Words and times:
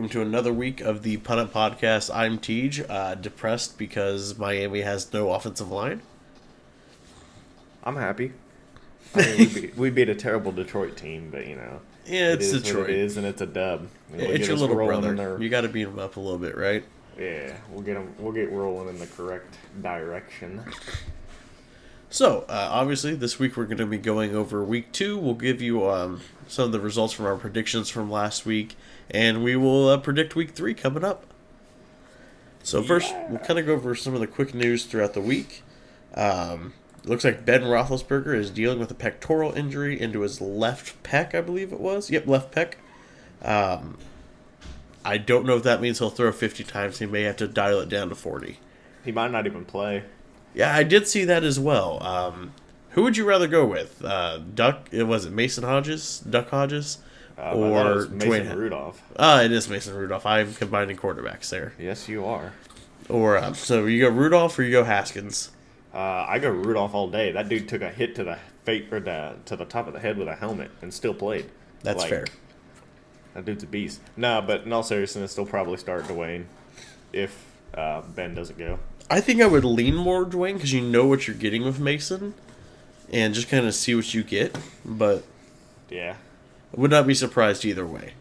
Welcome 0.00 0.12
to 0.12 0.22
another 0.22 0.50
week 0.50 0.80
of 0.80 1.02
the 1.02 1.18
Punt 1.18 1.40
It 1.40 1.52
Podcast. 1.52 2.10
I'm 2.14 2.38
Teej, 2.38 2.88
uh, 2.88 3.16
depressed 3.16 3.76
because 3.76 4.38
Miami 4.38 4.80
has 4.80 5.12
no 5.12 5.30
offensive 5.30 5.70
line. 5.70 6.00
I'm 7.84 7.96
happy. 7.96 8.32
I 9.14 9.18
mean, 9.20 9.36
we, 9.36 9.46
beat, 9.60 9.76
we 9.76 9.90
beat 9.90 10.08
a 10.08 10.14
terrible 10.14 10.52
Detroit 10.52 10.96
team, 10.96 11.28
but 11.30 11.46
you 11.46 11.56
know, 11.56 11.80
Yeah, 12.06 12.32
it's 12.32 12.50
it 12.50 12.64
Detroit. 12.64 12.88
It 12.88 12.96
is, 12.98 13.18
and 13.18 13.26
it's 13.26 13.42
a 13.42 13.46
dub. 13.46 13.88
We'll 14.10 14.30
It's 14.30 14.48
your 14.48 14.56
little 14.56 14.74
brother. 14.74 15.36
You 15.38 15.50
got 15.50 15.60
to 15.62 15.68
beat 15.68 15.86
him 15.86 15.98
up 15.98 16.16
a 16.16 16.20
little 16.20 16.38
bit, 16.38 16.56
right? 16.56 16.82
yeah, 17.18 17.54
we'll 17.70 17.82
get 17.82 17.98
'em- 17.98 18.14
We'll 18.18 18.32
get 18.32 18.50
rolling 18.50 18.88
in 18.88 18.98
the 18.98 19.06
correct 19.06 19.54
direction. 19.82 20.62
So, 22.08 22.46
uh, 22.48 22.70
obviously, 22.72 23.14
this 23.16 23.38
week 23.38 23.54
we're 23.54 23.66
going 23.66 23.76
to 23.76 23.84
be 23.86 23.98
going 23.98 24.34
over 24.34 24.64
week 24.64 24.92
two. 24.92 25.18
We'll 25.18 25.34
give 25.34 25.60
you 25.60 25.90
um, 25.90 26.22
some 26.48 26.64
of 26.64 26.72
the 26.72 26.80
results 26.80 27.12
from 27.12 27.26
our 27.26 27.36
predictions 27.36 27.90
from 27.90 28.10
last 28.10 28.46
week, 28.46 28.76
and 29.10 29.42
we 29.42 29.56
will 29.56 29.88
uh, 29.88 29.98
predict 29.98 30.34
week 30.36 30.50
three 30.50 30.74
coming 30.74 31.04
up. 31.04 31.26
So, 32.62 32.82
first, 32.82 33.14
we'll 33.28 33.38
kind 33.38 33.58
of 33.58 33.66
go 33.66 33.72
over 33.72 33.94
some 33.94 34.14
of 34.14 34.20
the 34.20 34.26
quick 34.26 34.54
news 34.54 34.84
throughout 34.84 35.14
the 35.14 35.20
week. 35.20 35.62
Um, 36.14 36.74
looks 37.04 37.24
like 37.24 37.46
Ben 37.46 37.62
Roethlisberger 37.62 38.34
is 38.34 38.50
dealing 38.50 38.78
with 38.78 38.90
a 38.90 38.94
pectoral 38.94 39.52
injury 39.52 39.98
into 39.98 40.20
his 40.20 40.40
left 40.40 41.02
pec, 41.02 41.34
I 41.34 41.40
believe 41.40 41.72
it 41.72 41.80
was. 41.80 42.10
Yep, 42.10 42.26
left 42.26 42.54
pec. 42.54 42.74
Um, 43.42 43.96
I 45.04 45.16
don't 45.16 45.46
know 45.46 45.56
if 45.56 45.62
that 45.62 45.80
means 45.80 45.98
he'll 45.98 46.10
throw 46.10 46.30
50 46.30 46.64
times. 46.64 46.98
He 46.98 47.06
may 47.06 47.22
have 47.22 47.36
to 47.36 47.48
dial 47.48 47.80
it 47.80 47.88
down 47.88 48.10
to 48.10 48.14
40. 48.14 48.58
He 49.04 49.12
might 49.12 49.30
not 49.30 49.46
even 49.46 49.64
play. 49.64 50.04
Yeah, 50.52 50.74
I 50.74 50.82
did 50.82 51.08
see 51.08 51.24
that 51.24 51.44
as 51.44 51.58
well. 51.58 52.02
Um, 52.02 52.52
who 52.90 53.02
would 53.04 53.16
you 53.16 53.24
rather 53.24 53.46
go 53.46 53.64
with? 53.64 54.04
Uh, 54.04 54.38
Duck? 54.38 54.88
It 54.90 55.04
was 55.04 55.24
it 55.24 55.32
Mason 55.32 55.64
Hodges, 55.64 56.18
Duck 56.20 56.50
Hodges, 56.50 56.98
Uh, 57.40 57.54
or 57.54 58.06
Mason 58.08 58.18
Dwayne? 58.18 58.54
Rudolph. 58.56 59.00
Ah, 59.18 59.40
it 59.42 59.50
is 59.52 59.68
Mason 59.68 59.94
Rudolph. 59.94 60.26
I'm 60.26 60.52
combining 60.54 60.96
quarterbacks 60.96 61.48
there. 61.48 61.72
Yes, 61.78 62.08
you 62.08 62.24
are. 62.26 62.52
Or 63.08 63.38
uh, 63.38 63.54
so 63.54 63.86
you 63.86 64.00
go 64.02 64.08
Rudolph 64.10 64.58
or 64.58 64.62
you 64.62 64.70
go 64.72 64.84
Haskins. 64.84 65.50
Uh, 65.92 65.98
I 66.28 66.38
go 66.38 66.50
Rudolph 66.50 66.94
all 66.94 67.08
day. 67.08 67.32
That 67.32 67.48
dude 67.48 67.68
took 67.68 67.82
a 67.82 67.88
hit 67.90 68.14
to 68.16 68.24
the 68.24 68.38
fate 68.64 68.92
or 68.92 69.00
the, 69.00 69.36
to 69.46 69.56
the 69.56 69.64
top 69.64 69.86
of 69.86 69.94
the 69.94 70.00
head 70.00 70.18
with 70.18 70.28
a 70.28 70.34
helmet 70.36 70.70
and 70.82 70.92
still 70.92 71.14
played. 71.14 71.46
That's 71.82 72.00
Like, 72.02 72.10
fair. 72.10 72.26
That 73.34 73.44
dude's 73.44 73.64
a 73.64 73.66
beast. 73.66 74.00
No, 74.16 74.42
but 74.42 74.62
in 74.64 74.72
all 74.72 74.82
seriousness, 74.82 75.34
they'll 75.34 75.46
probably 75.46 75.78
start 75.78 76.04
Dwayne 76.04 76.44
if 77.12 77.44
uh, 77.74 78.02
Ben 78.02 78.34
doesn't 78.34 78.58
go. 78.58 78.78
I 79.08 79.20
think 79.20 79.40
I 79.40 79.46
would 79.46 79.64
lean 79.64 79.96
more 79.96 80.24
Dwayne 80.24 80.54
because 80.54 80.72
you 80.72 80.80
know 80.80 81.06
what 81.06 81.26
you're 81.26 81.36
getting 81.36 81.64
with 81.64 81.80
Mason, 81.80 82.34
and 83.12 83.34
just 83.34 83.48
kind 83.48 83.66
of 83.66 83.74
see 83.74 83.94
what 83.94 84.12
you 84.14 84.22
get. 84.22 84.56
But 84.84 85.24
Yeah. 85.88 86.14
Would 86.74 86.90
not 86.90 87.06
be 87.06 87.14
surprised 87.14 87.64
either 87.64 87.86
way. 87.86 88.14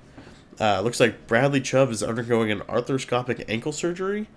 Uh, 0.60 0.82
looks 0.82 1.00
like 1.00 1.28
Bradley 1.28 1.62
Chubb 1.62 1.92
is 1.92 2.04
undergoing 2.04 2.52
an 2.52 2.60
arthroscopic 2.62 3.46
ankle 3.48 3.72
surgery. 3.72 4.28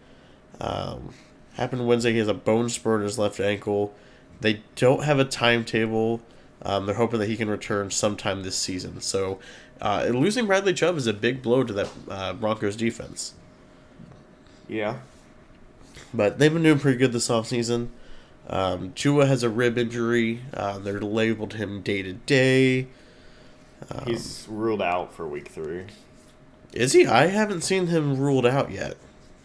Um, 0.60 1.14
happened 1.55 1.86
Wednesday. 1.86 2.12
He 2.12 2.18
has 2.18 2.28
a 2.28 2.34
bone 2.34 2.68
spur 2.68 2.96
in 2.96 3.02
his 3.02 3.18
left 3.18 3.40
ankle. 3.40 3.95
They 4.40 4.62
don't 4.77 5.05
have 5.05 5.18
a 5.18 5.24
timetable. 5.24 6.20
Um, 6.64 6.86
they're 6.86 6.95
hoping 6.95 7.18
that 7.20 7.28
he 7.28 7.36
can 7.36 7.50
return 7.50 7.90
sometime 7.90 8.42
this 8.42 8.56
season. 8.56 9.00
So, 9.00 9.40
uh, 9.80 10.06
losing 10.11 10.46
Bradley 10.46 10.74
Chubb 10.74 10.96
is 10.96 11.08
a 11.08 11.12
big 11.12 11.42
blow 11.42 11.64
to 11.64 11.73
that 11.73 11.89
uh, 12.08 12.33
Broncos 12.34 12.77
defense. 12.77 13.34
Yeah. 14.68 14.98
But 16.14 16.39
they've 16.39 16.52
been 16.52 16.62
doing 16.62 16.79
pretty 16.79 16.98
good 16.98 17.12
this 17.12 17.29
offseason. 17.29 17.89
Um, 18.48 18.92
Tua 18.92 19.27
has 19.27 19.42
a 19.42 19.48
rib 19.48 19.79
injury. 19.79 20.40
Uh, 20.55 20.79
they're 20.79 21.00
labeled 21.00 21.55
him 21.55 21.80
day 21.83 22.02
to 22.02 22.12
day. 22.12 22.86
Um, 23.90 24.04
He's 24.06 24.46
ruled 24.48 24.82
out 24.82 25.14
for 25.14 25.26
week 25.26 25.48
three. 25.48 25.84
Is 26.72 26.92
he? 26.92 27.06
I 27.06 27.26
haven't 27.26 27.62
seen 27.62 27.88
him 27.88 28.16
ruled 28.18 28.46
out 28.46 28.70
yet. 28.70 28.96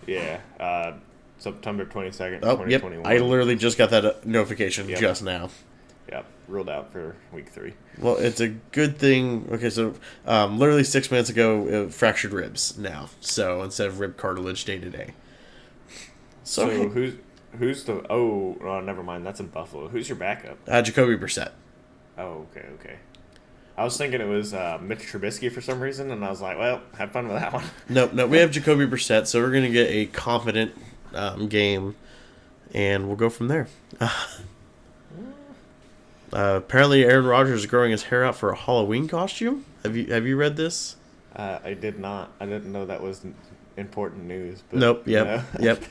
Yeah. 0.05 0.39
Uh, 0.59 0.93
September 1.39 1.85
22nd, 1.85 2.39
Oh, 2.43 2.65
yep. 2.65 2.81
2021. 2.81 3.05
I 3.05 3.17
literally 3.17 3.55
just 3.55 3.77
got 3.77 3.89
that 3.91 4.05
uh, 4.05 4.13
notification 4.23 4.87
Yep. 4.89 4.99
just 4.99 5.23
now. 5.23 5.49
Yep. 6.09 6.25
Ruled 6.47 6.69
out 6.69 6.91
for 6.93 7.15
week 7.33 7.49
three. 7.49 7.73
Well, 7.99 8.15
it's 8.15 8.39
a 8.39 8.47
good 8.47 8.97
thing. 8.97 9.47
Okay, 9.51 9.69
so 9.69 9.93
um, 10.25 10.57
literally 10.57 10.85
six 10.85 11.11
minutes 11.11 11.29
ago, 11.29 11.85
uh, 11.87 11.89
fractured 11.91 12.31
ribs 12.31 12.77
now. 12.77 13.09
So 13.19 13.61
instead 13.63 13.87
of 13.87 13.99
rib 13.99 14.15
cartilage 14.15 14.63
day 14.63 14.79
to 14.79 14.89
day. 14.89 15.09
So, 16.45 16.69
So, 16.69 16.87
who's 16.89 17.13
who's 17.59 17.83
the. 17.83 18.05
Oh, 18.09 18.57
oh, 18.63 18.79
never 18.79 19.03
mind. 19.03 19.25
That's 19.25 19.41
in 19.41 19.47
Buffalo. 19.47 19.89
Who's 19.89 20.07
your 20.07 20.17
backup? 20.17 20.57
uh, 20.67 20.81
Jacoby 20.81 21.17
Brissett. 21.17 21.51
Oh, 22.17 22.47
okay, 22.55 22.65
okay. 22.79 22.95
I 23.77 23.83
was 23.83 23.95
thinking 23.95 24.21
it 24.21 24.27
was 24.27 24.53
uh, 24.55 24.79
Mitch 24.81 24.99
Trubisky 24.99 25.51
for 25.51 25.61
some 25.61 25.79
reason, 25.79 26.09
and 26.11 26.25
I 26.25 26.29
was 26.29 26.41
like, 26.41 26.57
well, 26.57 26.81
have 26.97 27.11
fun 27.11 27.27
with 27.27 27.37
that 27.37 27.53
one. 27.53 27.63
No, 27.89 28.09
no, 28.11 28.25
we 28.25 28.37
have 28.39 28.49
Jacoby 28.51 28.87
Brissett, 28.87 29.27
so 29.27 29.39
we're 29.39 29.51
gonna 29.51 29.69
get 29.69 29.89
a 29.89 30.07
confident 30.07 30.73
um, 31.13 31.47
game, 31.47 31.95
and 32.73 33.07
we'll 33.07 33.15
go 33.17 33.29
from 33.29 33.47
there. 33.47 33.67
Uh, 36.33 36.55
apparently, 36.57 37.05
Aaron 37.05 37.25
Rodgers 37.25 37.61
is 37.61 37.65
growing 37.67 37.91
his 37.91 38.03
hair 38.03 38.25
out 38.25 38.35
for 38.35 38.49
a 38.51 38.55
Halloween 38.55 39.07
costume. 39.07 39.63
Have 39.83 39.95
you 39.95 40.07
have 40.13 40.27
you 40.27 40.35
read 40.35 40.57
this? 40.57 40.97
Uh, 41.33 41.59
I 41.63 41.73
did 41.73 41.99
not. 41.99 42.31
I 42.41 42.45
didn't 42.45 42.69
know 42.73 42.85
that 42.85 43.01
was 43.01 43.25
important 43.77 44.25
news. 44.25 44.61
But, 44.69 44.77
Nope. 44.79 45.07
you 45.07 45.13
Yep. 45.15 45.25
know. 45.25 45.43
Yep. 45.61 45.83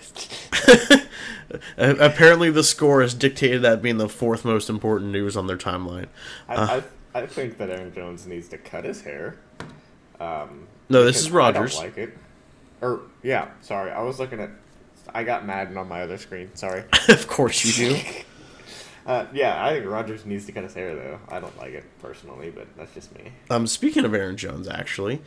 Apparently, 1.78 2.50
the 2.50 2.62
score 2.62 3.00
has 3.00 3.14
dictated 3.14 3.62
that 3.62 3.80
being 3.80 3.96
the 3.96 4.10
fourth 4.10 4.44
most 4.44 4.69
important 4.69 5.10
news 5.10 5.38
on 5.38 5.46
their 5.46 5.56
timeline. 5.56 6.08
Uh. 6.50 6.66
I, 6.70 6.76
I 6.76 6.82
think 7.25 7.56
that 7.56 7.71
Aaron 7.71 7.94
Jones 7.94 8.27
needs 8.27 8.49
to 8.49 8.59
cut 8.59 8.84
his 8.84 9.00
hair. 9.00 9.37
Um, 10.21 10.66
No, 10.91 11.04
this 11.04 11.21
is 11.21 11.31
Rodgers. 11.31 11.78
I 11.78 11.84
don't 11.84 11.97
like 11.97 11.99
it. 11.99 12.19
Or 12.82 13.00
yeah, 13.22 13.49
sorry. 13.62 13.91
I 13.91 14.03
was 14.03 14.19
looking 14.19 14.41
at. 14.41 14.50
I 15.15 15.22
got 15.25 15.47
Madden 15.47 15.78
on 15.78 15.88
my 15.88 16.03
other 16.03 16.19
screen. 16.19 16.50
Sorry. 16.55 16.84
of 17.09 17.26
course 17.28 17.65
you 17.65 17.88
do. 17.91 18.00
Uh, 19.06 19.25
yeah, 19.32 19.65
I 19.65 19.71
think 19.72 19.87
Rodgers 19.87 20.26
needs 20.26 20.47
to 20.47 20.53
cut 20.53 20.65
his 20.65 20.75
hair 20.75 20.97
though. 20.97 21.21
I 21.28 21.38
don't 21.38 21.56
like 21.59 21.75
it 21.75 21.84
personally, 22.03 22.50
but 22.50 22.66
that's 22.76 22.93
just 22.93 23.15
me. 23.15 23.31
Um, 23.49 23.69
speaking 23.69 24.05
of 24.05 24.12
Aaron 24.12 24.37
Jones, 24.37 24.66
actually, 24.66 25.22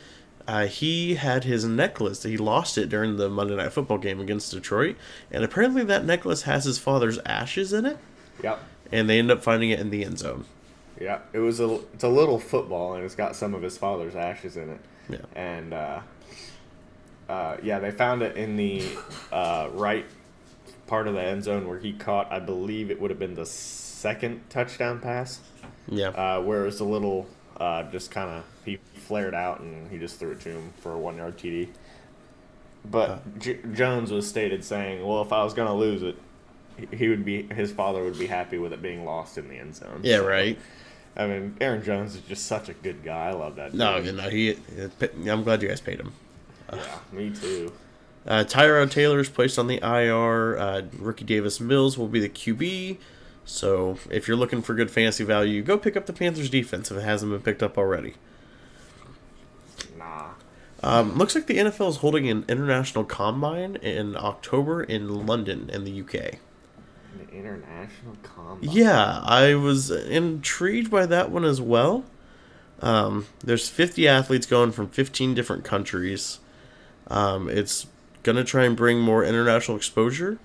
uh, 0.46 0.66
he 0.66 1.14
had 1.14 1.44
his 1.44 1.64
necklace. 1.64 2.22
He 2.22 2.36
lost 2.36 2.76
it 2.76 2.90
during 2.90 3.16
the 3.16 3.30
Monday 3.30 3.56
Night 3.56 3.72
Football 3.72 3.96
game 3.96 4.20
against 4.20 4.50
Detroit, 4.52 4.96
and 5.30 5.44
apparently 5.44 5.82
that 5.84 6.04
necklace 6.04 6.42
has 6.42 6.64
his 6.64 6.78
father's 6.78 7.18
ashes 7.24 7.72
in 7.72 7.86
it. 7.86 7.96
Yep. 8.42 8.60
And 8.92 9.08
they 9.08 9.18
end 9.18 9.30
up 9.30 9.42
finding 9.42 9.70
it 9.70 9.80
in 9.80 9.88
the 9.88 10.04
end 10.04 10.18
zone. 10.18 10.44
Yeah, 11.00 11.20
it 11.32 11.38
was 11.38 11.60
a 11.60 11.80
it's 11.94 12.04
a 12.04 12.08
little 12.08 12.38
football 12.38 12.94
and 12.94 13.04
it's 13.04 13.14
got 13.14 13.34
some 13.34 13.54
of 13.54 13.62
his 13.62 13.76
father's 13.78 14.14
ashes 14.14 14.56
in 14.56 14.68
it. 14.70 14.80
Yeah. 15.08 15.18
And 15.34 15.72
uh, 15.72 16.00
uh, 17.28 17.56
yeah, 17.62 17.78
they 17.78 17.90
found 17.90 18.22
it 18.22 18.36
in 18.36 18.56
the 18.56 18.82
uh, 19.32 19.68
right 19.72 20.04
part 20.86 21.06
of 21.08 21.14
the 21.14 21.22
end 21.22 21.42
zone 21.44 21.66
where 21.68 21.78
he 21.78 21.92
caught. 21.92 22.30
I 22.30 22.38
believe 22.38 22.90
it 22.90 23.00
would 23.00 23.10
have 23.10 23.18
been 23.18 23.34
the 23.34 23.46
second 23.46 24.42
touchdown 24.50 25.00
pass, 25.00 25.40
Yeah. 25.88 26.08
uh, 26.08 26.40
where 26.42 26.62
it 26.62 26.66
was 26.66 26.80
a 26.80 26.84
little 26.84 27.26
uh, 27.58 27.84
just 27.90 28.10
kind 28.10 28.30
of 28.30 28.44
he 28.64 28.78
flared 28.94 29.34
out 29.34 29.60
and 29.60 29.90
he 29.90 29.98
just 29.98 30.18
threw 30.18 30.32
it 30.32 30.40
to 30.40 30.50
him 30.50 30.72
for 30.80 30.92
a 30.92 30.98
one 30.98 31.16
yard 31.16 31.36
TD. 31.38 31.68
But 32.90 33.10
Uh. 33.10 33.18
J- 33.38 33.58
Jones 33.72 34.10
was 34.10 34.28
stated 34.28 34.64
saying, 34.64 35.06
"Well, 35.06 35.22
if 35.22 35.32
I 35.32 35.44
was 35.44 35.54
gonna 35.54 35.74
lose 35.74 36.02
it, 36.02 36.16
he- 36.76 36.96
he 36.96 37.08
would 37.08 37.24
be 37.24 37.42
his 37.54 37.70
father 37.72 38.02
would 38.04 38.18
be 38.18 38.26
happy 38.26 38.58
with 38.58 38.72
it 38.72 38.80
being 38.82 39.04
lost 39.04 39.38
in 39.38 39.48
the 39.48 39.56
end 39.56 39.76
zone." 39.76 40.00
yeah. 40.02 40.18
So, 40.18 40.26
Right. 40.28 40.58
I 41.16 41.26
mean, 41.26 41.56
Aaron 41.60 41.82
Jones 41.82 42.14
is 42.14 42.22
just 42.22 42.46
such 42.46 42.68
a 42.68 42.74
good 42.74 43.02
guy. 43.02 43.28
I 43.28 43.32
love 43.32 43.56
that. 43.56 43.74
No, 43.74 44.02
dude. 44.02 44.16
no. 44.16 44.28
He. 44.28 44.56
I'm 45.28 45.42
glad 45.42 45.62
you 45.62 45.68
guys 45.68 45.80
paid 45.80 46.00
him. 46.00 46.12
Yeah, 46.72 46.98
me 47.12 47.30
too. 47.30 47.72
Uh, 48.26 48.44
Tyrod 48.44 48.90
Taylor 48.90 49.18
is 49.18 49.28
placed 49.28 49.58
on 49.58 49.66
the 49.66 49.78
IR. 49.82 50.58
Uh, 50.58 50.82
Ricky 50.98 51.24
Davis 51.24 51.58
Mills 51.58 51.98
will 51.98 52.08
be 52.08 52.20
the 52.20 52.28
QB. 52.28 52.98
So 53.44 53.98
if 54.10 54.28
you're 54.28 54.36
looking 54.36 54.62
for 54.62 54.74
good 54.74 54.90
fantasy 54.90 55.24
value, 55.24 55.62
go 55.62 55.76
pick 55.76 55.96
up 55.96 56.06
the 56.06 56.12
Panthers 56.12 56.50
defense 56.50 56.90
if 56.90 56.98
it 56.98 57.02
hasn't 57.02 57.32
been 57.32 57.40
picked 57.40 57.62
up 57.62 57.76
already. 57.76 58.14
Nah. 59.96 60.30
Um, 60.82 61.16
looks 61.16 61.34
like 61.34 61.46
the 61.46 61.58
NFL 61.58 61.88
is 61.90 61.96
holding 61.96 62.28
an 62.28 62.44
international 62.48 63.04
combine 63.04 63.76
in 63.76 64.16
October 64.16 64.82
in 64.82 65.26
London 65.26 65.68
in 65.70 65.84
the 65.84 66.00
UK. 66.00 66.38
The 67.16 67.34
international 67.36 68.16
combine. 68.22 68.70
Yeah, 68.70 69.20
I 69.24 69.54
was 69.54 69.90
intrigued 69.90 70.90
by 70.90 71.06
that 71.06 71.30
one 71.30 71.44
as 71.44 71.60
well. 71.60 72.04
Um, 72.80 73.26
there's 73.44 73.68
50 73.68 74.08
athletes 74.08 74.46
going 74.46 74.72
from 74.72 74.88
15 74.88 75.34
different 75.34 75.64
countries. 75.64 76.38
Um, 77.08 77.48
it's 77.48 77.86
gonna 78.22 78.44
try 78.44 78.64
and 78.64 78.76
bring 78.76 79.00
more 79.00 79.24
international 79.24 79.76
exposure, 79.76 80.38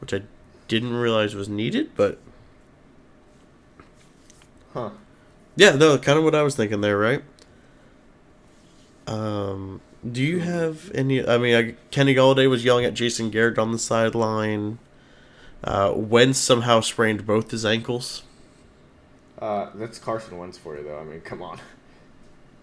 which 0.00 0.12
I 0.12 0.22
didn't 0.68 0.94
realize 0.94 1.34
was 1.34 1.48
needed, 1.48 1.90
but 1.96 2.18
Huh. 4.72 4.90
yeah, 5.56 5.72
no, 5.72 5.96
kind 5.98 6.18
of 6.18 6.24
what 6.24 6.34
I 6.34 6.42
was 6.42 6.56
thinking 6.56 6.80
there, 6.80 6.98
right? 6.98 7.22
Um, 9.06 9.80
do 10.10 10.22
you 10.22 10.40
have 10.40 10.90
any? 10.94 11.26
I 11.26 11.38
mean, 11.38 11.54
I, 11.54 11.74
Kenny 11.90 12.14
Golladay 12.14 12.48
was 12.48 12.64
yelling 12.64 12.84
at 12.84 12.94
Jason 12.94 13.30
Garrett 13.30 13.58
on 13.58 13.72
the 13.72 13.78
sideline. 13.78 14.78
Uh, 15.64 15.92
Wentz 15.94 16.38
somehow 16.38 16.80
sprained 16.80 17.26
both 17.26 17.50
his 17.50 17.64
ankles. 17.64 18.22
Uh, 19.38 19.70
that's 19.74 19.98
Carson 19.98 20.38
Wentz 20.38 20.58
for 20.58 20.76
you, 20.76 20.84
though. 20.84 20.98
I 20.98 21.04
mean, 21.04 21.20
come 21.20 21.42
on. 21.42 21.60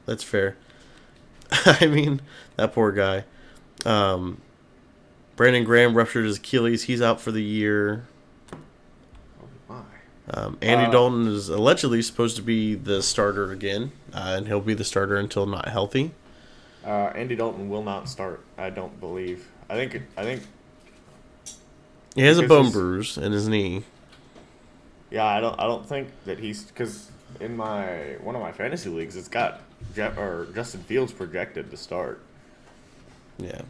That's 0.05 0.23
fair. 0.23 0.55
I 1.51 1.87
mean, 1.87 2.21
that 2.55 2.73
poor 2.73 2.91
guy. 2.91 3.25
Um, 3.85 4.41
Brandon 5.35 5.63
Graham 5.63 5.95
ruptured 5.95 6.25
his 6.25 6.37
Achilles. 6.37 6.83
He's 6.83 7.01
out 7.01 7.21
for 7.21 7.31
the 7.31 7.43
year. 7.43 8.05
Oh 8.51 9.47
my. 9.69 9.81
Um, 10.31 10.57
Andy 10.61 10.85
Uh, 10.85 10.91
Dalton 10.91 11.27
is 11.27 11.49
allegedly 11.49 12.01
supposed 12.01 12.35
to 12.35 12.41
be 12.41 12.75
the 12.75 13.01
starter 13.01 13.51
again, 13.51 13.91
uh, 14.13 14.35
and 14.37 14.47
he'll 14.47 14.59
be 14.59 14.73
the 14.73 14.83
starter 14.83 15.15
until 15.17 15.45
not 15.45 15.69
healthy. 15.69 16.11
Uh, 16.85 17.11
Andy 17.15 17.35
Dalton 17.35 17.69
will 17.69 17.83
not 17.83 18.07
start. 18.09 18.43
I 18.57 18.69
don't 18.69 18.99
believe. 18.99 19.47
I 19.69 19.75
think. 19.75 20.01
I 20.17 20.23
think. 20.23 20.43
He 22.19 22.25
has 22.25 22.37
a 22.37 22.45
bone 22.45 22.69
bruise 22.69 23.17
in 23.17 23.31
his 23.31 23.47
knee. 23.47 23.83
Yeah, 25.09 25.23
I 25.23 25.39
don't. 25.39 25.57
I 25.57 25.63
don't 25.63 25.87
think 25.87 26.09
that 26.25 26.37
he's 26.37 26.63
because 26.63 27.09
in 27.39 27.55
my 27.55 28.17
one 28.21 28.35
of 28.35 28.41
my 28.41 28.51
fantasy 28.51 28.89
leagues, 28.89 29.15
it's 29.15 29.29
got 29.29 29.61
Jeff 29.95 30.17
or 30.17 30.49
Justin 30.53 30.81
Fields 30.81 31.13
projected 31.13 31.71
to 31.71 31.77
start. 31.77 32.21
Yeah. 33.37 33.61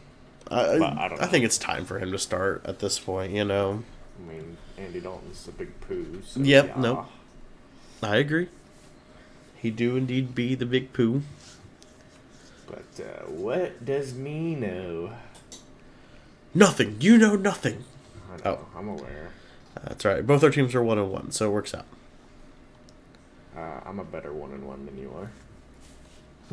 I, 0.50 0.78
But 0.78 0.98
I 0.98 1.08
don't 1.08 1.22
I 1.22 1.26
think 1.26 1.44
it's 1.44 1.58
time 1.58 1.84
for 1.84 2.00
him 2.00 2.10
to 2.10 2.18
start 2.18 2.62
at 2.64 2.80
this 2.80 2.98
point, 2.98 3.32
you 3.32 3.44
know. 3.44 3.84
I 4.18 4.32
mean, 4.32 4.56
Andy 4.76 4.98
Dalton's 4.98 5.46
a 5.46 5.52
big 5.52 5.80
poo. 5.82 6.20
So 6.26 6.40
Yep, 6.40 6.66
yeah. 6.66 6.80
nope. 6.80 7.06
I 8.02 8.16
agree. 8.16 8.48
He 9.54 9.70
do 9.70 9.94
indeed 9.94 10.34
be 10.34 10.56
the 10.56 10.66
big 10.66 10.92
poo. 10.92 11.22
But 12.66 13.04
uh, 13.04 13.26
what 13.30 13.84
does 13.84 14.12
me 14.12 14.56
know? 14.56 15.12
Nothing. 16.52 16.96
You 16.98 17.16
know 17.16 17.36
nothing. 17.36 17.84
Oh. 18.44 18.66
I'm 18.76 18.88
aware. 18.88 19.30
That's 19.84 20.04
right. 20.04 20.26
Both 20.26 20.42
our 20.44 20.50
teams 20.50 20.74
are 20.74 20.82
one 20.82 20.98
and 20.98 21.10
one, 21.10 21.30
so 21.30 21.46
it 21.46 21.52
works 21.52 21.74
out. 21.74 21.86
Uh, 23.56 23.80
I'm 23.84 23.98
a 23.98 24.04
better 24.04 24.32
one 24.32 24.52
and 24.52 24.66
one 24.66 24.86
than 24.86 24.98
you 24.98 25.12
are. 25.16 25.30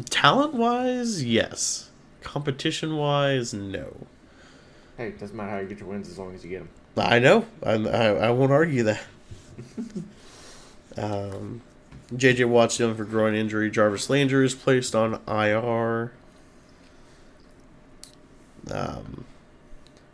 Talent 0.10 0.54
wise, 0.54 1.24
yes. 1.24 1.90
Competition 2.22 2.96
wise, 2.98 3.54
no. 3.54 4.08
Hey, 4.98 5.12
doesn't 5.12 5.36
matter 5.36 5.52
how 5.52 5.58
you 5.60 5.68
get 5.68 5.80
your 5.80 5.90
wins 5.90 6.10
as 6.10 6.18
long 6.18 6.34
as 6.34 6.44
you 6.44 6.50
get 6.50 6.60
them. 6.60 6.70
I 6.98 7.20
know. 7.20 7.46
I, 7.64 7.74
I, 7.74 8.06
I 8.28 8.30
won't 8.32 8.52
argue 8.52 8.84
that. 8.84 9.02
um, 10.98 11.62
JJ 12.14 12.48
Watt's 12.48 12.78
dealing 12.78 12.96
for 12.96 13.06
groin 13.06 13.36
injury. 13.36 13.70
Jarvis 13.70 14.10
Landry 14.10 14.46
is 14.46 14.56
placed 14.56 14.96
on 14.96 15.20
IR. 15.28 16.12
Um, 18.72 19.26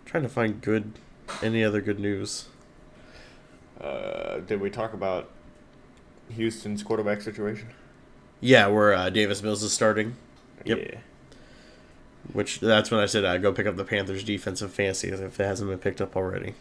trying 0.05 0.23
to 0.23 0.29
find 0.29 0.61
good, 0.61 0.93
any 1.41 1.63
other 1.63 1.81
good 1.81 1.99
news. 1.99 2.45
Uh, 3.79 4.39
did 4.39 4.61
we 4.61 4.69
talk 4.69 4.93
about 4.93 5.29
Houston's 6.29 6.83
quarterback 6.83 7.21
situation? 7.21 7.67
Yeah, 8.39 8.67
where 8.67 8.93
uh, 8.93 9.09
Davis 9.09 9.41
Mills 9.43 9.63
is 9.63 9.73
starting. 9.73 10.15
Yep. 10.65 10.77
Yeah. 10.79 10.97
Which 12.31 12.59
that's 12.61 12.89
when 12.91 12.99
I 13.01 13.05
said 13.05 13.25
I'd 13.25 13.41
go 13.41 13.51
pick 13.51 13.67
up 13.67 13.75
the 13.75 13.83
Panthers 13.83 14.23
defensive 14.23 14.71
fantasy 14.71 15.09
as 15.11 15.19
if 15.19 15.39
it 15.39 15.43
hasn't 15.43 15.69
been 15.69 15.79
picked 15.79 15.99
up 16.01 16.15
already. 16.15 16.53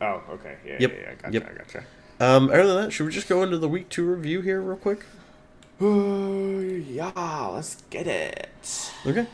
Oh, 0.00 0.22
okay. 0.30 0.56
Yeah, 0.64 0.76
Yep, 0.80 0.92
yeah, 0.92 1.00
yeah. 1.00 1.10
I 1.10 1.14
gotcha. 1.14 1.32
yep. 1.34 1.50
I 1.50 1.58
gotcha. 1.58 1.84
Um, 2.20 2.50
other 2.50 2.66
than 2.66 2.76
that, 2.84 2.90
should 2.92 3.06
we 3.06 3.12
just 3.12 3.28
go 3.28 3.42
into 3.42 3.58
the 3.58 3.68
week 3.68 3.88
two 3.88 4.04
review 4.04 4.40
here 4.40 4.60
real 4.60 4.76
quick? 4.76 5.04
yeah, 5.80 7.46
let's 7.46 7.82
get 7.90 8.06
it. 8.06 8.50
Okay. 9.06 9.26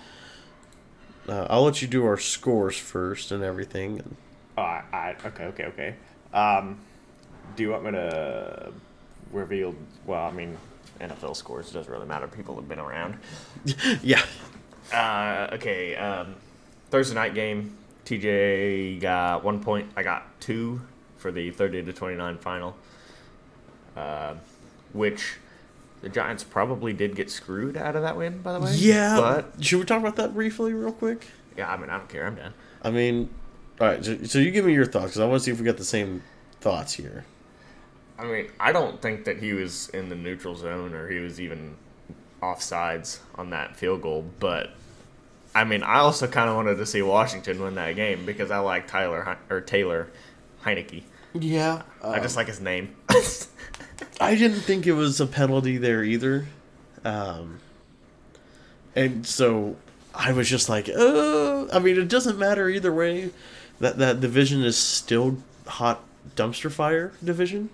Uh, 1.29 1.46
I'll 1.50 1.64
let 1.64 1.82
you 1.82 1.88
do 1.88 2.06
our 2.06 2.17
scores 2.17 2.79
first 2.79 3.32
and 3.32 3.43
everything. 3.43 4.17
And 4.56 4.58
Oh, 4.58 4.62
I, 4.62 4.82
I, 4.93 5.17
okay, 5.29 5.44
okay, 5.44 5.64
okay. 5.64 5.94
Um, 6.32 6.79
do 7.56 7.62
you 7.62 7.70
want 7.70 7.85
me 7.85 7.91
to 7.93 8.73
reveal? 9.32 9.75
Well, 10.06 10.25
I 10.25 10.31
mean, 10.31 10.56
NFL 11.00 11.37
scores 11.37 11.70
it 11.70 11.75
doesn't 11.75 11.93
really 11.93 12.06
matter. 12.06 12.26
People 12.26 12.55
have 12.56 12.69
been 12.69 12.79
around. 12.79 13.19
yeah, 14.03 14.23
Uh, 14.93 15.49
okay. 15.55 15.97
Um, 15.97 16.35
Thursday 16.91 17.14
night 17.14 17.35
game. 17.35 17.76
TJ 18.05 19.00
got 19.00 19.43
one 19.43 19.62
point. 19.62 19.91
I 19.97 20.03
got 20.03 20.41
two 20.41 20.81
for 21.17 21.32
the 21.32 21.50
thirty 21.50 21.82
to 21.82 21.93
twenty 21.93 22.17
nine 22.17 22.38
final. 22.38 22.76
Uh, 23.97 24.35
which 24.93 25.38
the 26.03 26.08
Giants 26.08 26.44
probably 26.44 26.93
did 26.93 27.17
get 27.17 27.31
screwed 27.31 27.76
out 27.76 27.97
of 27.97 28.03
that 28.03 28.17
win, 28.17 28.38
by 28.43 28.53
the 28.53 28.61
way. 28.61 28.73
yeah. 28.75 29.17
But 29.19 29.64
should 29.64 29.79
we 29.81 29.85
talk 29.85 30.00
about 30.00 30.17
that 30.17 30.35
briefly, 30.35 30.73
real 30.73 30.93
quick? 30.93 31.26
yeah, 31.56 31.70
I 31.73 31.76
mean, 31.76 31.91
I 31.91 31.99
don't 31.99 32.08
care. 32.08 32.26
I'm 32.26 32.35
done. 32.37 32.55
I 32.82 32.91
mean, 32.91 33.29
all 33.81 33.87
right. 33.87 34.05
So, 34.05 34.17
so 34.25 34.38
you 34.38 34.50
give 34.50 34.64
me 34.64 34.73
your 34.73 34.87
thoughts 34.87 35.06
because 35.06 35.20
I 35.20 35.26
want 35.26 35.40
to 35.40 35.44
see 35.44 35.50
if 35.50 35.58
we 35.58 35.64
got 35.64 35.76
the 35.76 35.84
same 35.84 36.23
thoughts 36.61 36.94
here. 36.94 37.25
I 38.19 38.25
mean, 38.25 38.49
I 38.58 38.73
don't 38.73 39.00
think 39.02 39.25
that 39.25 39.38
he 39.38 39.52
was 39.52 39.88
in 39.90 40.08
the 40.08 40.14
neutral 40.14 40.56
zone 40.56 40.94
or 40.94 41.08
he 41.08 41.19
was 41.19 41.40
even 41.40 41.76
offsides 42.43 43.19
on 43.34 43.50
that 43.50 43.76
field 43.76 44.02
goal. 44.02 44.25
But 44.40 44.70
I 45.55 45.64
mean, 45.64 45.82
I 45.82 45.99
also 45.99 46.26
kind 46.26 46.49
of 46.49 46.56
wanted 46.56 46.76
to 46.76 46.87
see 46.87 47.02
Washington 47.02 47.62
win 47.62 47.75
that 47.75 47.96
game 47.96 48.25
because 48.25 48.50
I 48.50 48.58
like 48.58 48.87
Tyler 48.87 49.38
or 49.50 49.61
Taylor 49.61 50.08
Heinicke. 50.64 51.02
Yeah, 51.34 51.82
I 52.02 52.20
just 52.20 52.37
like 52.37 52.46
his 52.46 52.61
name. 52.61 52.96
I 54.20 54.34
didn't 54.34 54.61
think 54.61 54.87
it 54.87 54.93
was 54.93 55.20
a 55.20 55.26
penalty 55.26 55.76
there 55.76 56.02
either. 56.02 56.46
Um, 57.05 57.61
and 58.94 59.26
so 59.26 59.76
I 60.14 60.32
was 60.32 60.49
just 60.49 60.69
like, 60.69 60.88
uh, 60.88 61.67
I 61.69 61.79
mean, 61.79 62.00
it 62.00 62.08
doesn't 62.08 62.38
matter 62.38 62.69
either 62.69 62.93
way. 62.93 63.31
That 63.81 63.99
that 63.99 64.20
division 64.20 64.62
is 64.62 64.76
still 64.76 65.38
hot 65.67 66.02
dumpster 66.34 66.70
fire 66.70 67.12
division. 67.23 67.70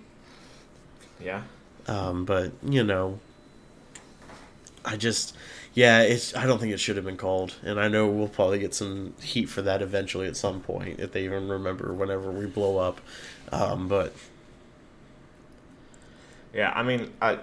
yeah. 1.20 1.42
Um, 1.86 2.24
but 2.24 2.52
you 2.64 2.84
know, 2.84 3.18
I 4.84 4.96
just, 4.96 5.36
yeah, 5.74 6.02
it's. 6.02 6.34
I 6.36 6.46
don't 6.46 6.58
think 6.60 6.72
it 6.72 6.78
should 6.78 6.96
have 6.96 7.04
been 7.04 7.16
called, 7.16 7.56
and 7.64 7.80
I 7.80 7.88
know 7.88 8.06
we'll 8.08 8.28
probably 8.28 8.58
get 8.60 8.72
some 8.74 9.14
heat 9.20 9.46
for 9.48 9.62
that 9.62 9.82
eventually 9.82 10.26
at 10.28 10.36
some 10.36 10.60
point 10.60 11.00
if 11.00 11.12
they 11.12 11.24
even 11.24 11.48
remember 11.48 11.92
whenever 11.92 12.30
we 12.30 12.46
blow 12.46 12.78
up. 12.78 13.00
Um, 13.50 13.88
but 13.88 14.14
Yeah, 16.54 16.72
I 16.74 16.82
mean, 16.82 17.12
I. 17.20 17.38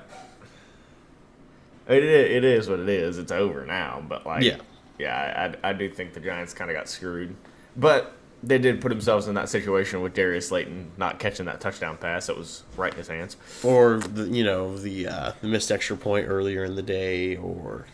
It, 1.87 2.03
it 2.03 2.43
is 2.43 2.69
what 2.69 2.79
it 2.79 2.89
is. 2.89 3.17
It's 3.17 3.31
over 3.31 3.65
now, 3.65 4.03
but 4.07 4.25
like, 4.25 4.43
Yeah. 4.43 4.57
yeah, 4.99 5.55
I, 5.63 5.69
I 5.69 5.73
do 5.73 5.89
think 5.89 6.13
the 6.13 6.19
Giants 6.19 6.53
kind 6.53 6.69
of 6.69 6.77
got 6.77 6.87
screwed, 6.87 7.35
but 7.75 8.13
they 8.41 8.57
did 8.57 8.79
put 8.81 8.89
themselves 8.89 9.27
in 9.27 9.35
that 9.35 9.49
situation 9.49 10.01
with 10.01 10.13
Darius 10.13 10.47
Slayton 10.47 10.91
not 10.97 11.19
catching 11.19 11.45
that 11.47 11.59
touchdown 11.59 11.97
pass 11.97 12.27
that 12.27 12.37
was 12.37 12.63
right 12.77 12.91
in 12.91 12.97
his 12.97 13.07
hands. 13.07 13.35
or 13.63 13.99
the 13.99 14.23
you 14.29 14.43
know 14.43 14.77
the 14.77 15.07
uh, 15.07 15.31
the 15.41 15.47
missed 15.47 15.71
extra 15.71 15.97
point 15.97 16.27
earlier 16.29 16.63
in 16.63 16.75
the 16.75 16.81
day, 16.81 17.35
or 17.35 17.85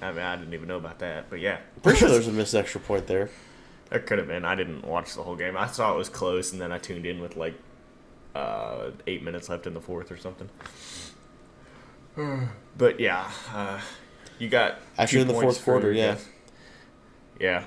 I 0.00 0.10
mean, 0.12 0.20
I 0.20 0.36
didn't 0.36 0.54
even 0.54 0.68
know 0.68 0.76
about 0.76 1.00
that, 1.00 1.28
but 1.30 1.40
yeah, 1.40 1.58
pretty 1.82 1.98
sure 1.98 2.08
there's 2.08 2.28
a 2.28 2.32
missed 2.32 2.54
extra 2.54 2.80
point 2.80 3.06
there. 3.06 3.30
there 3.90 4.00
could 4.00 4.18
have 4.18 4.28
been. 4.28 4.44
I 4.44 4.54
didn't 4.54 4.84
watch 4.86 5.14
the 5.14 5.22
whole 5.22 5.36
game. 5.36 5.56
I 5.56 5.66
saw 5.66 5.92
it 5.92 5.96
was 5.96 6.08
close, 6.08 6.52
and 6.52 6.60
then 6.60 6.72
I 6.72 6.78
tuned 6.78 7.04
in 7.04 7.20
with 7.20 7.36
like 7.36 7.54
uh, 8.34 8.90
eight 9.06 9.22
minutes 9.22 9.48
left 9.48 9.66
in 9.66 9.74
the 9.74 9.80
fourth 9.80 10.10
or 10.10 10.16
something. 10.16 10.48
But 12.76 13.00
yeah, 13.00 13.28
uh, 13.52 13.80
you 14.38 14.48
got 14.48 14.78
Actually, 14.96 15.16
two 15.16 15.22
in 15.22 15.28
the 15.28 15.34
fourth 15.34 15.64
quarter, 15.64 15.92
yeah. 15.92 16.16
yeah. 17.40 17.64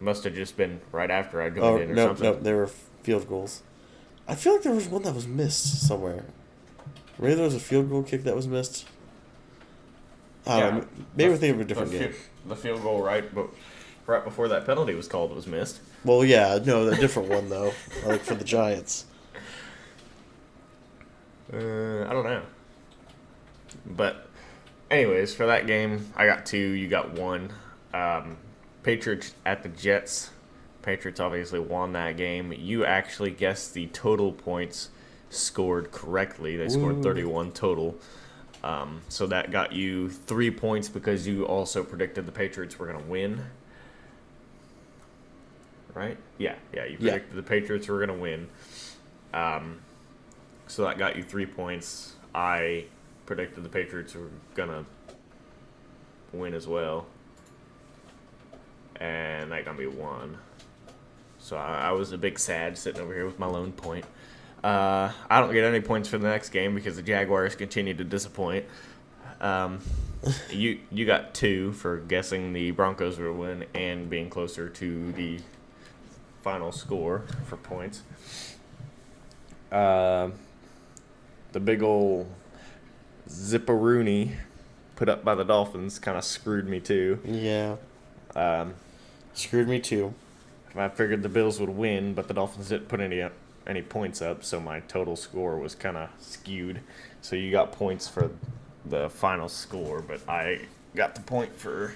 Must 0.00 0.24
have 0.24 0.34
just 0.34 0.56
been 0.56 0.80
right 0.92 1.10
after 1.10 1.40
I 1.40 1.48
joined 1.50 1.60
Oh 1.62 1.76
in 1.78 1.90
or 1.90 1.94
no, 1.94 2.06
something. 2.08 2.24
no, 2.24 2.34
they 2.40 2.52
were 2.52 2.66
field 3.02 3.28
goals. 3.28 3.62
I 4.28 4.34
feel 4.34 4.54
like 4.54 4.62
there 4.62 4.72
was 4.74 4.88
one 4.88 5.02
that 5.02 5.14
was 5.14 5.26
missed 5.26 5.86
somewhere. 5.86 6.24
Maybe 7.18 7.34
there 7.34 7.44
was 7.44 7.54
a 7.54 7.60
field 7.60 7.88
goal 7.90 8.02
kick 8.02 8.24
that 8.24 8.34
was 8.34 8.48
missed. 8.48 8.86
I 10.46 10.60
don't 10.60 10.74
know. 10.74 10.80
Yeah. 10.80 10.86
Maybe 11.16 11.24
The- 11.24 11.28
we're 11.28 11.36
thinking 11.38 11.54
of 11.54 11.60
a 11.60 11.64
different 11.64 11.92
the, 11.92 11.98
game. 11.98 12.12
fi- 12.12 12.48
the 12.48 12.56
field 12.56 12.82
goal 12.82 13.02
right, 13.02 13.34
but 13.34 13.48
right 14.06 14.24
before 14.24 14.48
that 14.48 14.66
penalty 14.66 14.94
was 14.94 15.08
called 15.08 15.34
was 15.34 15.46
missed. 15.46 15.80
Well, 16.04 16.24
yeah, 16.24 16.58
no, 16.64 16.84
the 16.84 16.96
different 16.96 17.28
one 17.30 17.48
though, 17.48 17.72
like 18.06 18.20
for 18.22 18.34
the 18.34 18.44
Giants. 18.44 19.06
Uh, 21.52 21.56
I 22.08 22.12
don't 22.12 22.24
know. 22.24 22.42
But, 23.86 24.26
anyways, 24.90 25.34
for 25.34 25.46
that 25.46 25.66
game, 25.66 26.12
I 26.16 26.26
got 26.26 26.46
two. 26.46 26.58
You 26.58 26.88
got 26.88 27.12
one. 27.12 27.50
Um, 27.92 28.36
Patriots 28.84 29.34
at 29.44 29.62
the 29.64 29.68
Jets. 29.70 30.30
Patriots 30.82 31.18
obviously 31.18 31.58
won 31.58 31.92
that 31.94 32.16
game. 32.16 32.52
You 32.52 32.84
actually 32.84 33.30
guessed 33.32 33.74
the 33.74 33.86
total 33.88 34.30
points 34.32 34.90
scored 35.30 35.90
correctly. 35.90 36.56
They 36.56 36.68
scored 36.68 36.96
Woo. 36.98 37.02
31 37.02 37.50
total. 37.52 37.96
Um, 38.62 39.00
so 39.08 39.26
that 39.26 39.50
got 39.50 39.72
you 39.72 40.08
three 40.10 40.50
points 40.50 40.88
because 40.88 41.26
you 41.26 41.44
also 41.46 41.82
predicted 41.82 42.26
the 42.26 42.32
Patriots 42.32 42.78
were 42.78 42.86
going 42.86 43.02
to 43.02 43.10
win. 43.10 43.44
Right? 45.94 46.16
Yeah, 46.38 46.54
yeah. 46.72 46.84
You 46.84 46.98
Yeah. 47.00 47.12
predicted 47.12 47.36
the 47.36 47.42
Patriots 47.42 47.88
were 47.88 47.98
going 47.98 48.16
to 48.16 48.22
win. 48.22 48.48
Um, 49.32 49.80
so 50.66 50.84
that 50.84 50.98
got 50.98 51.16
you 51.16 51.22
three 51.22 51.46
points. 51.46 52.14
I 52.34 52.84
predicted 53.26 53.64
the 53.64 53.68
Patriots 53.68 54.14
were 54.14 54.28
gonna 54.54 54.84
win 56.32 56.54
as 56.54 56.66
well, 56.66 57.06
and 58.96 59.52
that 59.52 59.64
got 59.64 59.78
me 59.78 59.86
one. 59.86 60.38
So 61.38 61.56
I, 61.56 61.88
I 61.88 61.92
was 61.92 62.12
a 62.12 62.18
big 62.18 62.38
sad 62.38 62.78
sitting 62.78 63.00
over 63.00 63.14
here 63.14 63.26
with 63.26 63.38
my 63.38 63.46
lone 63.46 63.72
point. 63.72 64.04
Uh, 64.62 65.12
I 65.28 65.40
don't 65.40 65.52
get 65.52 65.64
any 65.64 65.80
points 65.80 66.08
for 66.08 66.16
the 66.16 66.28
next 66.28 66.48
game 66.50 66.74
because 66.74 66.96
the 66.96 67.02
Jaguars 67.02 67.54
continue 67.54 67.92
to 67.94 68.04
disappoint. 68.04 68.64
Um, 69.40 69.80
you 70.50 70.80
you 70.90 71.04
got 71.04 71.34
two 71.34 71.72
for 71.72 71.98
guessing 71.98 72.52
the 72.54 72.70
Broncos 72.70 73.18
would 73.18 73.32
win 73.36 73.66
and 73.74 74.08
being 74.08 74.30
closer 74.30 74.68
to 74.70 75.12
the 75.12 75.38
final 76.42 76.72
score 76.72 77.24
for 77.46 77.56
points. 77.56 78.02
Uh, 79.70 80.30
the 81.52 81.60
big 81.60 81.82
ol' 81.82 82.26
zipperoonie 83.28 84.36
put 84.96 85.08
up 85.08 85.24
by 85.24 85.34
the 85.34 85.44
Dolphins 85.44 85.98
kind 85.98 86.16
of 86.16 86.24
screwed 86.24 86.68
me 86.68 86.80
too. 86.80 87.18
Yeah, 87.24 87.76
Um, 88.34 88.74
screwed 89.34 89.68
me 89.68 89.80
too. 89.80 90.14
I 90.76 90.88
figured 90.88 91.22
the 91.22 91.28
Bills 91.28 91.60
would 91.60 91.70
win, 91.70 92.14
but 92.14 92.26
the 92.26 92.34
Dolphins 92.34 92.68
didn't 92.68 92.88
put 92.88 93.00
any 93.00 93.24
any 93.66 93.82
points 93.82 94.20
up, 94.20 94.44
so 94.44 94.60
my 94.60 94.80
total 94.80 95.16
score 95.16 95.56
was 95.58 95.74
kind 95.74 95.96
of 95.96 96.10
skewed. 96.18 96.80
So 97.22 97.36
you 97.36 97.50
got 97.50 97.72
points 97.72 98.08
for 98.08 98.30
the 98.84 99.08
final 99.08 99.48
score, 99.48 100.02
but 100.02 100.20
I 100.28 100.62
got 100.94 101.14
the 101.14 101.22
point 101.22 101.56
for 101.56 101.94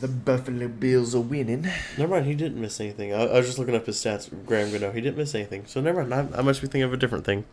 the 0.00 0.08
Buffalo 0.08 0.68
Bills 0.68 1.14
are 1.14 1.20
winning. 1.20 1.68
Never 1.96 2.14
mind, 2.14 2.26
he 2.26 2.34
didn't 2.34 2.60
miss 2.60 2.80
anything. 2.80 3.12
I, 3.12 3.24
I 3.24 3.36
was 3.36 3.46
just 3.46 3.58
looking 3.58 3.74
up 3.74 3.86
his 3.86 3.96
stats. 3.96 4.30
Graham 4.46 4.70
Gano, 4.70 4.92
he 4.92 5.00
didn't 5.00 5.16
miss 5.16 5.34
anything. 5.34 5.64
So 5.66 5.80
never 5.80 6.04
mind. 6.04 6.34
I, 6.34 6.38
I 6.38 6.42
must 6.42 6.60
be 6.60 6.66
thinking 6.66 6.82
of 6.82 6.92
a 6.92 6.96
different 6.96 7.24
thing. 7.24 7.44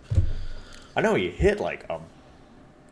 I 0.96 1.02
know 1.02 1.16
he 1.16 1.30
hit 1.30 1.60
like 1.60 1.86
a 1.90 2.00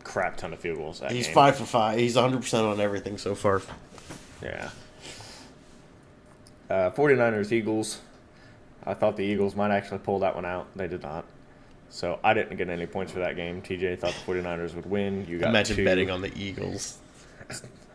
crap 0.03 0.37
ton 0.37 0.53
of 0.53 0.59
field 0.59 0.77
goals. 0.77 1.01
That 1.01 1.11
He's 1.11 1.25
game. 1.25 1.35
five 1.35 1.57
for 1.57 1.65
five. 1.65 1.99
He's 1.99 2.15
100 2.15 2.41
percent 2.41 2.65
on 2.65 2.79
everything 2.79 3.17
so 3.17 3.35
far. 3.35 3.61
Yeah. 4.41 4.69
Uh, 6.69 6.91
49ers 6.91 7.51
Eagles. 7.51 7.99
I 8.85 8.93
thought 8.93 9.17
the 9.17 9.23
Eagles 9.25 9.55
might 9.55 9.71
actually 9.71 9.99
pull 9.99 10.19
that 10.19 10.35
one 10.35 10.45
out. 10.45 10.67
They 10.75 10.87
did 10.87 11.01
not. 11.03 11.25
So 11.89 12.19
I 12.23 12.33
didn't 12.33 12.55
get 12.57 12.69
any 12.69 12.85
points 12.85 13.11
for 13.11 13.19
that 13.19 13.35
game. 13.35 13.61
TJ 13.61 13.99
thought 13.99 14.13
the 14.25 14.31
49ers 14.31 14.75
would 14.75 14.85
win. 14.85 15.25
You 15.27 15.39
got 15.39 15.49
Imagine 15.49 15.77
two. 15.77 15.85
betting 15.85 16.11
on 16.11 16.21
the 16.21 16.31
Eagles. 16.37 16.97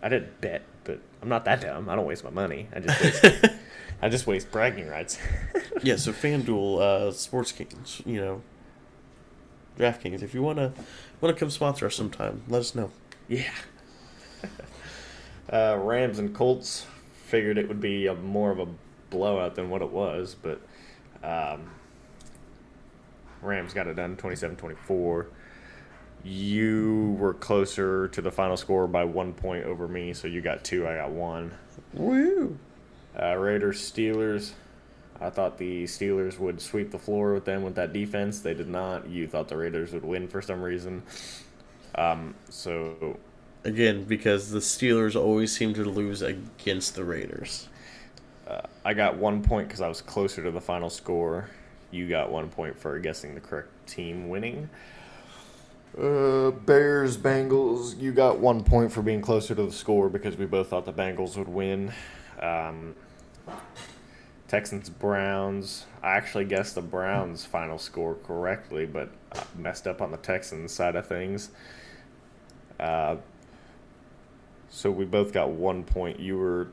I 0.03 0.09
didn't 0.09 0.41
bet, 0.41 0.63
but 0.83 0.99
I'm 1.23 1.29
not 1.29 1.45
that 1.45 1.61
dumb. 1.61 1.89
I 1.89 1.95
don't 1.95 2.05
waste 2.05 2.25
my 2.25 2.31
money. 2.31 2.67
I 2.75 2.81
just 2.81 3.01
waste, 3.01 3.47
I 4.03 4.09
just 4.09 4.27
waste 4.27 4.51
bragging 4.51 4.89
rights. 4.89 5.19
Yeah, 5.83 5.97
so 5.97 6.13
FanDuel, 6.13 6.81
uh, 6.81 7.13
Sports 7.13 7.51
Kings, 7.53 8.01
you 8.07 8.21
know, 8.21 8.43
DraftKings. 9.79 10.23
If 10.23 10.33
you 10.33 10.41
wanna 10.41 10.73
wanna 11.21 11.35
come 11.35 11.51
sponsor 11.51 11.87
us 11.87 11.95
sometime, 11.97 12.43
let 12.49 12.61
us 12.61 12.75
know. 12.75 12.91
yeah. 13.29 13.51
Uh, 15.53 15.77
Rams 15.79 16.19
and 16.19 16.35
Colts 16.35 16.87
figured 17.25 17.59
it 17.59 17.69
would 17.69 17.81
be 17.81 18.07
a 18.07 18.15
more 18.15 18.51
of 18.51 18.59
a 18.59 18.67
blowout 19.11 19.55
than 19.55 19.71
what 19.71 19.83
it 19.83 19.91
was, 19.91 20.37
but 20.41 20.61
um, 21.23 21.71
Rams 23.43 23.73
got 23.73 23.87
it 23.87 23.95
done 23.95 24.17
27-24. 24.17 25.27
You 26.23 27.17
were 27.19 27.35
closer 27.35 28.09
to 28.09 28.23
the 28.23 28.31
final 28.31 28.57
score 28.57 28.87
by 28.87 29.05
one 29.05 29.33
point 29.33 29.65
over 29.65 29.87
me, 29.87 30.13
so 30.15 30.27
you 30.27 30.41
got 30.41 30.65
two, 30.65 30.87
I 30.87 30.97
got 30.97 31.11
one. 31.11 31.53
Woo! 31.93 32.59
Uh, 33.21 33.37
Raiders 33.37 33.81
Steelers. 33.81 34.53
I 35.21 35.31
thought 35.31 35.59
the 35.59 35.85
Steelers 35.85 36.39
would 36.39 36.61
sweep 36.61 36.91
the 36.91 36.99
floor 36.99 37.35
with 37.35 37.45
them 37.45 37.63
with 37.63 37.77
that 37.77 37.93
defense. 37.93 38.41
They 38.41 38.55
did 38.55 38.69
not. 38.69 39.09
You 39.09 39.29
thought 39.29 39.49
the 39.49 39.57
Raiders 39.57 39.93
would 39.93 40.05
win 40.05 40.27
for 40.27 40.43
some 40.43 40.61
reason. 40.61 41.03
Um, 41.95 42.35
so 42.49 43.19
Again, 43.65 44.05
because 44.05 44.51
the 44.51 44.59
Steelers 44.59 45.17
always 45.17 45.51
seem 45.57 45.73
to 45.75 45.85
lose 45.85 46.21
against 46.21 46.95
the 46.95 47.05
Raiders. 47.05 47.69
uh, 48.47 48.61
I 48.85 48.93
got 48.93 49.17
one 49.17 49.43
point 49.43 49.69
because 49.69 49.81
I 49.81 49.89
was 49.89 50.03
closer 50.03 50.43
to 50.43 50.51
the 50.51 50.61
final 50.61 50.91
score. 50.91 51.49
You 51.91 52.09
got 52.09 52.31
one 52.31 52.51
point 52.51 52.79
for 52.79 52.99
guessing 52.99 53.35
the 53.35 53.41
correct 53.41 53.71
team 53.87 54.29
winning. 54.29 54.69
Uh, 55.97 56.51
Bears 56.51 57.17
Bengals. 57.17 57.99
You 57.99 58.13
got 58.13 58.39
one 58.39 58.65
point 58.65 58.93
for 58.93 59.01
being 59.01 59.23
closer 59.23 59.55
to 59.55 59.63
the 59.63 59.73
score 59.73 60.09
because 60.09 60.37
we 60.37 60.45
both 60.45 60.69
thought 60.69 60.85
the 60.85 60.93
Bengals 60.93 61.37
would 61.39 61.49
win. 61.49 61.93
Um, 62.41 62.95
Texans 64.49 64.91
Browns. 64.91 65.87
I 66.03 66.17
actually 66.17 66.45
guessed 66.45 66.75
the 66.75 66.83
Browns 66.83 67.45
final 67.45 67.79
score 67.79 68.17
correctly, 68.27 68.87
but 68.87 69.11
messed 69.57 69.87
up 69.87 70.03
on 70.03 70.11
the 70.11 70.17
Texans 70.17 70.73
side 70.73 70.97
of 70.97 71.07
things. 71.07 71.51
Uh, 72.79 73.17
so 74.75 74.91
we 74.91 75.05
both 75.05 75.33
got 75.33 75.51
one 75.51 75.85
point. 75.85 76.19
You 76.19 76.37
were 76.37 76.67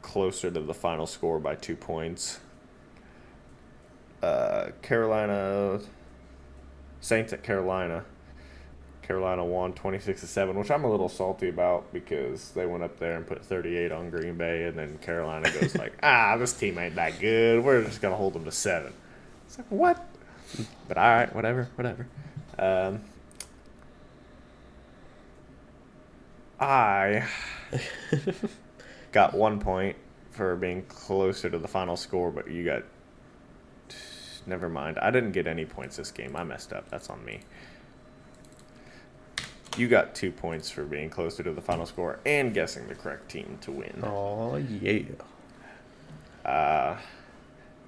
closer 0.00 0.50
to 0.50 0.58
the 0.58 0.72
final 0.72 1.06
score 1.06 1.38
by 1.38 1.54
two 1.54 1.76
points. 1.76 2.40
Uh, 4.22 4.68
Carolina 4.80 5.80
Saints 7.02 7.34
at 7.34 7.42
Carolina. 7.42 8.06
Carolina 9.02 9.44
won 9.44 9.74
26 9.74 10.22
to 10.22 10.26
7, 10.26 10.58
which 10.58 10.70
I'm 10.70 10.84
a 10.84 10.90
little 10.90 11.10
salty 11.10 11.50
about 11.50 11.92
because 11.92 12.52
they 12.52 12.64
went 12.64 12.82
up 12.82 12.98
there 12.98 13.16
and 13.16 13.26
put 13.26 13.44
38 13.44 13.92
on 13.92 14.08
Green 14.08 14.36
Bay, 14.36 14.64
and 14.64 14.76
then 14.78 14.96
Carolina 14.98 15.52
goes 15.52 15.76
like, 15.76 15.92
ah, 16.02 16.38
this 16.38 16.54
team 16.54 16.78
ain't 16.78 16.94
that 16.94 17.20
good. 17.20 17.62
We're 17.62 17.84
just 17.84 18.00
going 18.00 18.12
to 18.12 18.16
hold 18.16 18.32
them 18.32 18.46
to 18.46 18.50
7. 18.50 18.92
It's 19.46 19.58
like, 19.58 19.68
what? 19.68 20.04
But 20.88 20.96
all 20.96 21.04
right, 21.04 21.32
whatever, 21.34 21.68
whatever. 21.74 22.08
Um, 22.58 23.02
I 26.58 27.26
got 29.12 29.34
one 29.34 29.60
point 29.60 29.96
for 30.30 30.56
being 30.56 30.82
closer 30.82 31.50
to 31.50 31.58
the 31.58 31.68
final 31.68 31.96
score, 31.96 32.30
but 32.30 32.50
you 32.50 32.64
got. 32.64 32.82
Never 34.46 34.68
mind. 34.68 34.98
I 35.00 35.10
didn't 35.10 35.32
get 35.32 35.46
any 35.46 35.64
points 35.64 35.96
this 35.96 36.12
game. 36.12 36.36
I 36.36 36.44
messed 36.44 36.72
up. 36.72 36.88
That's 36.88 37.10
on 37.10 37.24
me. 37.24 37.40
You 39.76 39.88
got 39.88 40.14
two 40.14 40.30
points 40.30 40.70
for 40.70 40.84
being 40.84 41.10
closer 41.10 41.42
to 41.42 41.52
the 41.52 41.60
final 41.60 41.84
score 41.84 42.20
and 42.24 42.54
guessing 42.54 42.86
the 42.86 42.94
correct 42.94 43.28
team 43.30 43.58
to 43.62 43.72
win. 43.72 44.00
Oh 44.02 44.56
yeah. 44.56 45.02
Uh, 46.44 46.96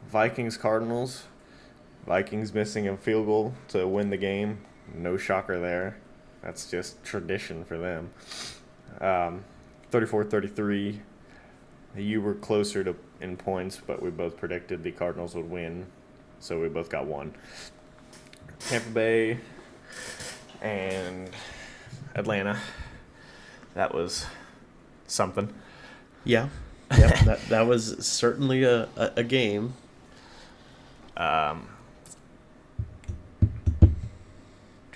Vikings 0.08 0.56
Cardinals. 0.56 1.25
Vikings 2.06 2.52
missing 2.52 2.88
a 2.88 2.96
field 2.96 3.26
goal 3.26 3.54
to 3.68 3.87
win 3.87 4.10
the 4.10 4.16
game. 4.16 4.58
No 4.94 5.16
shocker 5.16 5.60
there. 5.60 5.98
That's 6.42 6.71
just 6.71 7.02
tradition 7.04 7.64
for 7.64 7.78
them. 7.78 8.11
Um, 9.00 9.45
34-33. 9.92 11.00
You 11.97 12.21
were 12.21 12.35
closer 12.35 12.85
to 12.85 12.95
in 13.21 13.37
points, 13.37 13.80
but 13.85 14.02
we 14.02 14.11
both 14.11 14.37
predicted 14.37 14.83
the 14.83 14.92
Cardinals 14.92 15.35
would 15.35 15.50
win, 15.50 15.87
so 16.38 16.61
we 16.61 16.68
both 16.68 16.88
got 16.88 17.07
one. 17.07 17.35
Tampa 18.61 18.90
Bay 18.90 19.40
and 20.62 21.30
Atlanta. 22.14 22.59
That 23.75 23.95
was 23.95 24.26
something. 25.07 25.52
Yeah. 26.25 26.49
Yeah. 26.97 27.23
that 27.25 27.40
that 27.49 27.66
was 27.66 28.07
certainly 28.07 28.62
a, 28.62 28.88
a, 28.97 29.12
a 29.16 29.25
game. 29.25 29.75
Um, 31.16 31.66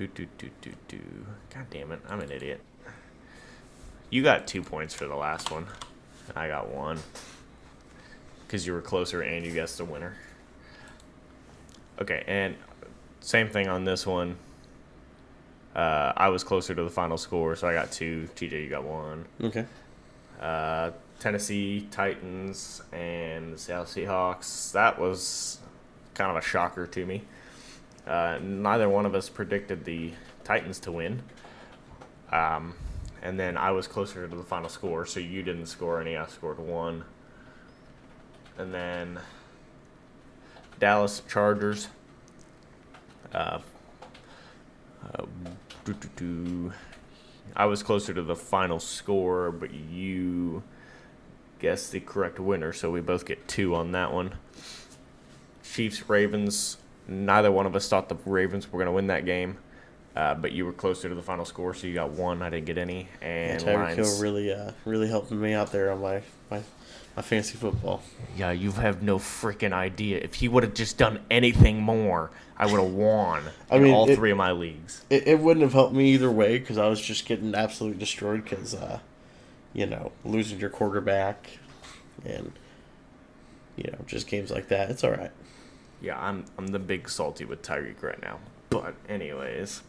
do, 0.07 0.27
do, 0.39 0.51
do, 0.61 0.71
do, 0.89 0.99
do. 0.99 1.01
God 1.55 1.67
damn 1.71 1.93
it, 1.93 2.01
I'm 2.09 2.21
an 2.21 2.31
idiot. 2.31 2.61
You 4.11 4.23
got 4.23 4.47
two 4.47 4.63
points 4.63 4.95
for 4.95 5.07
the 5.07 5.17
last 5.17 5.51
one, 5.51 5.67
I 6.37 6.49
got 6.49 6.69
one. 6.69 6.99
Because 8.47 8.67
you 8.67 8.75
were 8.75 8.83
closer 8.83 9.23
and 9.23 9.47
you 9.47 9.53
guessed 9.53 9.79
the 9.79 9.85
winner. 9.85 10.15
Okay, 12.01 12.23
and 12.27 12.55
same 13.21 13.49
thing 13.49 13.69
on 13.69 13.85
this 13.85 14.07
one. 14.07 14.37
Uh, 15.75 16.13
I 16.17 16.29
was 16.29 16.45
closer 16.45 16.75
to 16.75 16.85
the 16.85 16.91
final 16.91 17.17
score, 17.17 17.57
so 17.57 17.67
I 17.67 17.73
got 17.73 17.91
two. 17.91 18.29
TJ, 18.37 18.65
you 18.65 18.69
got 18.69 18.85
one. 18.85 19.25
Okay. 19.43 19.65
Uh, 20.41 20.91
Tennessee 21.19 21.87
Titans 21.91 22.83
and 22.93 23.55
the 23.55 23.59
Seattle 23.59 23.87
Seahawks. 23.87 24.73
That 24.73 24.99
was 24.99 25.61
kind 26.15 26.31
of 26.31 26.37
a 26.37 26.47
shocker 26.47 26.87
to 26.87 27.07
me. 27.07 27.23
Uh, 28.07 28.39
neither 28.43 28.89
one 28.89 29.07
of 29.07 29.15
us 29.15 29.29
predicted 29.29 29.85
the 29.85 30.13
Titans 30.45 30.79
to 30.81 30.93
win. 30.93 31.23
Um, 32.31 32.75
and 33.23 33.39
then 33.39 33.57
I 33.57 33.71
was 33.71 33.87
closer 33.87 34.27
to 34.27 34.37
the 34.37 34.43
final 34.43 34.69
score, 34.69 35.07
so 35.07 35.21
you 35.21 35.43
didn't 35.43 35.67
score 35.67 36.01
any. 36.01 36.17
I 36.17 36.27
scored 36.27 36.59
one. 36.59 37.05
And 38.59 38.75
then 38.75 39.21
Dallas 40.81 41.23
Chargers. 41.29 41.89
Uh, 43.33 43.61
uh. 45.15 45.27
I 47.55 47.67
was 47.67 47.83
closer 47.83 48.15
to 48.15 48.23
the 48.23 48.37
final 48.37 48.81
score, 48.81 49.51
but 49.51 49.73
you 49.73 50.63
guessed 51.59 51.93
the 51.93 52.01
correct 52.01 52.41
winner, 52.41 52.73
so 52.73 52.91
we 52.91 53.01
both 53.01 53.25
get 53.25 53.47
two 53.47 53.75
on 53.75 53.93
that 53.93 54.13
one. 54.13 54.35
Chiefs 55.63 56.09
Ravens. 56.09 56.79
Neither 57.09 57.51
one 57.51 57.67
of 57.67 57.75
us 57.77 57.89
thought 57.89 58.09
the 58.09 58.17
Ravens 58.27 58.71
were 58.71 58.79
going 58.79 58.87
to 58.87 58.93
win 58.93 59.09
that 59.09 59.25
game. 59.25 59.59
Uh, 60.15 60.35
but 60.35 60.53
you 60.53 60.67
were 60.67 60.73
closer 60.75 61.09
to 61.09 61.15
the 61.15 61.23
final 61.23 61.45
score, 61.47 61.73
so 61.73 61.87
you 61.87 61.95
got 61.95 62.11
one. 62.11 62.43
I 62.43 62.51
didn't 62.51 62.67
get 62.67 62.77
any. 62.77 63.09
And 63.23 63.63
Tyreek 63.63 63.95
Hill 63.95 64.21
really, 64.21 64.53
uh, 64.53 64.73
really 64.85 65.09
helping 65.09 65.41
me 65.41 65.55
out 65.55 65.73
there 65.73 65.91
on 65.91 66.03
my 66.03 66.21
my, 66.51 66.61
my 67.17 67.23
fantasy 67.23 67.57
football. 67.57 68.03
Yeah, 68.37 68.51
you 68.53 68.73
have 68.73 69.03
no 69.03 69.19
freaking 69.19 69.73
idea. 69.73 70.19
If 70.19 70.35
he 70.35 70.49
would 70.49 70.65
have 70.65 70.75
just 70.75 70.99
done 70.99 71.21
anything 71.31 71.81
more, 71.81 72.31
I 72.59 72.67
would 72.67 72.79
have 72.79 72.93
won 72.93 73.43
I 73.71 73.77
in 73.77 73.85
mean, 73.85 73.95
all 73.95 74.07
it- 74.07 74.17
three 74.17 74.31
of 74.31 74.37
my 74.37 74.53
leagues. 74.53 75.03
It, 75.09 75.27
it 75.27 75.39
wouldn't 75.41 75.63
have 75.63 75.73
helped 75.73 75.95
me 75.95 76.13
either 76.13 76.31
way 76.31 76.59
because 76.59 76.77
I 76.77 76.89
was 76.89 77.01
just 77.01 77.25
getting 77.25 77.55
absolutely 77.55 77.99
destroyed 77.99 78.45
because, 78.45 78.75
uh, 78.75 78.99
you 79.73 79.87
know, 79.87 80.13
losing 80.27 80.61
your 80.61 80.69
quarterback 80.69 81.49
and, 82.27 82.53
you 83.77 83.85
know, 83.91 83.99
just 84.07 84.27
games 84.27 84.51
like 84.51 84.69
that. 84.69 84.91
It's 84.91 85.03
all 85.03 85.13
right. 85.13 85.31
Yeah, 86.03 86.19
I'm 86.19 86.45
I'm 86.59 86.67
the 86.67 86.81
big 86.81 87.09
salty 87.09 87.45
with 87.45 87.63
Tyreek 87.63 88.03
right 88.03 88.21
now. 88.21 88.41
But 88.69 88.95
anyways, 89.09 89.83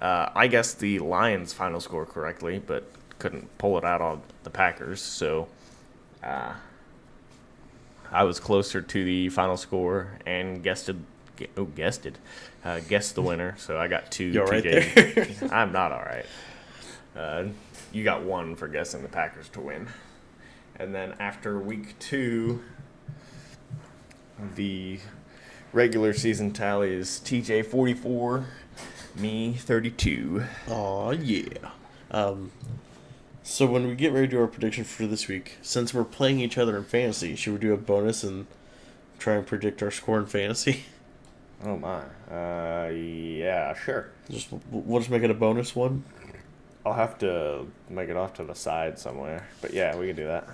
uh, 0.00 0.30
I 0.34 0.46
guess 0.46 0.74
the 0.74 1.00
Lions 1.00 1.52
final 1.52 1.80
score 1.80 2.06
correctly, 2.06 2.62
but 2.64 2.90
couldn't 3.18 3.58
pull 3.58 3.76
it 3.76 3.84
out 3.84 4.00
on 4.00 4.22
the 4.44 4.50
Packers. 4.50 5.02
So 5.02 5.48
uh, 6.22 6.54
I 8.10 8.24
was 8.24 8.38
closer 8.38 8.80
to 8.80 9.04
the 9.04 9.28
final 9.30 9.56
score 9.56 10.18
and 10.24 10.62
guessed 10.62 10.88
it. 10.88 10.96
Oh, 11.56 11.64
guessed 11.64 12.06
it. 12.06 12.18
Uh, 12.64 12.80
guessed 12.80 13.14
the 13.14 13.22
winner. 13.22 13.54
So 13.58 13.78
I 13.78 13.88
got 13.88 14.10
two. 14.10 14.24
You 14.24 14.42
all 14.42 14.46
right 14.46 14.62
there? 14.62 15.28
I'm 15.50 15.72
not 15.72 15.92
all 15.92 16.02
right. 16.02 16.26
Uh, 17.16 17.44
you 17.92 18.04
got 18.04 18.22
one 18.22 18.54
for 18.54 18.68
guessing 18.68 19.02
the 19.02 19.08
Packers 19.08 19.48
to 19.50 19.60
win. 19.60 19.88
And 20.76 20.94
then 20.94 21.14
after 21.18 21.58
week 21.58 21.98
two, 21.98 22.62
the 24.54 25.00
regular 25.72 26.12
season 26.12 26.52
tally 26.52 26.92
is 26.92 27.20
TJ 27.24 27.66
44, 27.66 28.46
me 29.16 29.54
32. 29.54 30.44
Aw, 30.68 31.10
yeah. 31.12 31.44
Um, 32.10 32.52
so 33.42 33.66
when 33.66 33.86
we 33.86 33.94
get 33.94 34.12
ready 34.12 34.26
to 34.26 34.30
do 34.32 34.40
our 34.40 34.46
prediction 34.46 34.84
for 34.84 35.06
this 35.06 35.28
week, 35.28 35.56
since 35.62 35.92
we're 35.94 36.04
playing 36.04 36.40
each 36.40 36.58
other 36.58 36.76
in 36.76 36.84
fantasy, 36.84 37.34
should 37.36 37.52
we 37.54 37.58
do 37.58 37.72
a 37.72 37.76
bonus 37.76 38.22
and 38.22 38.46
try 39.18 39.34
and 39.34 39.46
predict 39.46 39.82
our 39.82 39.90
score 39.90 40.18
in 40.18 40.26
fantasy? 40.26 40.84
Oh 41.64 41.76
my. 41.76 42.02
Uh, 42.30 42.88
yeah, 42.90 43.74
sure. 43.74 44.10
Just 44.30 44.46
we'll 44.70 45.00
just 45.00 45.10
make 45.10 45.24
it 45.24 45.30
a 45.32 45.34
bonus 45.34 45.74
one. 45.74 46.04
I'll 46.86 46.92
have 46.92 47.18
to 47.18 47.66
make 47.90 48.08
it 48.08 48.16
off 48.16 48.34
to 48.34 48.44
the 48.44 48.54
side 48.54 48.96
somewhere. 48.96 49.48
But 49.60 49.72
yeah, 49.74 49.96
we 49.96 50.06
can 50.06 50.14
do 50.14 50.28
that. 50.28 50.46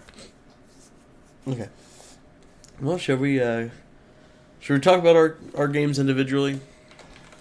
Okay. 1.46 1.68
Well, 2.80 2.96
shall 2.96 3.18
we? 3.18 3.38
uh 3.38 3.68
Should 4.64 4.72
we 4.72 4.80
talk 4.80 4.98
about 4.98 5.14
our 5.14 5.36
our 5.54 5.68
games 5.68 5.98
individually? 5.98 6.58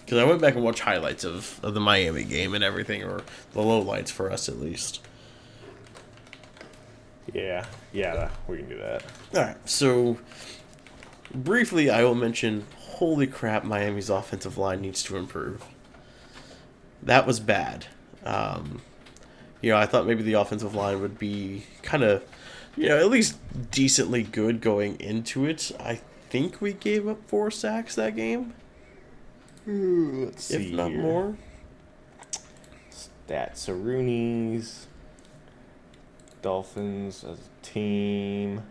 Because 0.04 0.18
I 0.18 0.24
went 0.24 0.42
back 0.42 0.56
and 0.56 0.62
watched 0.62 0.80
highlights 0.80 1.24
of, 1.24 1.58
of 1.64 1.72
the 1.72 1.80
Miami 1.80 2.22
game 2.22 2.52
and 2.52 2.62
everything, 2.62 3.02
or 3.02 3.22
the 3.54 3.60
lowlights 3.60 4.10
for 4.10 4.30
us 4.30 4.46
at 4.46 4.60
least. 4.60 5.00
Yeah, 7.32 7.64
yeah, 7.94 8.28
we 8.46 8.58
can 8.58 8.68
do 8.68 8.76
that. 8.76 9.04
All 9.34 9.40
right. 9.40 9.56
So 9.66 10.18
briefly, 11.34 11.88
I 11.88 12.04
will 12.04 12.14
mention. 12.14 12.66
Holy 12.76 13.26
crap! 13.26 13.64
Miami's 13.64 14.10
offensive 14.10 14.58
line 14.58 14.82
needs 14.82 15.02
to 15.04 15.16
improve. 15.16 15.64
That 17.02 17.26
was 17.26 17.40
bad. 17.40 17.86
Um, 18.22 18.82
you 19.62 19.70
know, 19.70 19.78
I 19.78 19.86
thought 19.86 20.06
maybe 20.06 20.22
the 20.22 20.34
offensive 20.34 20.74
line 20.74 21.00
would 21.00 21.18
be 21.18 21.64
kind 21.80 22.02
of, 22.02 22.22
you 22.76 22.88
know, 22.90 22.98
at 22.98 23.08
least 23.08 23.38
decently 23.70 24.24
good 24.24 24.60
going 24.60 25.00
into 25.00 25.46
it. 25.46 25.72
I 25.80 26.02
think 26.30 26.60
we 26.60 26.72
gave 26.72 27.08
up 27.08 27.18
four 27.28 27.50
sacks 27.50 27.94
that 27.94 28.16
game, 28.16 28.54
Let's 29.66 30.50
if 30.50 30.70
not 30.72 30.92
more. 30.92 31.36
Stats 33.28 33.68
Rooney's 33.68 34.86
Dolphins 36.42 37.24
as 37.24 37.38
a 37.38 37.64
team. 37.64 38.62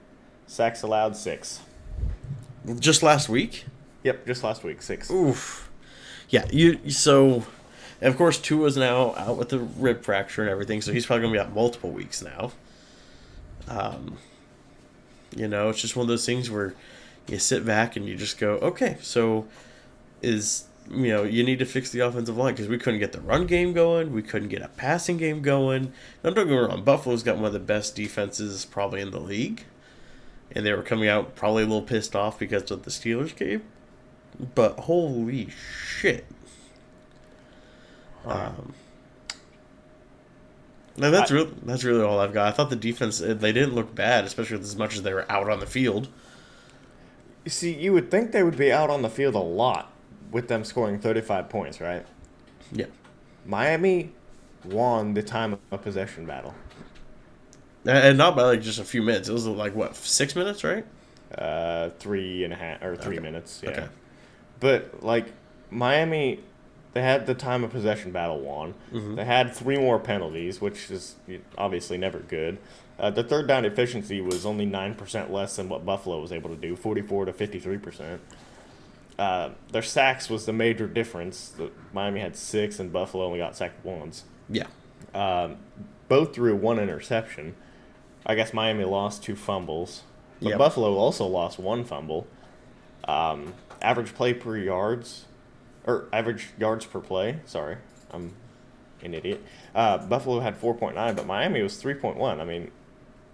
Sacks 0.45 0.83
allowed 0.83 1.15
six. 1.17 1.61
Just 2.79 3.01
last 3.01 3.29
week. 3.29 3.65
Yep, 4.03 4.27
just 4.27 4.43
last 4.43 4.63
week 4.63 4.81
six. 4.81 5.09
Oof. 5.09 5.71
Yeah, 6.29 6.45
you 6.51 6.89
so 6.91 7.45
and 7.99 8.09
of 8.09 8.17
course 8.17 8.39
Tua's 8.39 8.77
now 8.77 9.15
out 9.15 9.37
with 9.37 9.49
the 9.49 9.59
rib 9.59 10.03
fracture 10.03 10.41
and 10.41 10.51
everything, 10.51 10.81
so 10.81 10.93
he's 10.93 11.05
probably 11.05 11.23
gonna 11.23 11.33
be 11.33 11.39
out 11.39 11.53
multiple 11.53 11.89
weeks 11.89 12.21
now. 12.21 12.51
Um 13.67 14.17
you 15.35 15.47
know, 15.47 15.69
it's 15.69 15.81
just 15.81 15.95
one 15.95 16.03
of 16.03 16.07
those 16.09 16.25
things 16.25 16.51
where 16.51 16.75
you 17.27 17.39
sit 17.39 17.65
back 17.65 17.95
and 17.95 18.07
you 18.07 18.15
just 18.15 18.37
go, 18.37 18.53
okay, 18.55 18.97
so 19.01 19.47
is 20.21 20.65
you 20.89 21.07
know, 21.07 21.23
you 21.23 21.43
need 21.43 21.59
to 21.59 21.65
fix 21.65 21.91
the 21.91 22.01
offensive 22.01 22.35
line 22.37 22.53
because 22.53 22.67
we 22.67 22.77
couldn't 22.77 22.99
get 22.99 23.13
the 23.13 23.21
run 23.21 23.47
game 23.47 23.73
going, 23.73 24.11
we 24.11 24.21
couldn't 24.21 24.49
get 24.49 24.61
a 24.61 24.67
passing 24.69 25.17
game 25.17 25.41
going. 25.41 25.93
Now, 26.23 26.31
don't 26.31 26.47
get 26.47 26.47
me 26.47 26.57
wrong, 26.57 26.83
Buffalo's 26.83 27.23
got 27.23 27.37
one 27.37 27.45
of 27.45 27.53
the 27.53 27.59
best 27.59 27.95
defenses 27.95 28.65
probably 28.65 29.01
in 29.01 29.11
the 29.11 29.19
league, 29.19 29.63
and 30.51 30.65
they 30.65 30.73
were 30.73 30.83
coming 30.83 31.07
out 31.07 31.35
probably 31.35 31.63
a 31.63 31.65
little 31.65 31.81
pissed 31.81 32.15
off 32.15 32.37
because 32.37 32.69
of 32.69 32.83
the 32.83 32.91
Steelers 32.91 33.35
game. 33.35 33.63
But 34.55 34.79
holy 34.81 35.49
shit! 35.49 36.25
Um, 38.25 38.73
no, 40.97 41.11
that's 41.11 41.31
I- 41.31 41.35
real. 41.35 41.51
That's 41.63 41.83
really 41.83 42.01
all 42.03 42.19
I've 42.19 42.33
got. 42.33 42.47
I 42.47 42.51
thought 42.51 42.69
the 42.69 42.75
defense 42.75 43.19
they 43.19 43.53
didn't 43.53 43.75
look 43.75 43.93
bad, 43.93 44.25
especially 44.25 44.59
as 44.59 44.75
much 44.75 44.95
as 44.95 45.03
they 45.03 45.13
were 45.13 45.31
out 45.31 45.49
on 45.49 45.59
the 45.59 45.65
field. 45.67 46.07
You 47.45 47.51
see, 47.51 47.73
you 47.73 47.91
would 47.93 48.09
think 48.09 48.31
they 48.31 48.43
would 48.43 48.57
be 48.57 48.71
out 48.71 48.89
on 48.89 49.01
the 49.01 49.09
field 49.09 49.35
a 49.35 49.39
lot 49.39 49.91
with 50.31 50.47
them 50.47 50.63
scoring 50.63 50.99
35 50.99 51.49
points, 51.49 51.81
right? 51.81 52.05
Yeah, 52.71 52.85
Miami 53.45 54.11
won 54.63 55.13
the 55.13 55.21
time 55.23 55.57
of 55.71 55.81
possession 55.81 56.25
battle. 56.25 56.55
and 57.85 57.97
and 57.97 58.17
not 58.17 58.35
by 58.35 58.43
like 58.43 58.61
just 58.61 58.79
a 58.79 58.83
few 58.85 59.01
minutes. 59.01 59.27
It 59.29 59.33
was 59.33 59.45
like 59.45 59.75
what 59.75 59.95
six 59.95 60.35
minutes, 60.35 60.63
right? 60.63 60.85
Uh, 61.37 61.89
three 61.99 62.43
and 62.43 62.53
a 62.53 62.55
half 62.55 62.81
or 62.81 62.95
three 62.95 63.17
Okay. 63.17 63.23
minutes. 63.23 63.59
Yeah. 63.63 63.69
Okay. 63.71 63.87
But 64.59 65.03
like 65.03 65.25
Miami, 65.69 66.39
they 66.93 67.01
had 67.01 67.25
the 67.25 67.33
time 67.33 67.63
of 67.63 67.71
possession 67.71 68.11
battle 68.11 68.39
won. 68.39 68.73
Mm-hmm. 68.93 69.15
They 69.15 69.25
had 69.25 69.53
three 69.53 69.77
more 69.77 69.99
penalties, 69.99 70.61
which 70.61 70.89
is 70.89 71.15
obviously 71.57 71.97
never 71.97 72.19
good. 72.19 72.57
Uh, 72.99 73.09
the 73.09 73.23
third 73.23 73.47
down 73.47 73.65
efficiency 73.65 74.21
was 74.21 74.45
only 74.45 74.65
nine 74.65 74.93
percent 74.95 75.31
less 75.31 75.55
than 75.55 75.67
what 75.69 75.85
Buffalo 75.85 76.19
was 76.21 76.31
able 76.31 76.49
to 76.49 76.55
do, 76.55 76.75
forty-four 76.75 77.25
to 77.25 77.33
fifty-three 77.33 77.77
percent. 77.79 78.21
Uh, 79.17 79.49
their 79.71 79.81
sacks 79.81 80.29
was 80.29 80.45
the 80.45 80.53
major 80.53 80.87
difference. 80.87 81.49
The, 81.49 81.71
Miami 81.93 82.19
had 82.19 82.35
six, 82.35 82.79
and 82.79 82.91
Buffalo 82.91 83.25
only 83.25 83.39
got 83.39 83.55
sacked 83.55 83.83
once. 83.85 84.23
Yeah, 84.49 84.67
Um, 85.13 85.57
both 86.07 86.33
threw 86.35 86.55
one 86.55 86.79
interception. 86.79 87.55
I 88.25 88.35
guess 88.35 88.53
Miami 88.53 88.85
lost 88.85 89.23
two 89.23 89.35
fumbles, 89.35 90.03
but 90.41 90.49
Yep. 90.49 90.57
Buffalo 90.57 90.95
also 90.95 91.25
lost 91.27 91.59
one 91.59 91.83
fumble. 91.83 92.25
Um, 93.07 93.53
average 93.81 94.13
play 94.15 94.33
per 94.33 94.57
yards, 94.57 95.25
or 95.85 96.05
average 96.13 96.49
yards 96.57 96.85
per 96.85 96.99
play. 96.99 97.39
Sorry, 97.45 97.77
I'm 98.11 98.33
an 99.03 99.13
idiot. 99.13 99.43
Uh, 99.75 99.97
Buffalo 99.97 100.39
had 100.39 100.59
4.9, 100.59 101.15
but 101.15 101.25
Miami 101.25 101.61
was 101.61 101.81
3.1. 101.83 102.39
I 102.39 102.45
mean, 102.45 102.71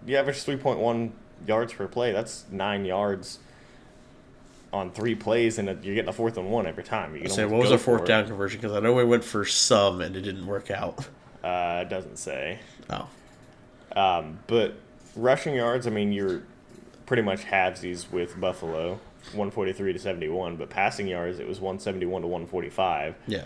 you 0.05 0.17
average 0.17 0.38
3.1 0.38 1.12
yards 1.47 1.73
per 1.73 1.88
play. 1.88 2.12
That's 2.12 2.45
nine 2.51 2.85
yards 2.85 3.39
on 4.71 4.91
three 4.91 5.15
plays, 5.15 5.57
and 5.57 5.67
you're 5.83 5.95
getting 5.95 6.09
a 6.09 6.13
fourth 6.13 6.38
and 6.38 6.49
one 6.51 6.67
every 6.67 6.83
time. 6.83 7.15
You 7.15 7.27
say 7.29 7.45
what 7.45 7.59
was 7.59 7.71
our 7.71 7.77
fourth 7.77 8.03
it. 8.03 8.07
down 8.07 8.27
conversion? 8.27 8.62
Because 8.62 8.75
I 8.75 8.79
know 8.79 8.93
we 8.93 9.03
went 9.03 9.23
for 9.23 9.45
some 9.45 10.01
and 10.01 10.15
it 10.15 10.21
didn't 10.21 10.45
work 10.45 10.69
out. 10.71 11.07
Uh, 11.43 11.83
it 11.85 11.89
doesn't 11.89 12.17
say. 12.17 12.59
Oh, 12.89 13.07
Um, 13.95 14.39
but 14.47 14.75
rushing 15.15 15.55
yards, 15.55 15.88
I 15.88 15.89
mean, 15.89 16.12
you're 16.12 16.43
pretty 17.05 17.23
much 17.23 17.45
halvesies 17.45 18.12
with 18.12 18.39
Buffalo, 18.39 18.99
143 19.33 19.93
to 19.93 19.99
71. 19.99 20.57
But 20.57 20.69
passing 20.69 21.07
yards, 21.07 21.39
it 21.39 21.47
was 21.47 21.59
171 21.59 22.21
to 22.21 22.27
145. 22.27 23.15
yeah. 23.27 23.45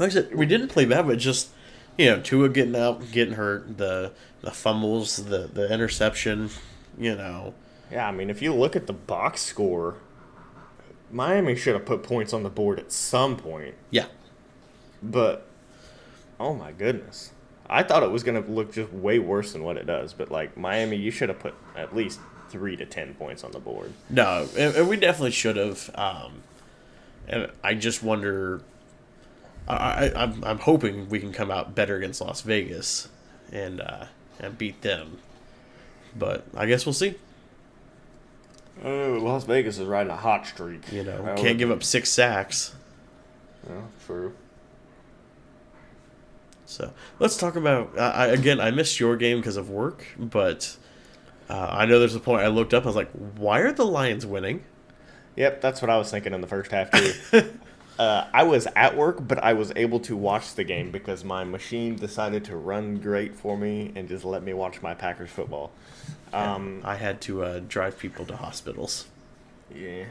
I 0.00 0.08
said, 0.08 0.34
we 0.34 0.46
didn't 0.46 0.68
play 0.68 0.84
bad, 0.84 1.06
but 1.06 1.16
just 1.18 1.50
you 1.98 2.06
know, 2.06 2.20
Tua 2.20 2.48
getting 2.48 2.76
out, 2.76 3.10
getting 3.12 3.34
hurt, 3.34 3.78
the 3.78 4.12
the 4.42 4.50
fumbles, 4.50 5.16
the 5.16 5.48
the 5.52 5.72
interception, 5.72 6.50
you 6.98 7.14
know. 7.16 7.54
Yeah, 7.90 8.08
I 8.08 8.12
mean, 8.12 8.30
if 8.30 8.42
you 8.42 8.52
look 8.52 8.74
at 8.76 8.86
the 8.86 8.92
box 8.92 9.40
score, 9.42 9.94
Miami 11.10 11.54
should 11.54 11.74
have 11.74 11.86
put 11.86 12.02
points 12.02 12.32
on 12.32 12.42
the 12.42 12.50
board 12.50 12.78
at 12.78 12.90
some 12.92 13.36
point. 13.36 13.74
Yeah, 13.90 14.06
But 15.02 15.46
oh 16.40 16.52
my 16.54 16.72
goodness, 16.72 17.30
I 17.68 17.82
thought 17.82 18.02
it 18.02 18.10
was 18.10 18.22
gonna 18.24 18.40
look 18.40 18.72
just 18.72 18.92
way 18.92 19.18
worse 19.18 19.52
than 19.52 19.62
what 19.62 19.76
it 19.76 19.86
does. 19.86 20.12
But 20.12 20.30
like 20.30 20.56
Miami, 20.56 20.96
you 20.96 21.10
should 21.10 21.28
have 21.28 21.38
put 21.38 21.54
at 21.76 21.94
least 21.94 22.18
three 22.50 22.76
to 22.76 22.86
ten 22.86 23.14
points 23.14 23.44
on 23.44 23.52
the 23.52 23.58
board. 23.58 23.92
No, 24.10 24.48
and, 24.56 24.74
and 24.76 24.88
we 24.88 24.96
definitely 24.96 25.30
should 25.32 25.56
have. 25.56 25.90
Um, 25.94 26.42
and 27.28 27.50
I 27.62 27.74
just 27.74 28.02
wonder. 28.02 28.60
I, 29.68 29.74
I 29.74 30.22
I'm 30.22 30.44
I'm 30.44 30.58
hoping 30.58 31.08
we 31.08 31.18
can 31.18 31.32
come 31.32 31.50
out 31.50 31.74
better 31.74 31.96
against 31.96 32.20
Las 32.20 32.42
Vegas, 32.42 33.08
and 33.52 33.80
uh, 33.80 34.06
and 34.38 34.56
beat 34.56 34.82
them. 34.82 35.18
But 36.16 36.44
I 36.56 36.66
guess 36.66 36.86
we'll 36.86 36.92
see. 36.92 37.14
Oh, 38.84 39.18
Las 39.22 39.44
Vegas 39.44 39.78
is 39.78 39.86
riding 39.86 40.12
a 40.12 40.16
hot 40.16 40.46
streak. 40.46 40.92
You 40.92 41.02
know, 41.04 41.22
can't 41.36 41.42
would- 41.42 41.58
give 41.58 41.70
up 41.70 41.82
six 41.82 42.10
sacks. 42.10 42.74
Yeah, 43.68 43.80
true. 44.06 44.34
So 46.66 46.92
let's 47.18 47.36
talk 47.36 47.56
about. 47.56 47.96
Uh, 47.96 48.12
I, 48.14 48.26
again, 48.26 48.60
I 48.60 48.70
missed 48.70 48.98
your 49.00 49.16
game 49.16 49.38
because 49.38 49.56
of 49.56 49.70
work, 49.70 50.04
but 50.18 50.76
uh, 51.48 51.68
I 51.70 51.86
know 51.86 51.98
there's 51.98 52.14
a 52.14 52.20
point 52.20 52.42
I 52.42 52.48
looked 52.48 52.74
up. 52.74 52.84
I 52.84 52.86
was 52.86 52.96
like, 52.96 53.10
why 53.12 53.60
are 53.60 53.72
the 53.72 53.86
Lions 53.86 54.26
winning? 54.26 54.64
Yep, 55.36 55.60
that's 55.60 55.80
what 55.80 55.90
I 55.90 55.96
was 55.98 56.10
thinking 56.10 56.32
in 56.34 56.40
the 56.40 56.46
first 56.46 56.70
half 56.72 56.90
too. 56.90 57.12
uh, 57.98 58.26
I 58.32 58.42
was 58.42 58.66
at 58.76 58.96
work, 58.96 59.26
but 59.26 59.42
I 59.42 59.54
was 59.54 59.72
able 59.76 60.00
to 60.00 60.16
watch 60.16 60.54
the 60.54 60.64
game 60.64 60.90
because 60.90 61.24
my 61.24 61.44
machine 61.44 61.96
decided 61.96 62.44
to 62.46 62.56
run 62.56 62.96
great 62.96 63.34
for 63.34 63.56
me 63.56 63.92
and 63.94 64.08
just 64.08 64.24
let 64.24 64.42
me 64.42 64.52
watch 64.52 64.82
my 64.82 64.94
Packers 64.94 65.30
football. 65.30 65.72
Um, 66.32 66.82
I 66.84 66.96
had 66.96 67.20
to 67.22 67.42
uh, 67.42 67.60
drive 67.66 67.98
people 67.98 68.26
to 68.26 68.36
hospitals. 68.36 69.06
Yeah. 69.74 70.04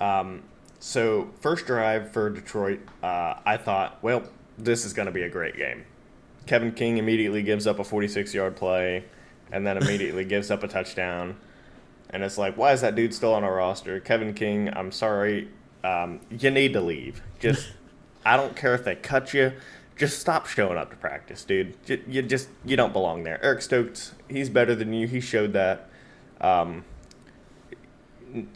Um, 0.00 0.42
so 0.80 1.30
first 1.40 1.66
drive 1.66 2.10
for 2.10 2.30
Detroit, 2.30 2.80
uh, 3.02 3.34
I 3.46 3.56
thought, 3.56 3.98
well, 4.02 4.24
this 4.58 4.84
is 4.84 4.92
going 4.92 5.06
to 5.06 5.12
be 5.12 5.22
a 5.22 5.28
great 5.28 5.56
game. 5.56 5.84
Kevin 6.46 6.72
King 6.72 6.98
immediately 6.98 7.42
gives 7.42 7.66
up 7.66 7.78
a 7.78 7.84
46-yard 7.84 8.56
play, 8.56 9.04
and 9.50 9.66
then 9.66 9.76
immediately 9.76 10.24
gives 10.26 10.50
up 10.50 10.62
a 10.62 10.68
touchdown. 10.68 11.36
And 12.10 12.22
it's 12.22 12.36
like, 12.36 12.56
why 12.56 12.72
is 12.72 12.80
that 12.82 12.94
dude 12.94 13.14
still 13.14 13.32
on 13.32 13.44
our 13.44 13.54
roster? 13.54 13.98
Kevin 14.00 14.34
King, 14.34 14.68
I'm 14.74 14.92
sorry, 14.92 15.48
um, 15.84 16.20
you 16.30 16.50
need 16.50 16.72
to 16.72 16.80
leave. 16.80 17.22
Just, 17.38 17.68
I 18.24 18.36
don't 18.36 18.56
care 18.56 18.74
if 18.74 18.84
they 18.84 18.96
cut 18.96 19.34
you. 19.34 19.52
Just 19.96 20.18
stop 20.18 20.46
showing 20.46 20.76
up 20.76 20.90
to 20.90 20.96
practice, 20.96 21.44
dude. 21.44 21.76
You, 21.86 22.02
you 22.08 22.22
just 22.22 22.48
you 22.64 22.76
don't 22.76 22.92
belong 22.92 23.22
there. 23.22 23.38
Eric 23.44 23.62
Stokes, 23.62 24.12
he's 24.28 24.48
better 24.48 24.74
than 24.74 24.92
you. 24.92 25.06
He 25.06 25.20
showed 25.20 25.52
that. 25.52 25.88
Um, 26.40 26.84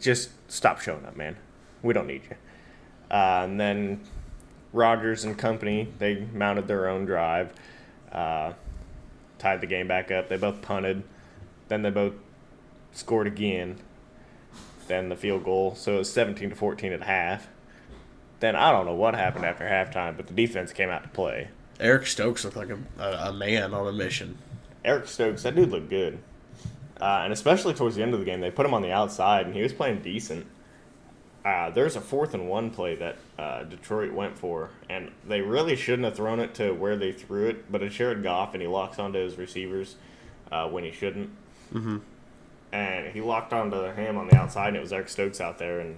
just 0.01 0.31
stop 0.51 0.81
showing 0.81 1.05
up, 1.05 1.15
man. 1.15 1.37
We 1.81 1.93
don't 1.93 2.07
need 2.07 2.23
you. 2.29 2.35
Uh, 3.09 3.43
and 3.45 3.57
then 3.57 4.01
Rodgers 4.73 5.23
and 5.23 5.37
company, 5.37 5.87
they 5.97 6.25
mounted 6.33 6.67
their 6.67 6.89
own 6.89 7.05
drive, 7.05 7.53
uh, 8.11 8.53
tied 9.37 9.61
the 9.61 9.67
game 9.67 9.87
back 9.87 10.11
up. 10.11 10.27
They 10.27 10.37
both 10.37 10.61
punted. 10.61 11.03
Then 11.69 11.83
they 11.83 11.89
both 11.89 12.13
scored 12.91 13.27
again. 13.27 13.79
Then 14.89 15.07
the 15.07 15.15
field 15.15 15.45
goal. 15.45 15.75
So 15.75 15.95
it 15.95 15.97
was 15.99 16.11
17 16.11 16.49
to 16.49 16.55
14 16.55 16.91
at 16.91 17.03
half. 17.03 17.47
Then 18.39 18.55
I 18.55 18.71
don't 18.71 18.85
know 18.85 18.95
what 18.95 19.13
happened 19.13 19.45
after 19.45 19.63
halftime, 19.63 20.17
but 20.17 20.27
the 20.27 20.33
defense 20.33 20.73
came 20.73 20.89
out 20.89 21.03
to 21.03 21.09
play. 21.09 21.49
Eric 21.79 22.07
Stokes 22.07 22.43
looked 22.43 22.57
like 22.57 22.69
a, 22.69 22.79
a, 22.97 23.29
a 23.29 23.33
man 23.33 23.73
on 23.73 23.87
a 23.87 23.93
mission. 23.93 24.37
Eric 24.83 25.07
Stokes, 25.07 25.43
that 25.43 25.55
dude 25.55 25.69
looked 25.69 25.89
good. 25.89 26.19
Uh, 26.99 27.21
and 27.23 27.31
especially 27.31 27.73
towards 27.73 27.95
the 27.95 28.01
end 28.01 28.13
of 28.13 28.19
the 28.19 28.25
game, 28.25 28.41
they 28.41 28.51
put 28.51 28.65
him 28.65 28.73
on 28.73 28.81
the 28.81 28.91
outside, 28.91 29.45
and 29.45 29.55
he 29.55 29.61
was 29.61 29.71
playing 29.71 30.01
decent. 30.01 30.45
Uh, 31.45 31.69
there's 31.69 31.95
a 31.95 32.01
fourth 32.01 32.33
and 32.33 32.49
one 32.49 32.69
play 32.69 32.95
that 32.95 33.17
uh, 33.37 33.63
Detroit 33.63 34.11
went 34.11 34.37
for, 34.37 34.71
and 34.89 35.11
they 35.25 35.41
really 35.41 35.75
shouldn't 35.75 36.03
have 36.03 36.15
thrown 36.15 36.39
it 36.39 36.53
to 36.55 36.71
where 36.71 36.97
they 36.97 37.11
threw 37.11 37.47
it, 37.47 37.71
but 37.71 37.83
it's 37.83 37.95
Jared 37.95 38.23
Goff, 38.23 38.53
and 38.53 38.61
he 38.61 38.67
locks 38.67 38.99
onto 38.99 39.19
his 39.19 39.37
receivers 39.37 39.95
uh, 40.51 40.67
when 40.67 40.83
he 40.83 40.91
shouldn't. 40.91 41.29
Mm-hmm. 41.73 41.97
And 42.71 43.07
he 43.13 43.21
locked 43.21 43.53
onto 43.53 43.81
him 43.93 44.17
on 44.17 44.27
the 44.27 44.35
outside, 44.35 44.69
and 44.69 44.77
it 44.77 44.81
was 44.81 44.93
Eric 44.93 45.09
Stokes 45.09 45.41
out 45.41 45.57
there, 45.57 45.79
and 45.79 45.97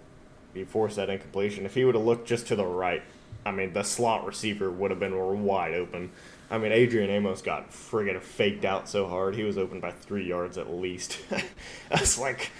he 0.54 0.64
forced 0.64 0.96
that 0.96 1.10
incompletion. 1.10 1.66
If 1.66 1.76
he 1.76 1.84
would 1.84 1.96
have 1.96 2.04
looked 2.04 2.28
just 2.28 2.48
to 2.48 2.56
the 2.56 2.66
right, 2.66 3.04
I 3.46 3.52
mean, 3.52 3.74
the 3.74 3.84
slot 3.84 4.26
receiver 4.26 4.72
would 4.72 4.92
have 4.92 5.00
been 5.00 5.44
wide 5.44 5.74
open. 5.74 6.12
I 6.50 6.58
mean, 6.58 6.72
Adrian 6.72 7.10
Amos 7.10 7.42
got 7.42 7.72
friggin' 7.72 8.22
faked 8.22 8.66
out 8.66 8.90
so 8.90 9.08
hard, 9.08 9.36
he 9.36 9.44
was 9.44 9.58
open 9.58 9.80
by 9.80 9.92
three 9.92 10.28
yards 10.28 10.58
at 10.58 10.72
least. 10.72 11.18
Was 11.92 12.18
like, 12.18 12.52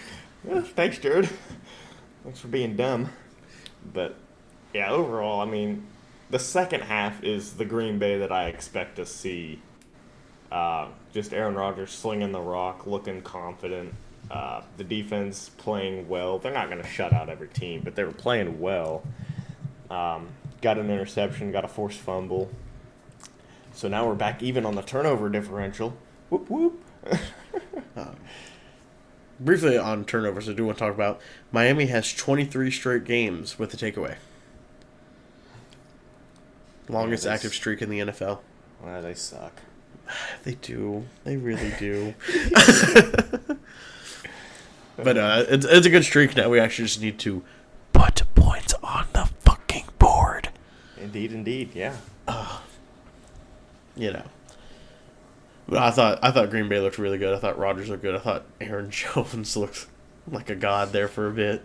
thanks, 0.46 0.98
Jared. 0.98 1.28
Thanks 2.24 2.40
for 2.40 2.48
being 2.48 2.74
dumb. 2.74 3.10
But, 3.92 4.16
yeah, 4.72 4.90
overall, 4.90 5.40
I 5.40 5.44
mean, 5.44 5.86
the 6.30 6.38
second 6.38 6.82
half 6.82 7.22
is 7.22 7.54
the 7.54 7.66
Green 7.66 7.98
Bay 7.98 8.18
that 8.18 8.32
I 8.32 8.46
expect 8.46 8.96
to 8.96 9.04
see. 9.04 9.60
Uh, 10.52 10.88
just 11.14 11.32
Aaron 11.32 11.54
Rodgers 11.54 11.90
slinging 11.90 12.30
the 12.30 12.40
rock, 12.40 12.86
looking 12.86 13.22
confident. 13.22 13.94
Uh, 14.30 14.60
the 14.76 14.84
defense 14.84 15.50
playing 15.56 16.08
well. 16.08 16.38
They're 16.38 16.52
not 16.52 16.68
going 16.68 16.82
to 16.82 16.88
shut 16.88 17.14
out 17.14 17.30
every 17.30 17.48
team, 17.48 17.80
but 17.82 17.94
they 17.96 18.04
were 18.04 18.12
playing 18.12 18.60
well. 18.60 19.02
Um, 19.90 20.28
got 20.60 20.76
an 20.76 20.90
interception, 20.90 21.52
got 21.52 21.64
a 21.64 21.68
forced 21.68 22.00
fumble. 22.00 22.50
So 23.72 23.88
now 23.88 24.06
we're 24.06 24.14
back 24.14 24.42
even 24.42 24.66
on 24.66 24.74
the 24.74 24.82
turnover 24.82 25.30
differential. 25.30 25.96
Whoop 26.28 26.50
whoop. 26.50 26.82
Briefly 29.40 29.78
on 29.78 30.04
turnovers, 30.04 30.50
I 30.50 30.52
do 30.52 30.66
want 30.66 30.76
to 30.78 30.84
talk 30.84 30.94
about 30.94 31.20
Miami 31.50 31.86
has 31.86 32.12
23 32.12 32.70
straight 32.70 33.04
games 33.04 33.58
with 33.58 33.72
a 33.72 33.76
takeaway. 33.78 34.16
Longest 36.88 37.24
Yeah, 37.24 37.32
active 37.32 37.54
streak 37.54 37.80
in 37.80 37.88
the 37.88 38.00
NFL. 38.00 38.40
Well, 38.82 39.00
they 39.00 39.14
suck. 39.14 39.52
They 40.44 40.54
do. 40.56 41.04
They 41.24 41.36
really 41.36 41.72
do. 41.78 42.14
but 44.96 45.16
uh, 45.16 45.44
it's, 45.48 45.64
it's 45.64 45.86
a 45.86 45.90
good 45.90 46.04
streak 46.04 46.36
now. 46.36 46.48
We 46.48 46.58
actually 46.60 46.86
just 46.86 47.00
need 47.00 47.18
to 47.20 47.42
put 47.92 48.22
points 48.34 48.74
on 48.82 49.06
the 49.12 49.30
fucking 49.44 49.86
board. 49.98 50.48
Indeed, 51.00 51.32
indeed, 51.32 51.70
yeah. 51.74 51.96
You 53.96 54.12
know. 54.12 54.24
But 55.68 55.78
I 55.78 55.90
thought 55.90 56.18
I 56.22 56.30
thought 56.30 56.50
Green 56.50 56.68
Bay 56.68 56.80
looked 56.80 56.98
really 56.98 57.18
good. 57.18 57.34
I 57.34 57.38
thought 57.38 57.58
Rodgers 57.58 57.88
looked 57.88 58.02
good. 58.02 58.14
I 58.14 58.18
thought 58.18 58.44
Aaron 58.60 58.90
Jones 58.92 59.56
looked 59.56 59.86
like 60.30 60.50
a 60.50 60.54
god 60.54 60.92
there 60.92 61.08
for 61.08 61.28
a 61.28 61.32
bit. 61.32 61.62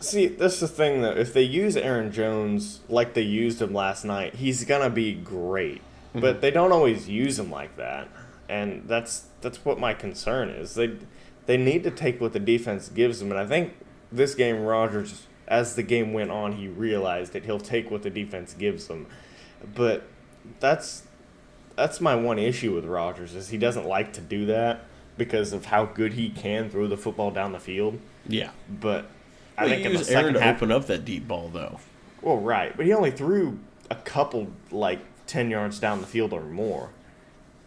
See, 0.00 0.26
that's 0.26 0.60
the 0.60 0.68
thing 0.68 1.02
though. 1.02 1.12
If 1.12 1.32
they 1.32 1.42
use 1.42 1.76
Aaron 1.76 2.12
Jones 2.12 2.80
like 2.88 3.14
they 3.14 3.22
used 3.22 3.60
him 3.60 3.72
last 3.72 4.04
night, 4.04 4.34
he's 4.36 4.64
gonna 4.64 4.90
be 4.90 5.14
great. 5.14 5.82
But 6.20 6.40
they 6.40 6.52
don't 6.52 6.70
always 6.70 7.08
use 7.08 7.36
them 7.38 7.50
like 7.50 7.76
that, 7.76 8.08
and 8.48 8.84
that's 8.86 9.26
that's 9.40 9.64
what 9.64 9.80
my 9.80 9.94
concern 9.94 10.48
is. 10.48 10.74
They 10.74 10.96
they 11.46 11.56
need 11.56 11.82
to 11.84 11.90
take 11.90 12.20
what 12.20 12.32
the 12.32 12.38
defense 12.38 12.88
gives 12.88 13.18
them, 13.18 13.32
and 13.32 13.40
I 13.40 13.46
think 13.46 13.74
this 14.12 14.34
game 14.36 14.62
Rodgers, 14.62 15.26
as 15.48 15.74
the 15.74 15.82
game 15.82 16.12
went 16.12 16.30
on, 16.30 16.52
he 16.52 16.68
realized 16.68 17.32
that 17.32 17.44
he'll 17.44 17.58
take 17.58 17.90
what 17.90 18.02
the 18.02 18.10
defense 18.10 18.54
gives 18.54 18.86
him. 18.86 19.06
But 19.74 20.04
that's 20.60 21.02
that's 21.76 22.00
my 22.00 22.14
one 22.14 22.38
issue 22.38 22.74
with 22.74 22.84
Rodgers 22.84 23.34
is 23.34 23.48
he 23.48 23.58
doesn't 23.58 23.86
like 23.86 24.12
to 24.12 24.20
do 24.20 24.46
that 24.46 24.84
because 25.16 25.52
of 25.52 25.66
how 25.66 25.84
good 25.84 26.12
he 26.14 26.30
can 26.30 26.70
throw 26.70 26.86
the 26.86 26.96
football 26.96 27.30
down 27.30 27.52
the 27.52 27.60
field. 27.60 27.98
Yeah. 28.28 28.50
But 28.68 29.06
I 29.58 29.64
I 29.64 29.68
think 29.68 29.84
in 29.84 29.92
the 29.92 29.98
use 29.98 30.08
Aaron 30.10 30.24
second 30.26 30.34
to 30.34 30.40
half, 30.40 30.56
open 30.56 30.72
up 30.72 30.86
that 30.86 31.04
deep 31.04 31.26
ball 31.26 31.48
though. 31.52 31.80
well, 32.22 32.38
right, 32.38 32.76
but 32.76 32.86
he 32.86 32.92
only 32.92 33.10
threw 33.10 33.58
a 33.90 33.96
couple 33.96 34.48
like 34.70 35.00
ten 35.26 35.50
yards 35.50 35.78
down 35.78 36.00
the 36.00 36.06
field 36.06 36.32
or 36.32 36.42
more. 36.42 36.90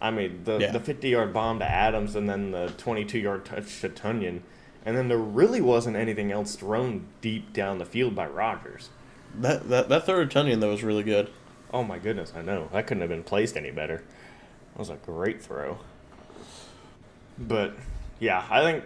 I 0.02 0.12
mean, 0.12 0.42
the 0.44 0.60
Yeah. 0.60 0.72
the 0.72 0.80
fifty 0.80 1.10
yard 1.10 1.34
bomb 1.34 1.60
to 1.60 1.66
Adams 1.70 2.16
and 2.16 2.30
then 2.30 2.52
the 2.52 2.74
twenty 2.78 3.04
two 3.06 3.20
yard 3.20 3.46
touch 3.46 3.82
to 3.82 3.90
Tonyan, 3.90 4.42
and 4.86 4.96
then 4.98 5.08
there 5.08 5.18
really 5.18 5.62
wasn't 5.62 5.96
anything 5.98 6.32
else 6.32 6.56
thrown 6.56 7.08
deep 7.22 7.52
down 7.54 7.78
the 7.80 7.86
field 7.86 8.16
by 8.16 8.28
Rodgers. 8.28 8.90
That 9.36 9.70
that 9.70 9.90
that 9.90 10.06
third 10.06 10.30
Tonyan 10.32 10.60
though 10.62 10.70
was 10.72 10.84
really 10.84 11.04
good. 11.04 11.30
Oh 11.74 11.84
my 11.84 11.98
goodness, 12.00 12.34
I 12.36 12.42
know 12.42 12.70
that 12.72 12.88
couldn't 12.88 13.02
have 13.02 13.10
been 13.10 13.24
placed 13.24 13.58
any 13.58 13.72
better. 13.72 14.04
That 14.74 14.80
was 14.80 14.90
a 14.90 14.96
great 14.96 15.42
throw. 15.42 15.80
But 17.38 17.74
yeah, 18.20 18.46
I 18.50 18.62
think 18.62 18.84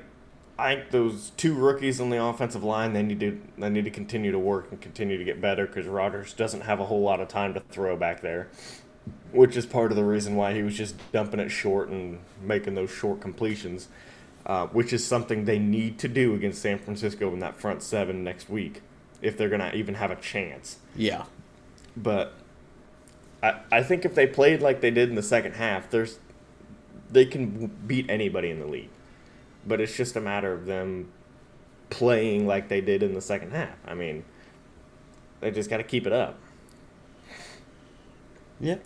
I 0.62 0.76
think 0.76 0.92
those 0.92 1.32
two 1.38 1.56
rookies 1.56 2.00
on 2.00 2.12
the 2.12 2.24
offensive 2.24 2.64
line 2.64 2.94
they 2.94 3.02
need 3.02 3.20
to 3.22 3.42
they 3.58 3.70
need 3.70 3.86
to 3.86 3.92
continue 3.92 4.32
to 4.32 4.38
work 4.38 4.68
and 4.70 4.80
continue 4.80 5.18
to 5.18 5.24
get 5.24 5.42
better 5.42 5.66
because 5.66 5.88
Rodgers 5.88 6.34
doesn't 6.34 6.62
have 6.62 6.80
a 6.80 6.86
whole 6.86 7.02
lot 7.02 7.20
of 7.20 7.28
time 7.28 7.56
to 7.56 7.60
throw 7.60 7.98
back 7.98 8.22
there, 8.22 8.48
which 9.32 9.58
is 9.58 9.66
part 9.66 9.92
of 9.92 9.98
the 9.98 10.04
reason 10.04 10.36
why 10.36 10.54
he 10.54 10.62
was 10.62 10.78
just 10.78 10.96
dumping 11.12 11.40
it 11.40 11.50
short 11.50 11.90
and 11.90 12.20
making 12.44 12.76
those 12.76 12.92
short 12.92 13.22
completions, 13.22 13.88
uh, 14.46 14.68
which 14.68 14.94
is 14.94 15.06
something 15.06 15.46
they 15.46 15.58
need 15.58 15.98
to 15.98 16.08
do 16.08 16.36
against 16.36 16.62
San 16.62 16.78
Francisco 16.78 17.34
in 17.34 17.40
that 17.40 17.56
front 17.56 17.82
seven 17.82 18.24
next 18.24 18.48
week 18.48 18.82
if 19.20 19.36
they're 19.36 19.50
gonna 19.50 19.72
even 19.74 19.96
have 19.96 20.12
a 20.12 20.16
chance. 20.16 20.78
Yeah. 20.96 21.26
But 21.98 22.34
I 23.42 23.62
I 23.72 23.82
think 23.82 24.06
if 24.06 24.14
they 24.14 24.28
played 24.28 24.62
like 24.62 24.82
they 24.82 24.92
did 24.92 25.10
in 25.10 25.16
the 25.16 25.24
second 25.24 25.54
half, 25.54 25.90
there's 25.90 26.20
they 27.10 27.26
can 27.26 27.66
beat 27.88 28.08
anybody 28.12 28.52
in 28.52 28.60
the 28.60 28.68
league. 28.68 28.90
But 29.66 29.80
it's 29.80 29.96
just 29.96 30.16
a 30.16 30.22
matter 30.22 30.54
of 30.54 30.66
them 30.66 31.12
playing 31.90 32.48
like 32.48 32.68
they 32.68 32.82
did 32.82 33.04
in 33.04 33.14
the 33.14 33.22
second 33.22 33.52
half. 33.52 33.76
I 33.86 33.94
mean, 33.94 34.24
they 35.40 35.52
just 35.52 35.70
got 35.70 35.78
to 35.78 35.84
keep 35.84 36.08
it 36.08 36.14
up. 36.14 36.38
Yeah. 38.60 38.78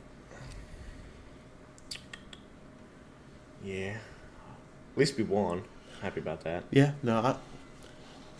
Yeah. 3.63 3.97
At 4.93 4.97
least 4.97 5.17
we 5.17 5.23
won. 5.23 5.63
Happy 6.01 6.19
about 6.19 6.41
that. 6.41 6.63
Yeah. 6.71 6.91
No. 7.03 7.19
I, 7.19 7.35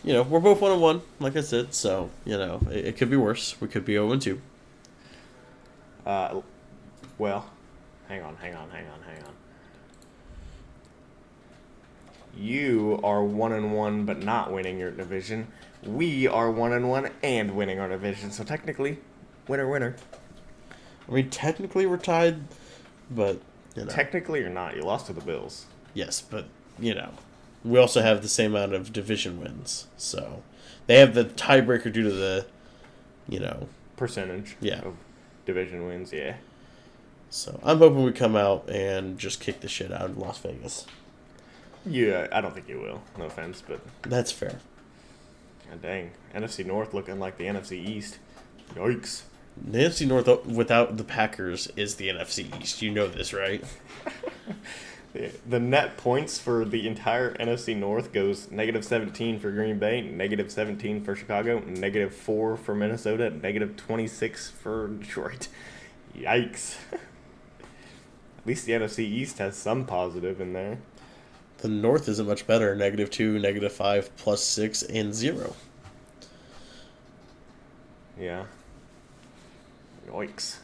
you 0.04 0.14
know, 0.14 0.22
we're 0.22 0.40
both 0.40 0.62
one 0.62 0.72
and 0.72 0.82
one, 0.82 1.02
like 1.20 1.36
I 1.36 1.42
said. 1.42 1.74
So 1.74 2.12
you 2.26 2.38
know, 2.38 2.62
it, 2.70 2.86
it 2.86 2.98
could 2.98 3.10
be 3.10 3.18
worse. 3.18 3.60
We 3.60 3.68
could 3.68 3.86
be 3.86 3.94
zero 3.94 4.12
and 4.12 4.22
two. 4.22 4.40
Uh, 6.06 6.42
well, 7.18 7.50
hang 8.08 8.22
on, 8.22 8.36
hang 8.36 8.54
on, 8.54 8.70
hang 8.70 8.86
on, 8.88 9.02
hang 9.02 9.24
on. 9.24 9.34
You 12.38 13.00
are 13.04 13.24
one 13.24 13.52
and 13.54 13.74
one, 13.74 14.06
but 14.06 14.22
not 14.24 14.52
winning 14.52 14.78
your 14.78 14.92
division. 14.92 15.48
We 15.84 16.28
are 16.28 16.52
one 16.52 16.74
and 16.74 16.90
one 16.90 17.10
and 17.24 17.56
winning 17.56 17.80
our 17.80 17.88
division. 17.90 18.32
So 18.32 18.44
technically, 18.44 18.98
winner, 19.48 19.70
winner. 19.70 19.96
I 21.08 21.12
mean, 21.12 21.30
technically 21.30 21.86
we're 21.86 21.98
tied, 21.98 22.42
but 23.10 23.40
you 23.76 23.84
know, 23.86 23.92
Technically 23.92 24.42
or 24.42 24.50
not, 24.50 24.76
you 24.76 24.82
lost 24.84 25.08
to 25.08 25.14
the 25.14 25.22
Bills. 25.22 25.66
yes, 25.94 26.22
but 26.22 26.46
you 26.80 26.94
know, 26.96 27.12
we 27.64 27.78
also 27.80 28.02
have 28.02 28.22
the 28.22 28.30
same 28.30 28.56
amount 28.56 28.74
of 28.74 28.92
division 28.92 29.40
wins, 29.40 29.88
so 29.98 30.44
they 30.88 31.00
have 31.00 31.14
the 31.14 31.26
tiebreaker 31.26 31.92
due 31.92 32.04
to 32.04 32.12
the, 32.12 32.46
you 33.30 33.40
know, 33.40 33.68
Percentage. 33.98 34.58
Yeah. 34.60 34.80
Of 34.82 34.96
division 35.46 35.86
wins, 35.86 36.12
yeah. 36.12 36.36
so 37.30 37.60
I'm 37.64 37.78
hoping 37.78 38.04
we 38.04 38.12
come 38.12 38.36
out 38.36 38.70
and 38.70 39.18
just 39.18 39.40
kick 39.40 39.60
the 39.62 39.68
shit 39.70 39.92
out 39.92 40.10
of 40.10 40.18
Las 40.18 40.38
Vegas. 40.40 40.86
Yeah, 41.86 42.28
I 42.32 42.42
don't 42.42 42.54
think 42.54 42.68
you 42.68 42.80
will. 42.80 43.02
No 43.18 43.26
offense, 43.26 43.62
but 43.66 43.80
That's 44.04 44.32
fair. 44.32 44.60
god 45.70 45.82
dang, 45.82 46.12
NFC 46.34 46.66
North 46.66 46.94
looking 46.94 47.20
like 47.20 47.38
the 47.38 47.46
NFC 47.46 47.74
East. 47.74 48.20
Yikes. 48.74 49.24
The 49.70 49.80
NFC 49.80 50.08
North 50.08 50.46
without 50.46 50.98
the 50.98 51.04
Packers 51.04 51.68
is 51.76 51.96
the 51.96 52.10
NFC 52.10 52.62
East. 52.62 52.82
You 52.82 52.92
know 52.92 53.08
this, 53.08 53.34
right? 53.34 53.64
The, 55.14 55.32
the 55.48 55.60
net 55.62 55.96
points 55.96 56.38
for 56.40 56.66
the 56.66 56.86
entire 56.86 57.34
NFC 57.36 57.74
North 57.74 58.12
goes 58.12 58.52
negative 58.52 58.84
17 58.84 59.40
for 59.40 59.50
Green 59.50 59.80
Bay, 59.80 60.02
negative 60.02 60.52
17 60.52 61.06
for 61.06 61.16
Chicago, 61.16 61.60
negative 61.60 62.14
4 62.14 62.58
for 62.58 62.76
Minnesota, 62.76 63.30
negative 63.30 63.78
26 63.78 64.50
for 64.50 64.90
Detroit. 64.90 65.48
Yikes. 66.18 66.76
At 66.92 68.46
least 68.46 68.66
the 68.66 68.74
NFC 68.74 69.00
East 69.06 69.38
has 69.38 69.56
some 69.56 69.86
positive 69.86 70.42
in 70.42 70.52
there. 70.52 70.80
The 71.60 71.68
North 71.68 72.08
isn't 72.10 72.28
much 72.28 72.46
better. 72.46 72.76
Negative 72.76 73.10
two, 73.10 73.40
negative 73.40 73.72
five, 73.72 74.16
plus 74.18 74.44
six, 74.44 74.84
and 74.84 75.14
zero. 75.14 75.56
Yeah. 78.20 78.46
Yikes. 80.10 80.58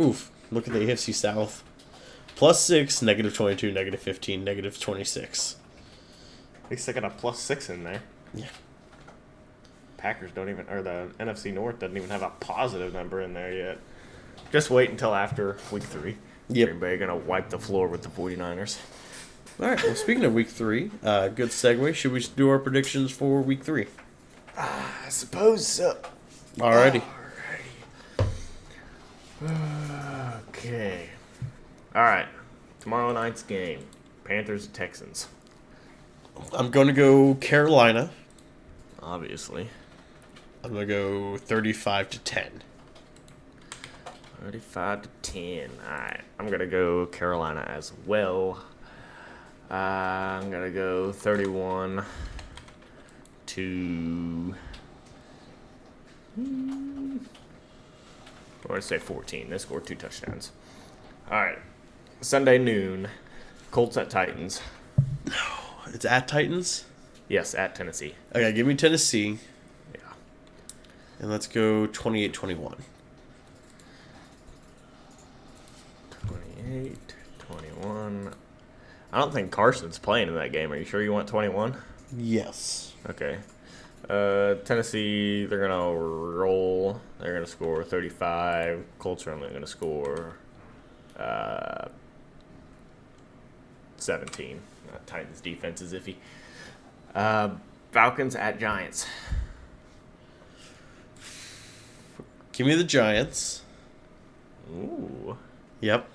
Oof. 0.00 0.30
Look 0.50 0.66
at 0.66 0.72
the 0.72 0.80
AFC 0.80 1.14
South. 1.14 1.62
Plus 2.34 2.60
six, 2.64 3.02
negative 3.02 3.34
22, 3.34 3.70
negative 3.70 4.00
15, 4.00 4.42
negative 4.42 4.80
26. 4.80 5.56
At 6.64 6.70
least 6.70 6.88
I 6.88 6.92
got 6.92 7.04
a 7.04 7.10
plus 7.10 7.38
6 7.40 7.68
in 7.70 7.84
there. 7.84 8.00
Yeah. 8.32 8.46
Packers 9.96 10.30
don't 10.32 10.48
even, 10.48 10.68
or 10.68 10.82
the 10.82 11.10
NFC 11.18 11.52
North 11.52 11.80
doesn't 11.80 11.96
even 11.96 12.10
have 12.10 12.22
a 12.22 12.30
positive 12.40 12.92
number 12.92 13.20
in 13.20 13.34
there 13.34 13.52
yet. 13.52 13.78
Just 14.52 14.70
wait 14.70 14.88
until 14.88 15.14
after 15.14 15.58
week 15.70 15.82
three. 15.82 16.16
Yep. 16.48 16.68
Green 16.68 16.80
Bay 16.80 16.96
gonna 16.96 17.16
wipe 17.16 17.50
the 17.50 17.58
floor 17.58 17.88
with 17.88 18.02
the 18.02 18.08
49ers. 18.08 18.78
All 19.60 19.68
right. 19.68 19.82
Well, 19.82 19.94
speaking 19.94 20.24
of 20.24 20.32
week 20.32 20.48
three, 20.48 20.90
uh, 21.02 21.28
good 21.28 21.50
segue. 21.50 21.94
Should 21.94 22.12
we 22.12 22.20
do 22.34 22.48
our 22.48 22.58
predictions 22.58 23.12
for 23.12 23.42
week 23.42 23.62
three? 23.62 23.88
I 24.56 25.08
suppose 25.10 25.66
so. 25.66 25.98
Alrighty. 26.56 27.02
Okay. 30.48 31.10
All 31.94 32.02
right. 32.02 32.26
Tomorrow 32.80 33.12
night's 33.12 33.42
game 33.42 33.80
Panthers 34.24 34.64
and 34.64 34.72
Texans. 34.72 35.28
I'm 36.54 36.70
going 36.70 36.86
to 36.86 36.94
go 36.94 37.34
Carolina. 37.34 38.08
Obviously. 39.02 39.68
I'm 40.64 40.72
going 40.72 40.88
to 40.88 40.94
go 40.94 41.36
35 41.36 42.08
to 42.10 42.18
10. 42.18 42.62
35 44.42 45.02
to 45.02 45.08
10. 45.20 45.70
All 45.84 45.98
right. 45.98 46.20
I'm 46.38 46.46
going 46.46 46.60
to 46.60 46.66
go 46.66 47.04
Carolina 47.06 47.60
as 47.68 47.92
well. 48.06 48.64
Uh, 49.70 49.74
I'm 50.42 50.50
going 50.50 50.64
to 50.64 50.70
go 50.70 51.12
31 51.12 52.04
to. 53.46 54.54
Hmm, 56.34 57.18
I 58.64 58.68
want 58.68 58.82
to 58.82 58.88
say 58.88 58.98
14. 58.98 59.48
They 59.48 59.58
scored 59.58 59.86
two 59.86 59.94
touchdowns. 59.94 60.50
All 61.30 61.38
right. 61.38 61.58
Sunday 62.20 62.58
noon. 62.58 63.08
Colts 63.70 63.96
at 63.96 64.10
Titans. 64.10 64.60
No, 65.26 65.34
It's 65.94 66.04
at 66.04 66.26
Titans. 66.26 66.84
Yes, 67.28 67.54
at 67.54 67.76
Tennessee. 67.76 68.16
Okay, 68.34 68.52
give 68.52 68.66
me 68.66 68.74
Tennessee. 68.74 69.38
Yeah. 69.94 70.00
And 71.20 71.30
let's 71.30 71.46
go 71.46 71.86
28 71.86 72.32
21. 72.32 72.74
28, 76.26 77.14
21. 77.38 78.34
I 79.12 79.18
don't 79.18 79.32
think 79.32 79.50
Carson's 79.50 79.98
playing 79.98 80.28
in 80.28 80.34
that 80.34 80.52
game. 80.52 80.72
Are 80.72 80.76
you 80.76 80.84
sure 80.84 81.02
you 81.02 81.12
want 81.12 81.28
21? 81.28 81.76
Yes. 82.16 82.92
Okay. 83.08 83.38
Uh, 84.08 84.54
Tennessee, 84.64 85.46
they're 85.46 85.66
going 85.66 85.70
to 85.70 85.98
roll. 85.98 87.00
They're 87.18 87.32
going 87.32 87.44
to 87.44 87.50
score 87.50 87.82
35. 87.82 88.84
Colts 88.98 89.26
are 89.26 89.32
only 89.32 89.48
going 89.48 89.60
to 89.60 89.66
score 89.66 90.36
uh, 91.18 91.88
17. 93.96 94.60
Uh, 94.92 94.96
Titans' 95.06 95.40
defense 95.40 95.80
is 95.80 95.92
iffy. 95.92 96.16
Uh, 97.14 97.50
Falcons 97.92 98.36
at 98.36 98.58
Giants. 98.58 99.06
Give 102.52 102.66
me 102.66 102.74
the 102.74 102.84
Giants. 102.84 103.62
Ooh. 104.72 105.36
Yep. 105.80 106.08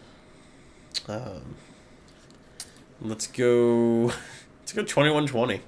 Um, 1.08 1.56
let's 3.02 3.28
go. 3.28 4.12
Let's 4.62 4.74
go 4.74 4.84
21 4.84 5.28
20. 5.28 5.62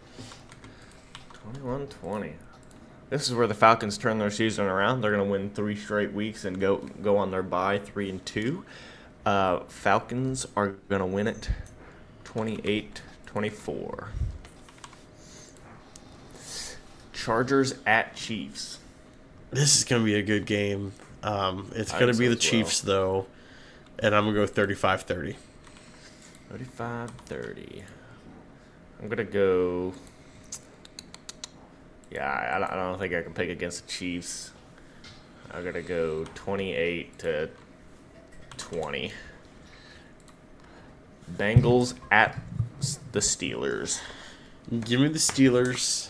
21 1.34 1.88
20. 1.88 2.34
This 3.12 3.30
is 3.30 3.36
where 3.36 3.46
the 3.46 3.54
Falcons 3.54 3.96
turn 4.00 4.18
their 4.18 4.32
season 4.32 4.66
around. 4.66 5.02
They're 5.02 5.12
going 5.12 5.24
to 5.24 5.32
win 5.32 5.52
three 5.52 5.76
straight 5.76 6.14
weeks 6.14 6.46
and 6.46 6.60
go 6.60 6.78
go 6.78 7.18
on 7.18 7.30
their 7.30 7.44
bye, 7.44 7.78
three 7.78 8.10
and 8.10 8.26
two. 8.26 8.66
Uh, 9.24 9.60
Falcons 9.68 10.48
are 10.56 10.70
going 10.90 11.02
to 11.02 11.06
win 11.06 11.28
it 11.28 11.52
28 12.24 13.02
24. 13.28 14.10
Chargers 17.14 17.76
at 17.86 18.16
Chiefs. 18.16 18.80
This 19.52 19.78
is 19.78 19.84
going 19.84 20.02
to 20.02 20.06
be 20.06 20.16
a 20.16 20.22
good 20.22 20.46
game. 20.46 20.94
Um, 21.24 21.72
it's 21.76 21.92
going 21.92 22.12
to 22.12 22.18
be 22.18 22.28
the 22.28 22.36
well. 22.36 22.40
Chiefs, 22.40 22.82
though. 22.82 23.28
And 24.00 24.14
I'm 24.14 24.26
going 24.26 24.36
to 24.36 24.42
go 24.42 24.48
35 24.48 25.02
30. 25.02 25.36
35 26.50 27.12
30. 27.12 27.84
I'm 29.00 29.08
going 29.08 29.18
to 29.18 29.24
go. 29.24 29.94
Yeah, 32.10 32.68
I 32.70 32.76
don't, 32.76 32.98
think 33.00 33.14
I 33.14 33.22
can 33.22 33.34
pick 33.34 33.50
against 33.50 33.86
the 33.86 33.92
Chiefs. 33.92 34.52
I'm 35.52 35.62
going 35.62 35.76
to 35.76 35.82
go 35.82 36.26
28 36.36 37.20
to 37.20 37.50
20. 38.58 39.12
Bengals 41.36 41.96
at 42.12 42.40
the 43.12 43.20
Steelers. 43.20 44.00
Give 44.82 45.02
me 45.02 45.10
the 45.10 45.20
Steelers. 45.20 46.08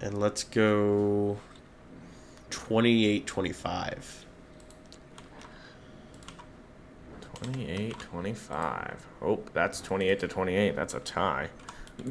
And 0.00 0.18
let's 0.18 0.44
go 0.44 1.36
28 2.50 3.26
25. 3.26 4.21
28 7.42 7.98
25. 7.98 9.06
Oh, 9.22 9.40
that's 9.52 9.80
28 9.80 10.20
to 10.20 10.28
28. 10.28 10.76
That's 10.76 10.94
a 10.94 11.00
tie. 11.00 11.48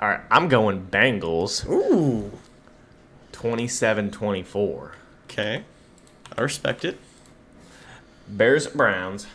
All 0.00 0.08
right, 0.08 0.20
I'm 0.30 0.48
going 0.48 0.86
Bengals 0.86 1.68
Ooh. 1.68 2.30
27 3.32 4.10
24. 4.10 4.92
Okay. 5.24 5.64
I 6.36 6.40
respect 6.40 6.84
it. 6.84 6.98
Bears 8.28 8.66
at 8.66 8.74
Browns. 8.74 9.26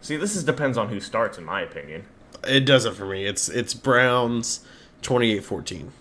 See, 0.00 0.16
this 0.16 0.36
is 0.36 0.44
depends 0.44 0.78
on 0.78 0.88
who 0.88 1.00
starts, 1.00 1.38
in 1.38 1.44
my 1.44 1.62
opinion. 1.62 2.04
It 2.46 2.60
does 2.60 2.84
it 2.84 2.94
for 2.94 3.06
me. 3.06 3.24
It's 3.24 3.48
it's 3.48 3.74
Browns 3.74 4.64
28 5.02 5.44
14. 5.44 5.92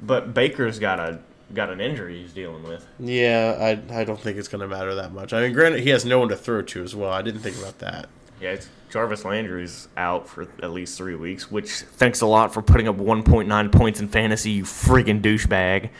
But 0.00 0.34
Baker's 0.34 0.78
got 0.78 1.00
a 1.00 1.20
got 1.54 1.70
an 1.70 1.80
injury 1.80 2.22
he's 2.22 2.32
dealing 2.32 2.62
with. 2.62 2.86
Yeah, 2.98 3.56
I, 3.90 4.00
I 4.00 4.04
don't 4.04 4.20
think 4.20 4.38
it's 4.38 4.48
going 4.48 4.60
to 4.62 4.68
matter 4.68 4.94
that 4.94 5.12
much. 5.12 5.32
I 5.32 5.42
mean, 5.42 5.52
granted, 5.52 5.80
he 5.80 5.90
has 5.90 6.04
no 6.04 6.18
one 6.18 6.28
to 6.28 6.36
throw 6.36 6.62
to 6.62 6.82
as 6.82 6.94
well. 6.94 7.12
I 7.12 7.22
didn't 7.22 7.40
think 7.40 7.58
about 7.58 7.78
that. 7.78 8.08
Yeah, 8.40 8.50
it's, 8.50 8.68
Jarvis 8.90 9.24
Landry's 9.24 9.88
out 9.96 10.28
for 10.28 10.48
at 10.62 10.70
least 10.70 10.98
three 10.98 11.14
weeks. 11.14 11.50
Which 11.50 11.70
thanks 11.70 12.20
a 12.20 12.26
lot 12.26 12.52
for 12.52 12.60
putting 12.60 12.88
up 12.88 12.96
1.9 12.96 13.72
points 13.72 14.00
in 14.00 14.08
fantasy, 14.08 14.50
you 14.50 14.64
friggin' 14.64 15.22
douchebag. 15.22 15.90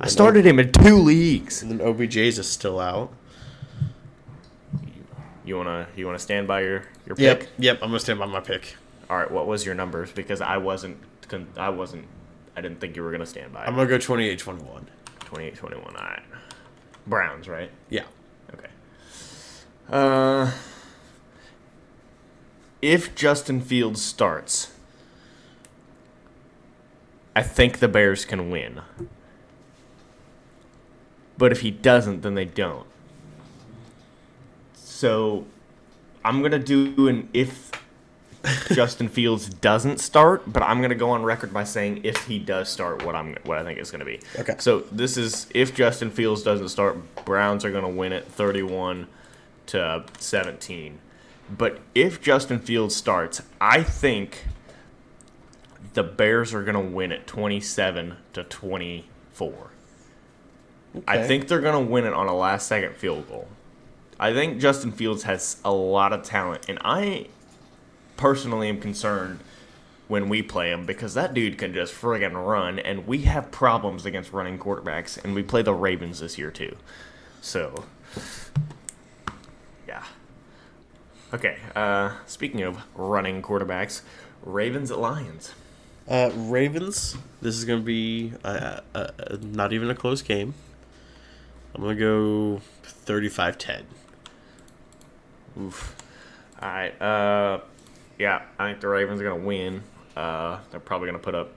I 0.00 0.08
started 0.08 0.44
him 0.44 0.58
in 0.58 0.72
two 0.72 0.96
leagues. 0.96 1.62
And 1.62 1.70
then 1.70 1.78
OBJ's 1.86 2.38
is 2.38 2.48
still 2.50 2.80
out. 2.80 3.12
You 5.44 5.56
wanna 5.56 5.86
you 5.94 6.06
wanna 6.06 6.18
stand 6.18 6.48
by 6.48 6.62
your 6.62 6.84
your 7.06 7.16
pick? 7.16 7.40
Yep, 7.40 7.48
yep. 7.58 7.78
I'm 7.82 7.88
gonna 7.88 8.00
stand 8.00 8.18
by 8.18 8.26
my 8.26 8.40
pick. 8.40 8.76
All 9.08 9.18
right, 9.18 9.30
what 9.30 9.46
was 9.46 9.64
your 9.64 9.74
numbers? 9.74 10.10
Because 10.10 10.40
I 10.40 10.56
wasn't 10.56 10.96
I 11.56 11.68
wasn't 11.68 12.06
I 12.56 12.60
didn't 12.60 12.80
think 12.80 12.96
you 12.96 13.02
were 13.02 13.12
gonna 13.12 13.26
stand 13.26 13.52
by. 13.52 13.64
I'm 13.64 13.74
gonna 13.74 13.88
go 13.88 13.98
28 13.98 14.38
21. 14.38 14.88
28 15.34 15.56
21. 15.56 15.96
All 15.96 16.02
right. 16.02 16.22
Browns, 17.08 17.48
right? 17.48 17.70
Yeah. 17.90 18.04
Okay. 18.52 18.68
Uh, 19.90 20.52
if 22.80 23.16
Justin 23.16 23.60
Fields 23.60 24.00
starts, 24.00 24.72
I 27.34 27.42
think 27.42 27.80
the 27.80 27.88
Bears 27.88 28.24
can 28.24 28.48
win. 28.48 28.82
But 31.36 31.50
if 31.50 31.62
he 31.62 31.72
doesn't, 31.72 32.20
then 32.22 32.34
they 32.34 32.44
don't. 32.44 32.86
So 34.74 35.46
I'm 36.24 36.42
gonna 36.42 36.60
do 36.60 37.08
an 37.08 37.28
if 37.34 37.72
Justin 38.72 39.08
Fields 39.08 39.48
doesn't 39.48 39.98
start, 39.98 40.50
but 40.52 40.62
I'm 40.62 40.82
gonna 40.82 40.94
go 40.94 41.10
on 41.10 41.22
record 41.22 41.52
by 41.52 41.64
saying 41.64 42.00
if 42.04 42.26
he 42.26 42.38
does 42.38 42.68
start, 42.68 43.04
what 43.04 43.14
I'm 43.14 43.36
what 43.44 43.58
I 43.58 43.64
think 43.64 43.78
it's 43.78 43.90
gonna 43.90 44.04
be. 44.04 44.20
Okay. 44.38 44.54
So 44.58 44.80
this 44.92 45.16
is 45.16 45.46
if 45.54 45.74
Justin 45.74 46.10
Fields 46.10 46.42
doesn't 46.42 46.68
start, 46.68 47.24
Browns 47.24 47.64
are 47.64 47.70
gonna 47.70 47.88
win 47.88 48.12
it 48.12 48.26
31 48.26 49.06
to 49.66 50.04
17. 50.18 50.98
But 51.50 51.80
if 51.94 52.20
Justin 52.20 52.58
Fields 52.58 52.94
starts, 52.94 53.42
I 53.60 53.82
think 53.82 54.44
the 55.94 56.02
Bears 56.02 56.52
are 56.54 56.62
gonna 56.62 56.80
win 56.80 57.12
it 57.12 57.26
27 57.26 58.16
to 58.32 58.44
24. 58.44 59.52
Okay. 60.96 61.04
I 61.06 61.26
think 61.26 61.48
they're 61.48 61.60
gonna 61.60 61.80
win 61.80 62.04
it 62.04 62.12
on 62.12 62.28
a 62.28 62.34
last 62.34 62.66
second 62.66 62.96
field 62.96 63.28
goal. 63.28 63.48
I 64.18 64.32
think 64.32 64.60
Justin 64.60 64.92
Fields 64.92 65.24
has 65.24 65.56
a 65.64 65.72
lot 65.72 66.12
of 66.12 66.22
talent, 66.22 66.68
and 66.68 66.78
I 66.84 67.26
personally 68.16 68.68
am 68.68 68.80
concerned 68.80 69.40
when 70.08 70.28
we 70.28 70.42
play 70.42 70.70
him 70.70 70.84
because 70.84 71.14
that 71.14 71.34
dude 71.34 71.58
can 71.58 71.72
just 71.72 71.94
friggin' 71.94 72.46
run, 72.46 72.78
and 72.78 73.06
we 73.06 73.22
have 73.22 73.50
problems 73.50 74.04
against 74.04 74.32
running 74.32 74.58
quarterbacks, 74.58 75.22
and 75.22 75.34
we 75.34 75.42
play 75.42 75.62
the 75.62 75.74
Ravens 75.74 76.20
this 76.20 76.38
year 76.38 76.50
too. 76.50 76.76
So, 77.40 77.84
yeah. 79.88 80.04
Okay. 81.32 81.58
Uh, 81.74 82.12
speaking 82.26 82.62
of 82.62 82.82
running 82.94 83.42
quarterbacks, 83.42 84.02
Ravens 84.42 84.90
at 84.90 84.98
Lions. 84.98 85.52
Uh, 86.06 86.30
Ravens. 86.34 87.16
This 87.40 87.56
is 87.56 87.64
going 87.64 87.80
to 87.80 87.84
be 87.84 88.32
uh, 88.44 88.80
uh, 88.94 89.08
uh, 89.18 89.36
not 89.40 89.72
even 89.72 89.90
a 89.90 89.94
close 89.94 90.20
game. 90.22 90.54
I'm 91.74 91.82
going 91.82 91.96
to 91.96 92.00
go 92.00 92.60
35 92.82 93.58
10. 93.58 93.84
Oof. 95.60 95.96
All 96.60 96.68
right. 96.68 97.02
Uh, 97.02 97.60
yeah, 98.18 98.42
I 98.58 98.68
think 98.68 98.80
the 98.80 98.88
Ravens 98.88 99.20
are 99.20 99.24
gonna 99.24 99.44
win. 99.44 99.82
Uh, 100.16 100.60
they're 100.70 100.80
probably 100.80 101.06
gonna 101.06 101.18
put 101.18 101.34
up. 101.34 101.52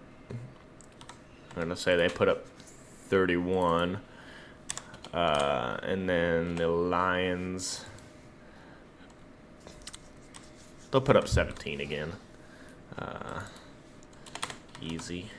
I'm 1.55 1.63
gonna 1.63 1.75
say 1.75 1.95
they 1.95 2.09
put 2.09 2.27
up 2.27 2.45
31, 3.09 3.99
uh, 5.13 5.77
and 5.83 6.09
then 6.09 6.55
the 6.55 6.67
Lions. 6.67 7.85
They'll 10.91 11.01
put 11.01 11.15
up 11.17 11.27
17 11.27 11.81
again. 11.81 12.13
Uh, 12.97 13.41
easy. 14.81 15.29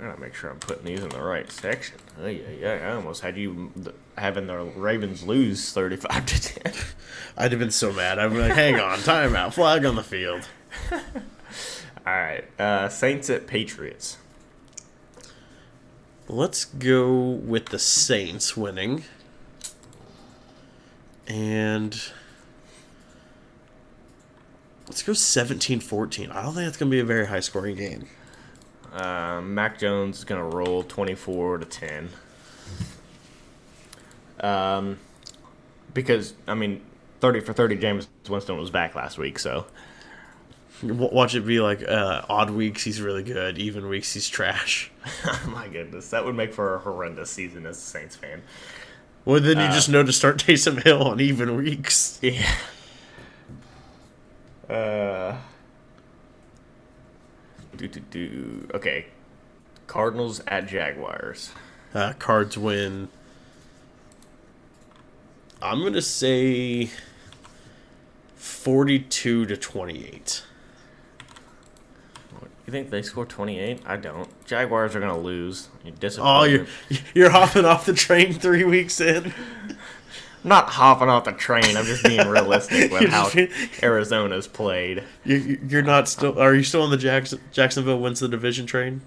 I 0.00 0.06
gotta 0.06 0.20
make 0.20 0.34
sure 0.34 0.50
I'm 0.50 0.58
putting 0.58 0.84
these 0.84 1.02
in 1.02 1.10
the 1.10 1.20
right 1.20 1.50
section. 1.52 1.98
Oh 2.22 2.26
yeah, 2.26 2.48
yeah. 2.58 2.88
I 2.90 2.94
almost 2.94 3.20
had 3.20 3.36
you 3.36 3.70
having 4.16 4.46
the 4.46 4.56
Ravens 4.56 5.22
lose 5.22 5.72
35 5.72 6.26
to 6.26 6.42
10. 6.42 6.72
I'd 7.36 7.52
have 7.52 7.58
been 7.58 7.70
so 7.70 7.92
mad. 7.92 8.18
I'd 8.18 8.30
be 8.30 8.38
like, 8.38 8.52
hang 8.52 8.80
on, 8.80 8.98
timeout, 8.98 9.52
flag 9.52 9.84
on 9.84 9.96
the 9.96 10.02
field. 10.02 10.48
All 10.92 11.00
right, 12.06 12.44
uh, 12.58 12.88
Saints 12.88 13.28
at 13.28 13.46
Patriots. 13.46 14.16
Let's 16.28 16.64
go 16.64 17.12
with 17.12 17.66
the 17.66 17.78
Saints 17.78 18.56
winning. 18.56 19.04
And 21.26 22.00
let's 24.86 25.02
go 25.02 25.12
17 25.12 25.80
14. 25.80 26.30
I 26.30 26.42
don't 26.42 26.54
think 26.54 26.66
that's 26.66 26.76
going 26.76 26.90
to 26.90 26.94
be 26.94 27.00
a 27.00 27.04
very 27.04 27.26
high 27.26 27.40
scoring 27.40 27.76
game. 27.76 28.06
Uh, 28.92 29.40
Mac 29.42 29.78
Jones 29.78 30.18
is 30.18 30.24
gonna 30.24 30.44
roll 30.44 30.82
24 30.82 31.58
to 31.58 31.64
10. 31.64 32.08
Um, 34.40 34.98
because 35.94 36.34
I 36.46 36.54
mean, 36.54 36.80
30 37.20 37.40
for 37.40 37.52
30, 37.52 37.76
Jameis 37.76 38.06
Winston 38.28 38.56
was 38.56 38.70
back 38.70 38.94
last 38.94 39.18
week, 39.18 39.38
so 39.38 39.66
Watch 40.82 41.34
it 41.34 41.46
be 41.46 41.60
like 41.60 41.82
uh, 41.86 42.22
odd 42.28 42.50
weeks, 42.50 42.82
he's 42.84 43.02
really 43.02 43.22
good. 43.22 43.58
Even 43.58 43.88
weeks, 43.88 44.14
he's 44.14 44.28
trash. 44.28 44.90
my 45.48 45.68
goodness, 45.68 46.08
that 46.10 46.24
would 46.24 46.34
make 46.34 46.54
for 46.54 46.76
a 46.76 46.78
horrendous 46.78 47.30
season 47.30 47.66
as 47.66 47.76
a 47.76 47.80
Saints 47.80 48.16
fan. 48.16 48.42
Well, 49.26 49.40
then 49.40 49.58
you 49.58 49.66
just 49.66 49.90
know 49.90 50.02
to 50.02 50.12
start 50.12 50.38
Taysom 50.38 50.82
Hill 50.82 51.02
on 51.02 51.20
even 51.20 51.56
weeks. 51.56 52.18
Yeah. 54.70 54.74
Uh. 54.74 55.36
Do 57.80 57.88
do 57.88 58.00
do. 58.10 58.68
Okay. 58.74 59.06
Cardinals 59.86 60.40
at 60.46 60.68
Jaguars. 60.68 61.50
Uh, 61.94 62.12
cards 62.18 62.56
win. 62.58 63.08
I'm 65.62 65.80
going 65.80 65.94
to 65.94 66.02
say 66.02 66.90
42 68.36 69.46
to 69.46 69.56
28. 69.56 70.42
You 72.66 72.70
think 72.72 72.90
they 72.90 73.02
score 73.02 73.24
28? 73.26 73.80
I 73.86 73.96
don't. 73.96 74.28
Jaguars 74.46 74.94
are 74.94 75.00
gonna 75.00 75.18
lose. 75.18 75.68
You're 75.84 75.92
Oh, 75.94 75.98
disappointed. 75.98 76.68
you're 76.88 77.00
you're 77.14 77.30
hopping 77.30 77.64
off 77.64 77.84
the 77.86 77.92
train 77.94 78.32
three 78.34 78.62
weeks 78.62 79.00
in. 79.00 79.32
I'm 80.42 80.48
not 80.48 80.70
hopping 80.70 81.08
off 81.08 81.24
the 81.24 81.32
train. 81.32 81.76
I'm 81.76 81.84
just 81.84 82.02
being 82.02 82.26
realistic 82.26 82.90
with 82.92 83.10
how 83.10 83.30
Arizona's 83.82 84.46
played. 84.46 85.04
You, 85.24 85.60
you're 85.68 85.82
not 85.82 86.08
still. 86.08 86.38
Are 86.38 86.54
you 86.54 86.62
still 86.62 86.82
on 86.82 86.90
the 86.90 86.96
Jackson, 86.96 87.40
Jacksonville 87.52 88.00
wins 88.00 88.20
the 88.20 88.28
division 88.28 88.64
train? 88.64 89.02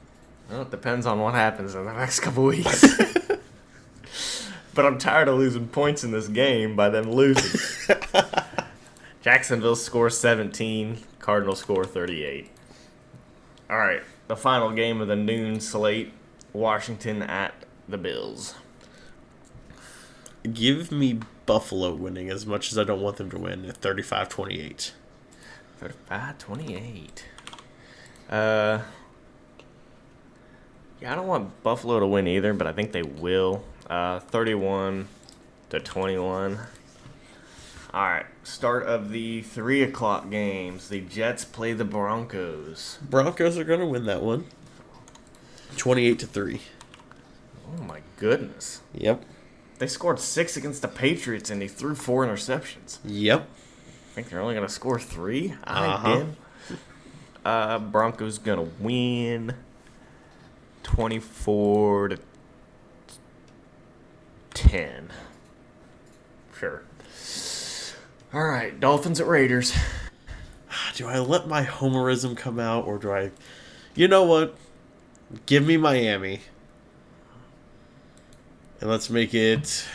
Well, 0.49 0.61
it 0.61 0.71
depends 0.71 1.05
on 1.07 1.19
what 1.19 1.33
happens 1.33 1.73
in 1.73 1.85
the 1.85 1.93
next 1.93 2.19
couple 2.19 2.43
weeks. 2.43 2.83
but 4.75 4.85
I'm 4.85 4.99
tired 4.99 5.27
of 5.27 5.39
losing 5.39 5.67
points 5.67 6.03
in 6.03 6.11
this 6.11 6.27
game 6.27 6.75
by 6.75 6.89
them 6.89 7.11
losing. 7.11 7.59
Jacksonville 9.21 9.75
scores 9.75 10.17
17. 10.17 10.99
Cardinals 11.17 11.59
score 11.59 11.85
38. 11.85 12.51
All 13.69 13.77
right, 13.77 14.01
the 14.27 14.35
final 14.35 14.71
game 14.71 15.01
of 15.01 15.07
the 15.07 15.15
noon 15.15 15.59
slate: 15.59 16.11
Washington 16.51 17.23
at 17.23 17.55
the 17.89 17.97
Bills. 17.97 18.53
Give 20.51 20.91
me 20.91 21.19
Buffalo 21.45 21.93
winning 21.93 22.29
as 22.29 22.45
much 22.45 22.71
as 22.71 22.77
I 22.77 22.83
don't 22.83 23.01
want 23.01 23.17
them 23.17 23.29
to 23.31 23.39
win 23.39 23.65
at 23.65 23.77
35 23.77 24.29
28. 24.29 24.93
35 25.77 26.37
28. 26.37 27.25
Uh, 28.29 28.79
yeah, 31.01 31.11
I 31.11 31.15
don't 31.15 31.27
want 31.27 31.63
Buffalo 31.63 31.99
to 31.99 32.07
win 32.07 32.27
either, 32.27 32.53
but 32.53 32.67
I 32.67 32.73
think 32.73 32.91
they 32.91 33.03
will. 33.03 33.63
Uh, 33.89 34.19
31 34.19 35.07
to 35.69 35.79
21. 35.79 36.59
All 37.93 38.01
right, 38.01 38.25
start 38.43 38.87
of 38.87 39.11
the 39.11 39.43
3 39.43 39.83
o'clock 39.83 40.29
games. 40.31 40.89
The 40.89 41.01
Jets 41.01 41.45
play 41.45 41.73
the 41.73 41.85
Broncos. 41.85 42.97
Broncos 43.07 43.57
are 43.57 43.63
going 43.63 43.81
to 43.81 43.85
win 43.85 44.05
that 44.05 44.23
one. 44.23 44.45
28 45.77 46.19
to 46.19 46.25
3. 46.25 46.61
Oh 47.67 47.83
my 47.83 47.99
goodness. 48.17 48.81
Yep. 48.93 49.23
They 49.79 49.87
scored 49.87 50.19
six 50.19 50.55
against 50.55 50.81
the 50.81 50.87
Patriots 50.87 51.49
and 51.49 51.61
they 51.61 51.67
threw 51.67 51.95
four 51.95 52.25
interceptions. 52.25 52.99
Yep. 53.03 53.41
I 53.41 54.15
think 54.15 54.29
they're 54.29 54.39
only 54.41 54.53
going 54.53 54.67
to 54.67 54.71
score 54.73 54.99
3 54.99 55.55
I 55.63 55.85
Uh-huh. 55.87 56.15
did. 56.17 56.35
Uh, 57.43 57.79
Broncos 57.79 58.37
going 58.37 58.59
to 58.59 58.71
win 58.79 59.55
24 60.83 62.09
to 62.09 62.17
10. 64.53 65.09
Sure. 66.57 66.83
All 68.33 68.43
right, 68.45 68.79
Dolphins 68.79 69.19
at 69.19 69.27
Raiders. 69.27 69.73
Do 70.95 71.07
I 71.07 71.19
let 71.19 71.47
my 71.47 71.63
homerism 71.65 72.37
come 72.37 72.59
out 72.59 72.85
or 72.85 72.97
do 72.99 73.11
I. 73.11 73.31
You 73.95 74.07
know 74.07 74.23
what? 74.23 74.55
Give 75.47 75.65
me 75.65 75.75
Miami. 75.77 76.41
And 78.83 78.91
let's 78.91 79.09
make 79.09 79.33
it 79.33 79.87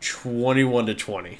21 0.00 0.86
to 0.86 0.94
20. 0.94 1.38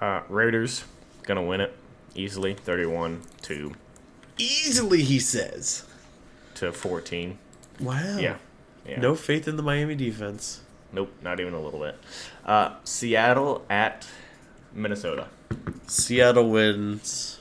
Uh, 0.00 0.22
Raiders 0.28 0.82
going 1.22 1.36
to 1.36 1.42
win 1.42 1.60
it 1.60 1.76
easily 2.16 2.54
31 2.54 3.22
to 3.42 3.72
Easily, 4.36 5.02
he 5.04 5.20
says. 5.20 5.84
to 6.56 6.72
14. 6.72 7.38
Wow. 7.78 8.16
Yeah. 8.18 8.38
yeah. 8.84 8.98
No 8.98 9.14
faith 9.14 9.46
in 9.46 9.54
the 9.54 9.62
Miami 9.62 9.94
defense. 9.94 10.62
Nope, 10.92 11.12
not 11.22 11.38
even 11.38 11.54
a 11.54 11.60
little 11.60 11.78
bit. 11.78 11.96
Uh, 12.44 12.74
Seattle 12.82 13.64
at 13.70 14.08
Minnesota. 14.72 15.28
Seattle 15.86 16.50
wins. 16.50 17.33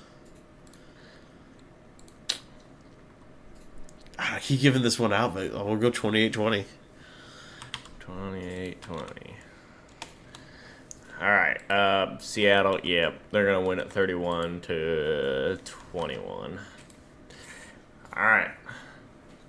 I 4.19 4.39
keep 4.39 4.61
giving 4.61 4.81
this 4.81 4.99
one 4.99 5.13
out, 5.13 5.33
but 5.33 5.51
we'll 5.53 5.75
go 5.77 5.89
28 5.89 6.33
20. 6.33 6.65
28 7.99 8.81
20. 8.81 9.35
All 11.21 11.29
right. 11.29 11.71
Uh, 11.71 12.17
Seattle, 12.19 12.79
yeah, 12.83 13.11
they're 13.31 13.45
going 13.45 13.63
to 13.63 13.67
win 13.67 13.79
at 13.79 13.91
31 13.91 14.61
to 14.61 15.57
21. 15.63 16.59
All 18.15 18.23
right. 18.23 18.51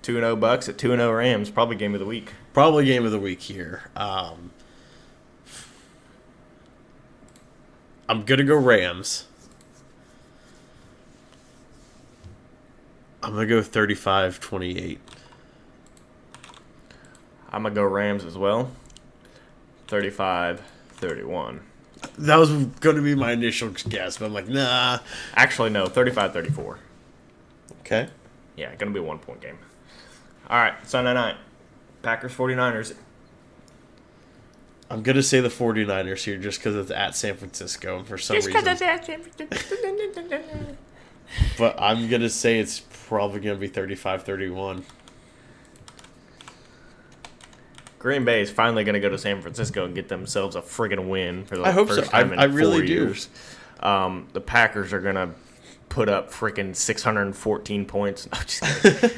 2 0.01 0.13
0 0.13 0.35
Bucks 0.35 0.69
at 0.69 0.77
2 0.77 0.89
0 0.89 1.11
Rams. 1.11 1.49
Probably 1.49 1.75
game 1.75 1.93
of 1.95 1.99
the 1.99 2.05
week. 2.05 2.31
probably 2.53 2.85
game 2.85 3.05
of 3.05 3.11
the 3.11 3.19
week 3.19 3.41
here. 3.41 3.89
Um, 3.95 4.51
I'm 8.07 8.23
gonna 8.23 8.43
go 8.43 8.55
Rams. 8.55 9.25
I'm 13.25 13.33
gonna 13.33 13.47
go 13.47 13.61
35-28. 13.61 14.99
I'm 17.51 17.63
gonna 17.63 17.73
go 17.73 17.83
Rams 17.83 18.23
as 18.23 18.37
well. 18.37 18.69
35-31. 19.87 21.59
That 22.19 22.35
was 22.35 22.51
gonna 22.51 23.01
be 23.01 23.15
my 23.15 23.31
initial 23.31 23.69
guess, 23.89 24.19
but 24.19 24.25
I'm 24.25 24.33
like, 24.33 24.47
nah. 24.47 24.99
Actually, 25.35 25.71
no, 25.71 25.87
35-34. 25.87 26.77
Okay. 27.81 28.09
Yeah, 28.55 28.75
gonna 28.75 28.91
be 28.91 28.99
a 28.99 29.03
one 29.03 29.17
point 29.17 29.41
game. 29.41 29.57
All 30.47 30.57
right, 30.57 30.75
Sunday 30.87 31.15
night. 31.15 31.37
Packers 32.03 32.33
49ers. 32.33 32.93
I'm 34.91 35.01
gonna 35.01 35.23
say 35.23 35.39
the 35.39 35.49
49ers 35.49 36.23
here 36.23 36.37
just 36.37 36.59
because 36.59 36.75
it's 36.75 36.91
at 36.91 37.15
San 37.15 37.35
Francisco 37.37 37.97
and 37.97 38.07
for 38.07 38.19
some 38.19 38.35
reason. 38.35 38.53
But 41.57 41.79
I'm 41.79 42.09
gonna 42.09 42.29
say 42.29 42.59
it's 42.59 42.81
probably 43.07 43.39
gonna 43.39 43.55
be 43.57 43.69
35-31. 43.69 44.83
Green 47.99 48.23
Bay 48.23 48.41
is 48.41 48.51
finally 48.51 48.83
going 48.83 48.93
to 48.93 48.99
go 48.99 49.09
to 49.09 49.17
San 49.17 49.41
Francisco 49.41 49.83
and 49.83 49.95
get 49.95 50.09
themselves 50.09 50.55
a 50.55 50.61
friggin' 50.61 51.09
win 51.09 51.43
for 51.45 51.57
the 51.57 51.63
I 51.63 51.71
hope 51.71 51.87
so. 51.89 51.95
first 51.95 52.11
time 52.11 52.29
I- 52.29 52.33
in 52.33 52.39
I 52.39 52.43
really 52.43 52.77
four 52.79 52.85
do. 52.85 52.93
years. 52.93 53.29
Um, 53.79 54.27
the 54.33 54.41
Packers 54.41 54.93
are 54.93 54.99
going 55.01 55.15
to 55.15 55.29
put 55.89 56.07
up 56.07 56.31
freaking 56.31 56.75
614 56.75 57.85
points. 57.85 58.27
No, 58.31 58.39
just 58.43 58.61
kidding. 58.83 59.09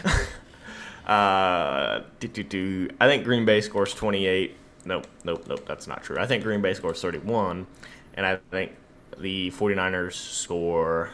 uh, 1.06 2.02
do, 2.22 2.28
do, 2.30 2.44
do. 2.44 2.90
I 3.02 3.08
think 3.08 3.26
Green 3.26 3.44
Bay 3.44 3.60
scores 3.60 3.94
28. 3.94 4.56
Nope, 4.86 5.06
nope, 5.26 5.44
nope. 5.50 5.66
That's 5.68 5.88
not 5.88 6.02
true. 6.04 6.18
I 6.18 6.26
think 6.26 6.44
Green 6.44 6.62
Bay 6.62 6.74
scores 6.74 7.02
31, 7.02 7.68
and 8.14 8.26
I 8.26 8.38
think 8.52 8.72
the 9.18 9.52
49ers 9.52 10.14
score 10.14 11.10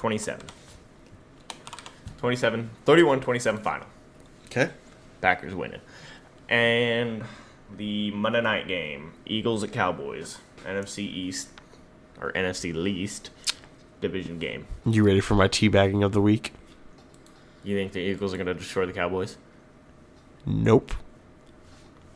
27. 0.00 0.46
27, 2.16 2.70
31 2.86 3.20
27 3.20 3.62
final. 3.62 3.86
Okay. 4.46 4.70
Packers 5.20 5.54
winning. 5.54 5.82
And 6.48 7.22
the 7.76 8.10
Monday 8.12 8.40
night 8.40 8.66
game, 8.66 9.12
Eagles 9.26 9.62
at 9.62 9.72
Cowboys, 9.72 10.38
NFC 10.64 11.00
East 11.00 11.50
or 12.18 12.32
NFC 12.32 12.74
least 12.74 13.28
division 14.00 14.38
game. 14.38 14.66
You 14.86 15.04
ready 15.04 15.20
for 15.20 15.34
my 15.34 15.48
teabagging 15.48 16.02
of 16.02 16.12
the 16.12 16.22
week? 16.22 16.54
You 17.62 17.76
think 17.76 17.92
the 17.92 18.00
Eagles 18.00 18.32
are 18.32 18.38
going 18.38 18.46
to 18.46 18.54
destroy 18.54 18.86
the 18.86 18.94
Cowboys? 18.94 19.36
Nope. 20.46 20.94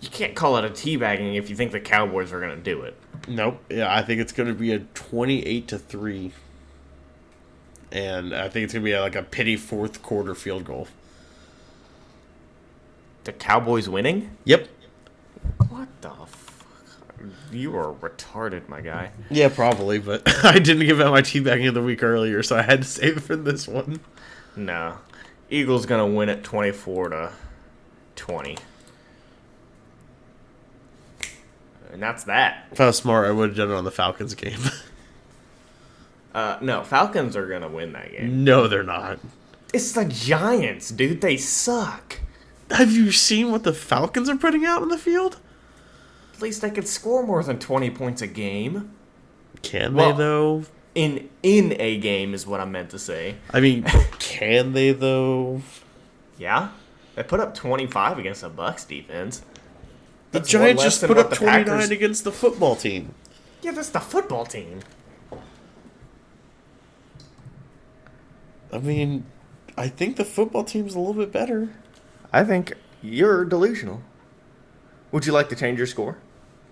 You 0.00 0.08
can't 0.08 0.34
call 0.34 0.56
it 0.56 0.64
a 0.64 0.70
teabagging 0.70 1.36
if 1.36 1.50
you 1.50 1.56
think 1.56 1.72
the 1.72 1.80
Cowboys 1.80 2.32
are 2.32 2.40
going 2.40 2.56
to 2.56 2.62
do 2.62 2.80
it. 2.80 2.96
Nope. 3.28 3.62
Yeah, 3.68 3.94
I 3.94 4.00
think 4.00 4.22
it's 4.22 4.32
going 4.32 4.48
to 4.48 4.54
be 4.54 4.72
a 4.72 4.78
28 4.78 5.68
to 5.68 5.78
3. 5.78 6.32
And 7.94 8.34
I 8.34 8.48
think 8.48 8.64
it's 8.64 8.72
going 8.72 8.84
to 8.84 8.90
be 8.90 8.98
like 8.98 9.14
a 9.14 9.22
pity 9.22 9.56
fourth 9.56 10.02
quarter 10.02 10.34
field 10.34 10.64
goal. 10.64 10.88
The 13.22 13.32
Cowboys 13.32 13.88
winning? 13.88 14.36
Yep. 14.44 14.68
What 15.68 15.88
the 16.00 16.10
fuck? 16.10 16.66
You 17.52 17.76
are 17.76 17.94
retarded, 17.94 18.68
my 18.68 18.80
guy. 18.80 19.12
Yeah, 19.30 19.48
probably, 19.48 20.00
but 20.00 20.22
I 20.44 20.58
didn't 20.58 20.84
give 20.84 21.00
out 21.00 21.12
my 21.12 21.22
teabagging 21.22 21.68
of 21.68 21.74
the 21.74 21.82
week 21.82 22.02
earlier, 22.02 22.42
so 22.42 22.56
I 22.56 22.62
had 22.62 22.82
to 22.82 22.88
save 22.88 23.18
it 23.18 23.20
for 23.20 23.36
this 23.36 23.68
one. 23.68 24.00
No. 24.56 24.98
Eagles 25.48 25.86
going 25.86 26.10
to 26.10 26.16
win 26.16 26.28
it 26.28 26.42
24 26.42 27.10
to 27.10 27.32
20. 28.16 28.58
And 31.92 32.02
that's 32.02 32.24
that. 32.24 32.66
If 32.72 32.80
I 32.80 32.86
was 32.86 32.96
smart, 32.96 33.28
I 33.28 33.30
would 33.30 33.50
have 33.50 33.56
done 33.56 33.70
it 33.70 33.74
on 33.74 33.84
the 33.84 33.92
Falcons 33.92 34.34
game. 34.34 34.58
Uh, 36.34 36.58
no, 36.60 36.82
Falcons 36.82 37.36
are 37.36 37.46
going 37.46 37.62
to 37.62 37.68
win 37.68 37.92
that 37.92 38.10
game. 38.10 38.42
no, 38.44 38.66
they're 38.66 38.82
not. 38.82 39.18
It's 39.72 39.92
the 39.92 40.04
Giants, 40.04 40.90
dude. 40.90 41.20
They 41.20 41.36
suck. 41.36 42.20
Have 42.70 42.92
you 42.92 43.12
seen 43.12 43.50
what 43.52 43.62
the 43.62 43.72
Falcons 43.72 44.28
are 44.28 44.36
putting 44.36 44.64
out 44.64 44.82
on 44.82 44.88
the 44.88 44.98
field? 44.98 45.38
At 46.34 46.42
least 46.42 46.60
they 46.62 46.70
could 46.70 46.88
score 46.88 47.24
more 47.24 47.42
than 47.42 47.58
20 47.58 47.90
points 47.90 48.20
a 48.22 48.26
game. 48.26 48.90
Can 49.62 49.94
Well- 49.94 50.12
they, 50.12 50.18
though? 50.18 50.64
In 50.94 51.28
in 51.42 51.74
a 51.80 51.98
game 51.98 52.34
is 52.34 52.46
what 52.46 52.60
I 52.60 52.64
meant 52.64 52.90
to 52.90 53.00
say. 53.00 53.34
I 53.52 53.58
mean, 53.58 53.82
can 54.20 54.74
they, 54.74 54.92
though? 54.92 55.60
Yeah? 56.38 56.68
They 57.16 57.24
put 57.24 57.40
up 57.40 57.52
25 57.54 58.18
against 58.20 58.42
the 58.42 58.48
Bucks 58.48 58.84
defense. 58.84 59.40
The 60.30 60.38
That's 60.38 60.54
one 60.54 60.62
Giants 60.62 60.82
just 60.84 61.04
put 61.04 61.18
up 61.18 61.32
29 61.32 61.90
against 61.90 62.22
the 62.22 62.30
football 62.30 62.76
team. 62.76 63.12
Yeah, 63.62 63.72
that's 63.72 63.88
the 63.88 63.98
football 63.98 64.46
team. 64.46 64.80
I 68.74 68.78
mean, 68.78 69.24
I 69.76 69.86
think 69.86 70.16
the 70.16 70.24
football 70.24 70.64
team's 70.64 70.96
a 70.96 70.98
little 70.98 71.14
bit 71.14 71.30
better. 71.30 71.68
I 72.32 72.42
think 72.42 72.74
you're 73.02 73.44
delusional. 73.44 74.02
Would 75.12 75.26
you 75.26 75.32
like 75.32 75.48
to 75.50 75.56
change 75.56 75.78
your 75.78 75.86
score? 75.86 76.18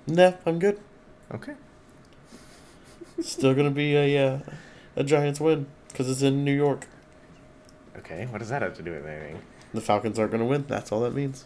Nah, 0.08 0.32
I'm 0.44 0.58
good. 0.58 0.80
Okay. 1.32 1.54
Still 3.20 3.54
gonna 3.54 3.70
be 3.70 3.94
a 3.94 4.34
uh, 4.34 4.38
a 4.96 5.04
Giants 5.04 5.38
win 5.38 5.66
because 5.88 6.10
it's 6.10 6.22
in 6.22 6.44
New 6.44 6.54
York. 6.54 6.88
Okay, 7.96 8.26
what 8.26 8.38
does 8.38 8.48
that 8.48 8.62
have 8.62 8.74
to 8.78 8.82
do 8.82 8.90
with 8.90 9.06
anything? 9.06 9.40
The 9.72 9.80
Falcons 9.80 10.18
aren't 10.18 10.32
gonna 10.32 10.44
win. 10.44 10.64
That's 10.66 10.90
all 10.90 11.00
that 11.02 11.14
means. 11.14 11.44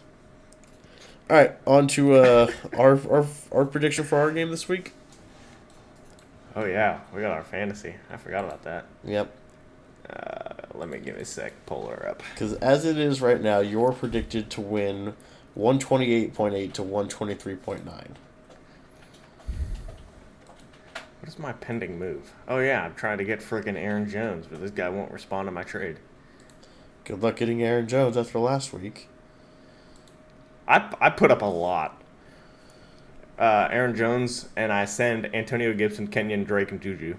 All 1.29 1.37
right, 1.37 1.53
on 1.67 1.87
to 1.89 2.15
uh, 2.15 2.51
our, 2.77 2.99
our 3.11 3.27
our 3.51 3.65
prediction 3.65 4.05
for 4.05 4.17
our 4.17 4.31
game 4.31 4.49
this 4.49 4.67
week. 4.67 4.93
Oh 6.55 6.65
yeah, 6.65 7.01
we 7.13 7.21
got 7.21 7.31
our 7.31 7.43
fantasy. 7.43 7.93
I 8.11 8.17
forgot 8.17 8.43
about 8.43 8.63
that. 8.63 8.85
Yep. 9.03 9.31
Uh, 10.09 10.53
let 10.73 10.89
me 10.89 10.99
give 10.99 11.15
me 11.15 11.21
a 11.21 11.25
sec. 11.25 11.53
Pull 11.65 11.87
her 11.87 12.07
up. 12.09 12.23
Because 12.33 12.53
as 12.53 12.85
it 12.85 12.97
is 12.97 13.21
right 13.21 13.41
now, 13.41 13.59
you're 13.59 13.91
predicted 13.91 14.49
to 14.51 14.61
win 14.61 15.15
128.8 15.57 16.73
to 16.73 16.81
123.9. 16.81 18.07
What 21.19 21.33
is 21.33 21.39
my 21.39 21.51
pending 21.53 21.99
move? 21.99 22.31
Oh 22.47 22.59
yeah, 22.59 22.83
I'm 22.83 22.95
trying 22.95 23.17
to 23.17 23.25
get 23.25 23.39
freaking 23.39 23.75
Aaron 23.75 24.09
Jones, 24.09 24.45
but 24.49 24.61
this 24.61 24.71
guy 24.71 24.87
won't 24.87 25.11
respond 25.11 25.47
to 25.47 25.51
my 25.51 25.63
trade. 25.63 25.97
Good 27.03 27.21
luck 27.21 27.37
getting 27.37 27.61
Aaron 27.63 27.87
Jones 27.87 28.15
after 28.15 28.39
last 28.39 28.71
week. 28.71 29.09
I 30.67 30.93
I 31.01 31.09
put 31.09 31.31
up 31.31 31.41
a 31.41 31.45
lot. 31.45 32.01
Uh, 33.37 33.67
Aaron 33.71 33.95
Jones 33.95 34.49
and 34.55 34.71
I 34.71 34.85
send 34.85 35.33
Antonio 35.35 35.73
Gibson, 35.73 36.07
Kenyon 36.07 36.43
Drake, 36.43 36.71
and 36.71 36.81
Juju. 36.81 37.17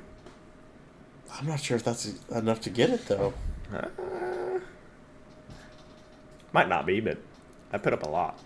I'm 1.33 1.47
not 1.47 1.61
sure 1.61 1.77
if 1.77 1.85
that's 1.85 2.13
enough 2.31 2.61
to 2.63 2.71
get 2.71 2.91
it 2.91 3.07
though. 3.07 3.35
Uh, 3.73 3.89
might 6.53 6.69
not 6.69 6.87
be, 6.87 7.01
but 7.01 7.19
I 7.73 7.79
put 7.79 7.93
up 7.93 8.03
a 8.03 8.09
lot. 8.09 8.39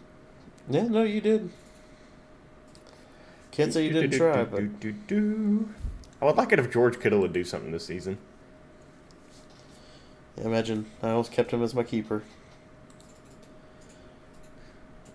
Yeah, 0.68 0.88
no, 0.88 1.02
you 1.02 1.20
did. 1.20 1.50
Can't 3.50 3.72
say 3.72 3.84
you 3.84 3.92
didn't 3.92 4.12
try, 4.12 4.44
but 4.44 4.62
I 6.20 6.24
would 6.24 6.36
like 6.36 6.52
it 6.52 6.58
if 6.58 6.70
George 6.70 6.98
Kittle 7.00 7.20
would 7.20 7.32
do 7.32 7.44
something 7.44 7.70
this 7.70 7.86
season. 7.86 8.18
I 10.38 10.42
imagine 10.42 10.86
I 11.02 11.10
almost 11.10 11.32
kept 11.32 11.50
him 11.52 11.62
as 11.62 11.74
my 11.74 11.82
keeper. 11.82 12.22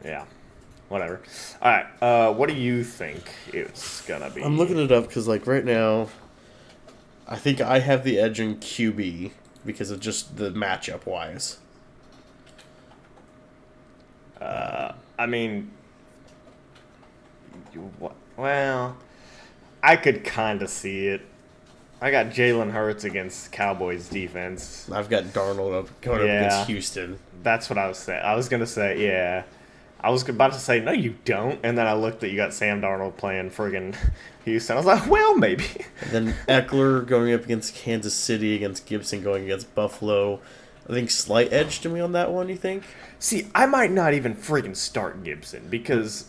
Yeah, 0.05 0.25
whatever. 0.89 1.21
All 1.61 1.71
right, 1.71 1.85
uh, 2.01 2.33
what 2.33 2.47
do 2.47 2.55
you 2.55 2.83
think 2.83 3.23
it's 3.51 4.05
gonna 4.05 4.29
be? 4.29 4.43
I'm 4.43 4.57
looking 4.57 4.77
it 4.77 4.91
up 4.91 5.07
because, 5.07 5.27
like, 5.27 5.47
right 5.47 5.65
now, 5.65 6.07
I 7.27 7.35
think 7.35 7.59
I 7.59 7.79
have 7.79 8.03
the 8.03 8.19
edge 8.19 8.39
in 8.39 8.57
QB 8.57 9.31
because 9.65 9.91
of 9.91 9.99
just 9.99 10.37
the 10.37 10.49
matchup 10.51 11.05
wise. 11.05 11.57
Uh, 14.39 14.93
I 15.19 15.25
mean, 15.25 15.71
well, 18.37 18.95
I 19.83 19.95
could 19.95 20.23
kind 20.23 20.61
of 20.61 20.69
see 20.69 21.07
it. 21.07 21.21
I 21.99 22.11
got 22.11 22.27
Jalen 22.27 22.71
Hurts 22.71 23.03
against 23.03 23.51
Cowboys 23.51 24.07
defense. 24.07 24.89
I've 24.91 25.09
got 25.09 25.23
Darnold 25.25 25.73
up 25.73 26.01
going 26.01 26.21
up 26.21 26.25
against 26.25 26.67
Houston. 26.67 27.19
That's 27.41 27.69
what 27.69 27.79
I 27.79 27.87
was 27.87 27.97
saying. 27.97 28.23
I 28.23 28.35
was 28.35 28.47
gonna 28.49 28.67
say, 28.67 29.03
yeah. 29.03 29.43
I 29.99 30.09
was 30.11 30.27
about 30.27 30.53
to 30.53 30.59
say, 30.59 30.79
no, 30.79 30.91
you 30.91 31.15
don't. 31.25 31.59
And 31.63 31.77
then 31.77 31.87
I 31.87 31.93
looked 31.93 32.23
at 32.23 32.29
you 32.29 32.37
got 32.37 32.53
Sam 32.53 32.81
Darnold 32.81 33.17
playing 33.17 33.49
friggin' 33.49 33.95
Houston. 34.45 34.75
I 34.75 34.77
was 34.77 34.85
like, 34.85 35.09
well, 35.09 35.35
maybe. 35.35 35.65
And 36.01 36.11
then 36.11 36.35
Ekeler 36.47 37.05
going 37.05 37.33
up 37.33 37.43
against 37.43 37.75
Kansas 37.75 38.13
City, 38.13 38.55
against 38.55 38.85
Gibson 38.85 39.23
going 39.23 39.45
against 39.45 39.73
Buffalo. 39.73 40.39
I 40.87 40.93
think 40.93 41.09
slight 41.09 41.51
edge 41.51 41.79
to 41.81 41.89
me 41.89 41.99
on 41.99 42.11
that 42.13 42.31
one. 42.31 42.47
You 42.47 42.55
think? 42.55 42.83
See, 43.19 43.47
I 43.55 43.65
might 43.65 43.91
not 43.91 44.13
even 44.13 44.35
friggin' 44.35 44.75
start 44.75 45.23
Gibson 45.23 45.67
because 45.69 46.25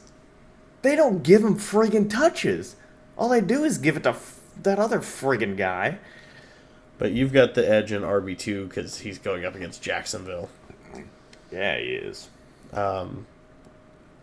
they 0.83 0.97
don't 0.97 1.23
give 1.23 1.45
him 1.45 1.57
friggin' 1.57 2.11
touches. 2.11 2.77
All 3.17 3.29
they 3.29 3.41
do 3.41 3.65
is 3.65 3.79
give 3.79 3.97
it 3.97 4.05
to 4.05 4.11
f- 4.11 4.41
that 4.63 4.79
other 4.79 5.01
friggin' 5.01 5.57
guy. 5.57 5.99
But 6.97 7.13
you've 7.13 7.33
got 7.33 7.55
the 7.55 7.69
edge 7.69 7.93
in 7.93 8.03
RB 8.03 8.37
two 8.37 8.67
because 8.67 8.99
he's 8.99 9.19
going 9.19 9.45
up 9.45 9.55
against 9.55 9.83
Jacksonville. 9.83 10.49
Yeah, 11.53 11.79
he 11.79 11.95
is. 11.95 12.29
Um, 12.73 13.27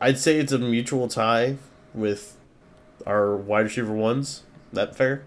I'd 0.05 0.19
say 0.19 0.37
it's 0.37 0.51
a 0.51 0.59
mutual 0.59 1.07
tie 1.07 1.55
with 1.91 2.37
our 3.07 3.35
wide 3.35 3.61
receiver 3.61 3.91
ones. 3.91 4.43
That 4.71 4.95
fair? 4.95 5.23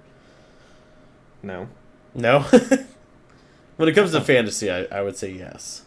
No. 1.42 1.68
No. 2.14 2.40
when 3.76 3.88
it 3.88 3.94
comes 3.96 4.12
to 4.12 4.20
fantasy, 4.20 4.70
I, 4.70 4.84
I 4.84 5.02
would 5.02 5.16
say 5.16 5.32
yes. 5.32 5.82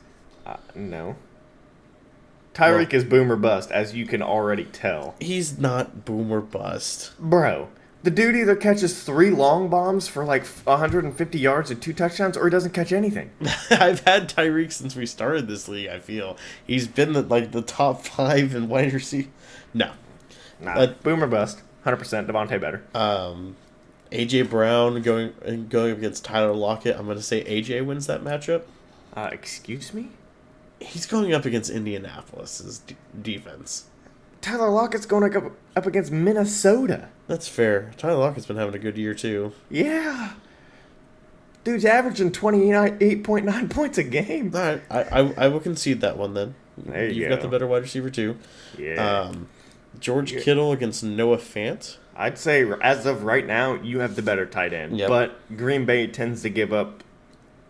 Uh, 0.46 0.58
no. 0.76 1.16
Tyreek 2.54 2.94
is 2.94 3.06
boomer 3.06 3.38
bust, 3.38 3.72
as 3.72 3.96
you 3.96 4.06
can 4.06 4.22
already 4.22 4.66
tell. 4.66 5.16
He's 5.22 5.58
not 5.58 6.04
boomer 6.04 6.42
bust. 6.42 7.14
Bro, 7.18 7.70
the 8.04 8.12
dude 8.12 8.36
either 8.36 8.56
catches 8.56 9.04
three 9.04 9.30
long 9.30 9.70
bombs 9.70 10.08
for 10.08 10.26
like 10.26 10.46
150 10.46 11.40
yards 11.40 11.70
and 11.72 11.82
two 11.82 11.94
touchdowns, 11.94 12.36
or 12.38 12.46
he 12.46 12.52
doesn't 12.52 12.72
catch 12.74 12.92
anything. 12.92 13.30
I've 13.70 14.00
had 14.02 14.28
Tyreek 14.30 14.72
since 14.72 14.96
we 14.96 15.06
started 15.06 15.48
this 15.48 15.68
league. 15.68 15.90
I 15.90 16.00
feel 16.00 16.38
he's 16.66 16.88
been 16.88 17.14
the, 17.14 17.22
like 17.22 17.52
the 17.52 17.62
top 17.62 18.02
five 18.06 18.56
in 18.56 18.70
wide 18.70 18.94
receiver. 18.94 19.30
No, 19.74 19.92
Nah, 20.60 20.74
Uh, 20.74 20.94
boomer 21.04 21.28
bust. 21.28 21.62
100% 21.86 22.28
Davante 22.28 22.60
better. 22.62 22.84
um, 22.94 23.56
AJ 24.12 24.50
Brown 24.50 25.02
going 25.02 25.34
going 25.70 25.92
against 25.94 26.26
Tyler 26.26 26.54
Lockett. 26.54 26.96
I'm 26.98 27.06
going 27.06 27.18
to 27.18 27.24
say 27.24 27.44
AJ 27.46 27.86
wins 27.86 28.08
that 28.08 28.24
matchup. 28.24 28.64
Uh, 29.16 29.30
excuse 29.32 29.94
me? 29.94 30.10
He's 30.80 31.06
going 31.06 31.34
up 31.34 31.46
against 31.46 31.70
Indianapolis's 31.72 32.80
d- 32.80 32.96
defense. 33.22 33.86
Tyler 34.42 34.70
Lockett's 34.70 35.06
going 35.06 35.36
up, 35.36 35.52
up 35.76 35.86
against 35.86 36.12
Minnesota. 36.12 37.10
That's 37.28 37.48
fair. 37.48 37.92
Tyler 37.98 38.18
Lockett's 38.20 38.46
been 38.48 38.58
having 38.58 38.76
a 38.76 38.80
good 38.80 38.98
year 38.98 39.14
too. 39.14 39.54
Yeah. 39.70 40.34
Dude's 41.64 41.86
averaging 41.86 42.32
28.9 42.32 43.70
points 43.74 43.98
a 44.00 44.04
game. 44.04 44.52
All 44.56 44.62
right, 44.62 44.82
I, 44.90 45.02
I 45.04 45.34
I 45.38 45.48
will 45.48 45.60
concede 45.60 46.02
that 46.02 46.18
one 46.18 46.34
then. 46.34 46.56
There 46.78 47.08
you 47.08 47.22
You've 47.22 47.30
go. 47.30 47.36
got 47.36 47.42
the 47.44 47.48
better 47.50 47.68
wide 47.68 47.84
receiver 47.84 48.10
too. 48.10 48.38
Yeah. 48.80 48.96
Um, 48.96 49.48
George 50.00 50.32
Yeah. 50.34 50.42
Kittle 50.42 50.72
against 50.72 51.04
Noah 51.04 51.38
Fant. 51.38 51.98
I'd 52.16 52.38
say 52.40 52.66
as 52.82 53.06
of 53.06 53.24
right 53.24 53.46
now, 53.46 53.76
you 53.76 54.00
have 54.00 54.16
the 54.16 54.22
better 54.24 54.46
tight 54.48 54.74
end. 54.74 54.98
Yep. 54.98 55.08
But 55.10 55.58
Green 55.58 55.86
Bay 55.86 56.08
tends 56.08 56.42
to 56.42 56.50
give 56.50 56.74
up 56.74 57.04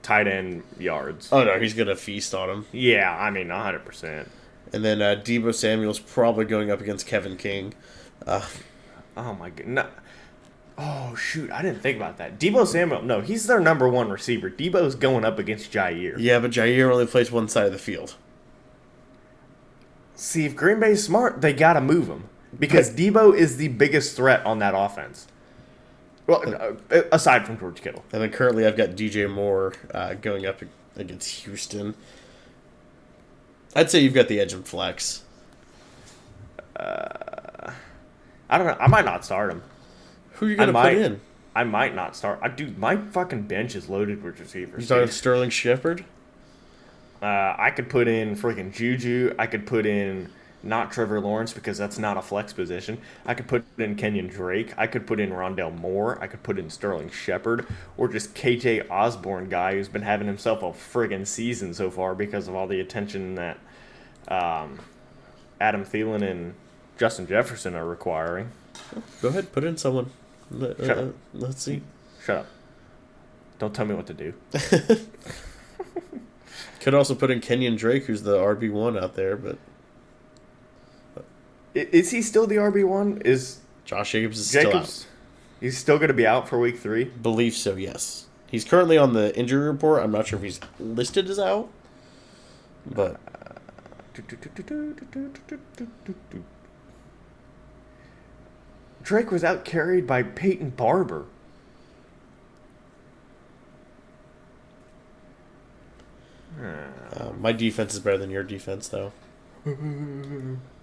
tight 0.04 0.28
end 0.28 0.64
yards. 0.80 1.28
Oh 1.32 1.44
no, 1.44 1.60
he's 1.60 1.74
gonna 1.74 1.96
feast 1.98 2.34
on 2.34 2.50
him. 2.50 2.66
Yeah, 2.72 3.14
I 3.14 3.30
mean, 3.30 3.48
100%. 3.48 4.28
And 4.74 4.86
then 4.86 5.02
uh, 5.02 5.22
Deebo 5.22 5.54
Samuel's 5.54 6.00
probably 6.00 6.46
going 6.46 6.72
up 6.72 6.82
against 6.82 7.06
Kevin 7.08 7.38
King. 7.38 7.74
Uh, 8.26 8.46
Oh 9.18 9.34
my 9.34 9.50
god. 9.50 9.68
No. 9.68 9.88
Oh 10.78 11.16
shoot, 11.16 11.52
I 11.52 11.62
didn't 11.62 11.82
think 11.82 11.98
about 11.98 12.18
that. 12.18 12.40
Deebo 12.40 12.66
Samuel, 12.66 13.02
no, 13.04 13.22
he's 13.22 13.46
their 13.46 13.60
number 13.60 13.88
one 13.88 14.10
receiver. 14.10 14.50
Deebo's 14.50 14.96
going 14.96 15.26
up 15.26 15.38
against 15.38 15.72
Jaire. 15.72 16.16
yeah, 16.18 16.40
but 16.40 16.52
Jaire 16.52 16.92
only 16.92 17.06
plays 17.06 17.32
one 17.32 17.48
side 17.48 17.66
of 17.66 17.72
the 17.72 17.78
field. 17.78 18.16
See, 20.16 20.46
if 20.46 20.56
Green 20.56 20.80
Bay's 20.80 21.04
smart, 21.04 21.42
they 21.42 21.54
gotta 21.54 21.82
move 21.82 22.08
him 22.08 22.30
because 22.58 22.92
Deebo 22.92 23.36
is 23.36 23.58
the 23.58 23.68
biggest 23.68 24.16
threat 24.16 24.46
on 24.46 24.60
that 24.60 24.74
offense. 24.76 25.28
Well, 26.26 26.78
uh, 26.92 27.02
aside 27.12 27.46
from 27.46 27.60
George 27.60 27.82
Kittle. 27.82 28.06
And 28.14 28.22
then 28.22 28.30
currently 28.32 28.66
I've 28.66 28.78
got 28.78 28.92
DJ 28.92 29.30
Moore 29.30 29.74
uh, 29.94 30.14
going 30.14 30.46
up 30.46 30.62
against 30.96 31.30
Houston. 31.46 31.96
I'd 33.76 33.90
say 33.90 34.00
you've 34.00 34.14
got 34.14 34.28
the 34.28 34.40
edge 34.40 34.54
and 34.54 34.66
flex. 34.68 35.24
I 38.52 38.58
don't 38.58 38.68
know. 38.68 38.78
I 38.80 38.88
might 38.88 39.06
not 39.06 39.24
start 39.24 39.52
him. 39.52 39.64
Who 40.34 40.46
are 40.46 40.50
you 40.50 40.56
gonna 40.58 40.74
might. 40.74 40.94
put 40.96 41.02
in? 41.02 41.22
I 41.56 41.64
might 41.64 41.96
not 41.96 42.16
start. 42.16 42.40
I 42.42 42.50
dude, 42.50 42.78
my 42.78 42.98
fucking 42.98 43.44
bench 43.44 43.76
is 43.76 43.90
loaded 43.90 44.24
with 44.24 44.40
receivers. 44.40 44.84
You 44.84 44.88
talking 44.88 45.06
dude. 45.06 45.14
Sterling 45.14 45.50
Shepard? 45.50 46.04
Uh, 47.22 47.56
I 47.58 47.72
could 47.72 47.90
put 47.90 48.08
in 48.08 48.36
freaking 48.36 48.74
Juju. 48.74 49.36
I 49.40 49.48
could 49.48 49.66
put 49.66 49.86
in 49.86 50.30
not 50.64 50.92
Trevor 50.92 51.20
Lawrence 51.20 51.54
because 51.54 51.78
that's 51.78 51.98
not 51.98 52.18
a 52.18 52.22
flex 52.22 52.54
position. 52.54 53.00
I 53.26 53.34
could 53.34 53.48
put 53.48 53.64
in 53.78 53.96
Kenyon 53.96 54.28
Drake. 54.28 54.74
I 54.78 54.88
could 54.88 55.08
put 55.08 55.20
in 55.20 55.32
Rondale 55.32 55.76
Moore. 55.76 56.18
I 56.22 56.28
could 56.28 56.44
put 56.44 56.60
in 56.60 56.70
Sterling 56.70 57.10
Shepard 57.10 57.66
or 57.98 58.08
just 58.08 58.36
KJ 58.36 58.90
Osborne 58.90 59.50
guy 59.50 59.74
who's 59.74 59.90
been 59.90 60.04
having 60.04 60.28
himself 60.28 60.62
a 60.62 60.68
friggin' 60.68 61.26
season 61.26 61.74
so 61.74 61.90
far 61.90 62.14
because 62.16 62.48
of 62.48 62.56
all 62.56 62.68
the 62.68 62.80
attention 62.80 63.36
that 63.36 63.58
um, 64.28 64.80
Adam 65.60 65.84
Thielen 65.84 66.22
and 66.22 66.54
Justin 66.98 67.28
Jefferson 67.28 67.76
are 67.76 67.86
requiring. 67.86 68.52
Go 69.22 69.30
ahead, 69.30 69.52
put 69.52 69.64
in 69.64 69.78
someone. 69.78 70.12
Uh, 70.54 70.74
Shut 70.78 70.98
uh, 70.98 71.02
up. 71.02 71.14
let's 71.34 71.64
see. 71.64 71.82
Shut 72.24 72.38
up. 72.40 72.46
Don't 73.58 73.74
tell 73.74 73.86
me 73.86 73.96
what 73.96 74.08
to 74.08 74.14
do. 74.14 74.34
Could 76.82 76.94
also 76.96 77.14
put 77.14 77.30
in 77.30 77.42
Kenyon 77.42 77.76
Drake, 77.76 78.06
who's 78.06 78.24
the 78.24 78.38
RB 78.38 78.72
one 78.72 78.98
out 78.98 79.16
there, 79.16 79.38
but 79.38 79.56
I- 79.56 79.71
Is 81.74 82.12
he 82.12 82.22
still 82.22 82.48
the 82.48 82.56
RB 82.56 82.86
one? 82.86 83.22
Is 83.24 83.60
Josh 83.86 84.12
Jacobs 84.12 84.40
is 84.40 84.50
still 84.50 84.76
out? 84.76 85.06
He's 85.60 85.78
still 85.78 85.98
going 85.98 86.10
to 86.10 86.14
be 86.14 86.28
out 86.28 86.50
for 86.50 86.60
week 86.60 86.80
three. 86.80 87.06
Believe 87.06 87.54
so, 87.54 87.76
yes. 87.76 88.26
He's 88.48 88.66
currently 88.66 88.98
on 88.98 89.14
the 89.14 89.36
injury 89.38 89.68
report. 89.68 90.04
I'm 90.04 90.12
not 90.12 90.28
sure 90.28 90.38
if 90.38 90.44
he's 90.44 90.60
listed 90.80 91.30
as 91.30 91.40
out, 91.40 91.70
but 92.86 93.20
Drake 99.04 99.32
was 99.32 99.44
out 99.44 99.64
carried 99.64 100.06
by 100.06 100.24
Peyton 100.24 100.72
Barber. 100.72 101.26
uh, 106.62 107.32
my 107.40 107.52
defense 107.52 107.94
is 107.94 108.00
better 108.02 108.18
than 108.18 108.30
your 108.30 108.44
defense, 108.44 108.90
though. 108.90 109.14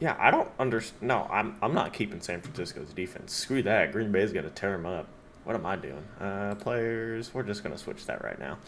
Yeah, 0.00 0.16
I 0.18 0.30
don't 0.30 0.50
understand. 0.58 1.02
No, 1.08 1.26
I'm 1.30 1.56
I'm 1.60 1.74
not 1.74 1.92
keeping 1.92 2.20
San 2.20 2.40
Francisco's 2.40 2.92
defense. 2.92 3.32
Screw 3.34 3.62
that. 3.62 3.92
Green 3.92 4.12
Bay's 4.12 4.32
gonna 4.32 4.50
tear 4.50 4.72
them 4.72 4.86
up. 4.86 5.08
What 5.44 5.56
am 5.56 5.66
I 5.66 5.76
doing? 5.76 6.04
Uh, 6.20 6.54
players. 6.56 7.32
We're 7.34 7.42
just 7.42 7.62
gonna 7.62 7.78
switch 7.78 8.06
that 8.06 8.22
right 8.22 8.38
now. 8.38 8.58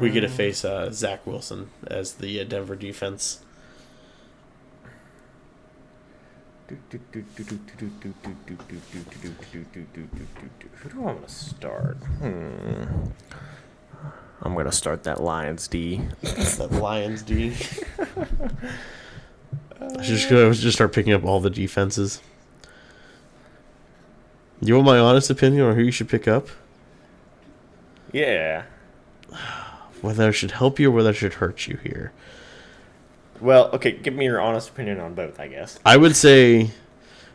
We 0.00 0.10
get 0.10 0.20
to 0.20 0.28
face 0.28 0.64
uh, 0.64 0.92
Zach 0.92 1.26
Wilson 1.26 1.70
as 1.88 2.14
the 2.14 2.40
uh, 2.40 2.44
Denver 2.44 2.76
defense. 2.76 3.40
Who 6.68 6.76
do 10.88 11.00
I 11.00 11.02
want 11.02 11.26
to 11.26 11.34
start? 11.34 11.96
Hmm. 11.96 12.84
I'm 14.42 14.54
gonna 14.56 14.72
start 14.72 15.02
that 15.04 15.20
Lions 15.20 15.68
D. 15.68 16.00
that 16.22 16.70
Lions 16.72 17.22
D. 17.22 17.54
I 19.98 20.02
should 20.02 20.16
just, 20.16 20.28
should 20.28 20.54
just 20.54 20.76
start 20.76 20.92
picking 20.92 21.12
up 21.12 21.24
all 21.24 21.40
the 21.40 21.50
defenses. 21.50 22.20
You 24.60 24.74
want 24.74 24.86
my 24.86 24.98
honest 24.98 25.28
opinion 25.30 25.66
on 25.66 25.74
who 25.74 25.82
you 25.82 25.90
should 25.90 26.08
pick 26.08 26.28
up? 26.28 26.48
Yeah. 28.12 28.64
Whether 30.00 30.28
it 30.28 30.34
should 30.34 30.52
help 30.52 30.78
you 30.78 30.88
or 30.88 30.92
whether 30.92 31.10
it 31.10 31.14
should 31.14 31.34
hurt 31.34 31.66
you 31.66 31.78
here. 31.82 32.12
Well, 33.40 33.70
okay. 33.72 33.92
Give 33.92 34.14
me 34.14 34.26
your 34.26 34.40
honest 34.40 34.68
opinion 34.68 35.00
on 35.00 35.14
both. 35.14 35.40
I 35.40 35.48
guess. 35.48 35.80
I 35.84 35.96
would 35.96 36.14
say, 36.14 36.70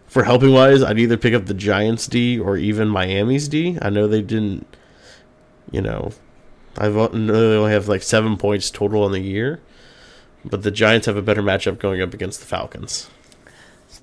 for 0.08 0.24
helping 0.24 0.54
wise, 0.54 0.82
I'd 0.82 1.00
either 1.00 1.18
pick 1.18 1.34
up 1.34 1.48
the 1.48 1.54
Giants 1.54 2.08
D 2.08 2.40
or 2.40 2.56
even 2.56 2.88
Miami's 2.88 3.48
D. 3.50 3.78
I 3.82 3.90
know 3.90 4.08
they 4.08 4.22
didn't, 4.22 4.66
you 5.70 5.82
know, 5.82 6.12
I 6.78 6.88
know 6.88 7.08
they 7.08 7.58
only 7.58 7.72
have 7.72 7.90
like 7.90 8.04
seven 8.04 8.38
points 8.38 8.72
total 8.72 9.04
on 9.04 9.12
the 9.12 9.20
year, 9.20 9.60
but 10.50 10.64
the 10.64 10.72
Giants 10.72 11.06
have 11.06 11.18
a 11.18 11.22
better 11.22 11.44
matchup 11.44 11.80
going 11.80 12.02
up 12.02 12.14
against 12.14 12.40
the 12.40 12.46
Falcons. 12.46 13.10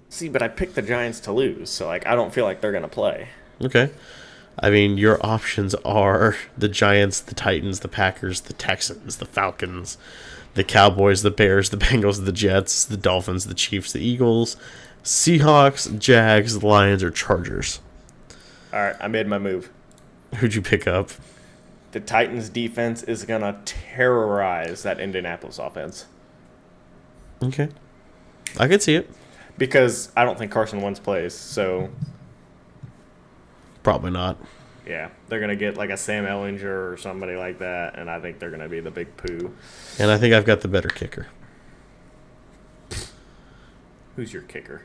See, 0.08 0.28
but 0.28 0.42
I 0.42 0.48
picked 0.48 0.76
the 0.76 0.82
Giants 0.82 1.20
to 1.20 1.32
lose, 1.32 1.70
so 1.70 1.86
like 1.86 2.06
I 2.06 2.14
don't 2.14 2.32
feel 2.32 2.44
like 2.44 2.60
they're 2.60 2.72
gonna 2.72 2.88
play. 2.88 3.28
Okay. 3.62 3.90
I 4.58 4.70
mean, 4.70 4.96
your 4.96 5.24
options 5.26 5.74
are 5.84 6.36
the 6.56 6.68
Giants, 6.68 7.20
the 7.20 7.34
Titans, 7.34 7.80
the 7.80 7.88
Packers, 7.88 8.42
the 8.42 8.52
Texans, 8.52 9.16
the 9.16 9.26
Falcons, 9.26 9.98
the 10.54 10.62
Cowboys, 10.62 11.22
the 11.22 11.32
Bears, 11.32 11.70
the 11.70 11.76
Bengals, 11.76 12.24
the 12.24 12.32
Jets, 12.32 12.84
the 12.84 12.96
Dolphins, 12.96 13.46
the 13.46 13.54
Chiefs, 13.54 13.92
the 13.92 14.00
Eagles, 14.00 14.56
Seahawks, 15.02 15.98
Jags, 15.98 16.62
Lions, 16.62 17.02
or 17.02 17.10
Chargers. 17.10 17.80
All 18.72 18.80
right, 18.80 18.96
I 19.00 19.08
made 19.08 19.26
my 19.26 19.38
move. 19.38 19.70
Who'd 20.36 20.54
you 20.54 20.62
pick 20.62 20.86
up? 20.86 21.10
The 21.90 22.00
Titans' 22.00 22.48
defense 22.48 23.02
is 23.02 23.24
gonna 23.24 23.60
terrorize 23.64 24.82
that 24.84 25.00
Indianapolis 25.00 25.58
offense 25.58 26.06
Okay. 27.42 27.68
I 28.58 28.68
could 28.68 28.82
see 28.82 28.94
it. 28.94 29.10
because 29.58 30.10
I 30.16 30.24
don't 30.24 30.38
think 30.38 30.50
Carson 30.52 30.80
Wentz 30.80 31.00
plays. 31.00 31.34
So 31.34 31.90
Probably 33.82 34.10
not. 34.10 34.38
yeah, 34.86 35.10
they're 35.28 35.40
gonna 35.40 35.56
get 35.56 35.76
like 35.76 35.90
a 35.90 35.96
Sam 35.96 36.24
Ehlinger 36.24 36.92
or 36.92 36.96
somebody 36.96 37.36
like 37.36 37.58
that, 37.58 37.98
and 37.98 38.08
I 38.10 38.18
think 38.20 38.38
they're 38.38 38.50
gonna 38.50 38.68
be 38.68 38.80
the 38.80 38.90
big 38.90 39.14
poo. 39.16 39.54
And 39.98 40.10
I 40.10 40.16
think 40.18 40.32
I've 40.34 40.44
got 40.46 40.60
the 40.62 40.68
better 40.68 40.88
kicker. 40.88 41.26
Who's 44.16 44.32
your 44.32 44.42
kicker? 44.42 44.82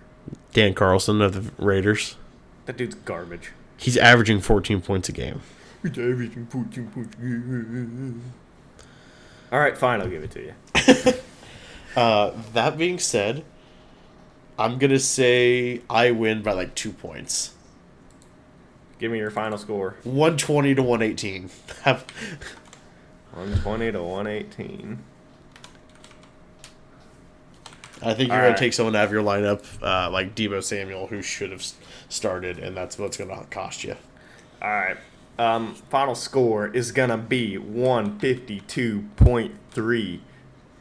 Dan 0.54 0.74
Carlson 0.74 1.22
of 1.22 1.34
the 1.34 1.64
Raiders. 1.64 2.18
That 2.66 2.78
dude's 2.78 2.96
garbage. 2.96 3.52
He's 3.78 3.96
averaging 3.98 4.42
14 4.42 4.82
points 4.82 5.08
a 5.08 5.12
game. 5.12 5.42
He's 5.84 5.92
averaging 5.92 6.48
14 6.48 6.88
points. 6.90 7.16
All 9.52 9.60
right, 9.60 9.78
fine. 9.78 10.02
I'll 10.02 10.10
give 10.10 10.24
it 10.24 10.32
to 10.32 10.42
you. 10.44 10.54
Uh, 12.00 12.32
that 12.54 12.78
being 12.78 12.98
said, 12.98 13.44
I'm 14.58 14.78
gonna 14.78 15.00
say 15.00 15.82
I 15.90 16.12
win 16.12 16.42
by 16.42 16.54
like 16.54 16.74
two 16.74 16.94
points, 16.94 17.56
Give 19.00 19.12
me 19.12 19.18
your 19.18 19.32
final 19.32 19.58
score. 19.58 19.98
120 20.04 20.76
to 20.76 20.84
one 20.84 21.02
eighteen. 21.02 21.50
one 23.34 23.54
twenty 23.62 23.92
to 23.92 24.02
118. 24.02 25.00
I 28.02 28.14
think 28.14 28.30
you're 28.30 28.38
All 28.38 28.44
gonna 28.44 28.52
right. 28.52 28.58
take 28.58 28.72
someone 28.72 28.96
out 28.96 29.04
of 29.06 29.12
your 29.12 29.22
lineup, 29.24 29.66
uh, 29.84 30.10
like 30.10 30.36
Deebo 30.36 30.64
Samuel, 30.64 31.08
who 31.08 31.22
should 31.22 31.52
have 31.52 31.66
started, 32.08 32.60
and 32.60 32.78
that's 32.78 32.98
what's 32.98 33.18
gonna 33.18 33.44
cost 33.50 33.84
you. 33.84 33.98
All 34.62 34.70
right. 34.70 34.96
Um, 35.38 35.76
final 35.90 36.16
score 36.16 36.70
is 36.70 36.94
gonna 36.94 37.18
be 37.18 37.58
152.3 37.58 40.20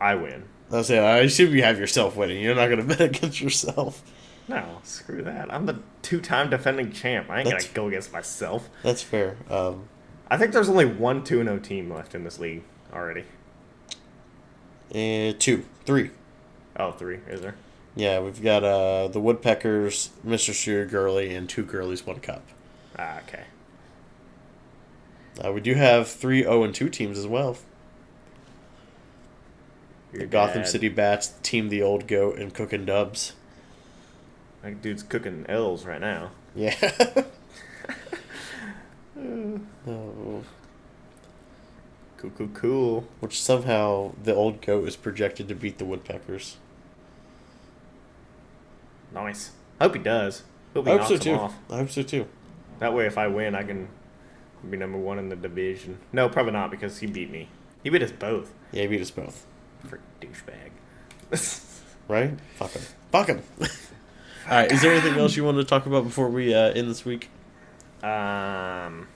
I 0.00 0.14
win. 0.14 0.44
I 0.72 0.82
say 0.82 0.98
I 0.98 1.18
assume 1.18 1.54
you 1.54 1.62
have 1.62 1.78
yourself 1.78 2.16
winning. 2.16 2.42
You're 2.42 2.54
not 2.54 2.68
gonna 2.68 2.84
bet 2.96 3.00
against 3.00 3.40
yourself. 3.40 4.02
No, 4.48 4.78
screw 4.82 5.22
that. 5.22 5.52
I'm 5.52 5.66
the 5.66 5.78
two-time 6.02 6.50
defending 6.50 6.92
champ. 6.92 7.30
I 7.30 7.40
ain't 7.40 7.50
gonna 7.50 7.62
go 7.74 7.88
against 7.88 8.12
myself. 8.12 8.68
That's 8.82 9.02
fair. 9.02 9.36
Um, 9.48 9.88
I 10.30 10.36
think 10.38 10.52
there's 10.52 10.68
only 10.68 10.86
one 10.86 11.22
2-0 11.22 11.62
team 11.62 11.92
left 11.92 12.14
in 12.14 12.24
this 12.24 12.38
league 12.38 12.62
already. 12.92 13.24
and 14.92 15.38
two, 15.38 15.64
three. 15.84 16.10
Oh, 16.76 16.92
three, 16.92 17.18
is 17.28 17.40
there? 17.40 17.54
Yeah, 17.96 18.20
we've 18.20 18.42
got 18.42 18.64
uh, 18.64 19.08
the 19.08 19.20
Woodpeckers, 19.20 20.10
Mr. 20.26 20.54
Steer 20.54 20.86
Gurley, 20.86 21.34
and 21.34 21.48
two 21.48 21.64
Gurleys, 21.64 22.06
one 22.06 22.20
cup. 22.20 22.42
Ah, 22.98 23.18
okay. 23.26 23.44
Uh, 25.42 25.52
we 25.52 25.60
do 25.60 25.74
have 25.74 26.08
three 26.08 26.42
0 26.42 26.62
and 26.64 26.74
2 26.74 26.88
teams 26.88 27.18
as 27.18 27.26
well. 27.26 27.56
Your 30.12 30.20
The 30.22 30.26
Gotham 30.26 30.62
dad- 30.62 30.68
City 30.68 30.88
Bats, 30.88 31.34
Team 31.42 31.68
the 31.68 31.82
Old 31.82 32.06
Goat, 32.06 32.38
and 32.38 32.52
Cooking 32.52 32.84
Dubs. 32.84 33.32
That 34.62 34.82
dude's 34.82 35.02
cooking 35.02 35.46
L's 35.48 35.86
right 35.86 36.00
now. 36.00 36.32
Yeah. 36.54 36.74
oh, 39.86 40.42
Cool, 42.16 42.30
cool, 42.36 42.48
cool. 42.52 43.04
which 43.20 43.40
somehow 43.40 44.12
the 44.22 44.34
Old 44.34 44.60
Goat 44.60 44.86
is 44.86 44.94
projected 44.96 45.48
to 45.48 45.54
beat 45.54 45.78
the 45.78 45.86
Woodpeckers. 45.86 46.58
Nice. 49.14 49.52
I 49.80 49.84
hope 49.84 49.94
he 49.94 50.02
does. 50.02 50.42
Hope 50.74 50.86
I 50.86 50.90
hope 50.90 50.98
knocks 51.00 51.08
so 51.08 51.16
too. 51.16 51.32
off. 51.34 51.54
I 51.70 51.78
hope 51.78 51.90
so 51.90 52.02
too. 52.02 52.26
That 52.78 52.92
way, 52.92 53.06
if 53.06 53.16
I 53.16 53.26
win, 53.28 53.54
I 53.54 53.62
can 53.62 53.88
be 54.68 54.76
number 54.76 54.98
one 54.98 55.18
in 55.18 55.28
the 55.28 55.36
division. 55.36 55.98
No, 56.12 56.28
probably 56.28 56.52
not 56.52 56.70
because 56.70 56.98
he 56.98 57.06
beat 57.06 57.30
me. 57.30 57.48
He 57.82 57.90
beat 57.90 58.02
us 58.02 58.12
both. 58.12 58.52
Yeah, 58.72 58.82
he 58.82 58.88
beat 58.88 59.00
us 59.00 59.10
both. 59.10 59.46
For 59.86 60.00
douchebag. 60.20 60.70
Right? 62.08 62.32
Fuck 62.56 62.72
him. 62.72 62.82
Fuck 63.12 63.26
him. 63.28 63.42
All 63.60 63.68
right. 64.50 64.72
Is 64.72 64.82
there 64.82 64.90
anything 64.92 65.16
else 65.16 65.36
you 65.36 65.44
want 65.44 65.58
to 65.58 65.64
talk 65.64 65.86
about 65.86 66.02
before 66.02 66.28
we 66.28 66.52
uh, 66.52 66.72
end 66.72 66.90
this 66.90 67.04
week? 67.04 67.28
um. 68.02 69.06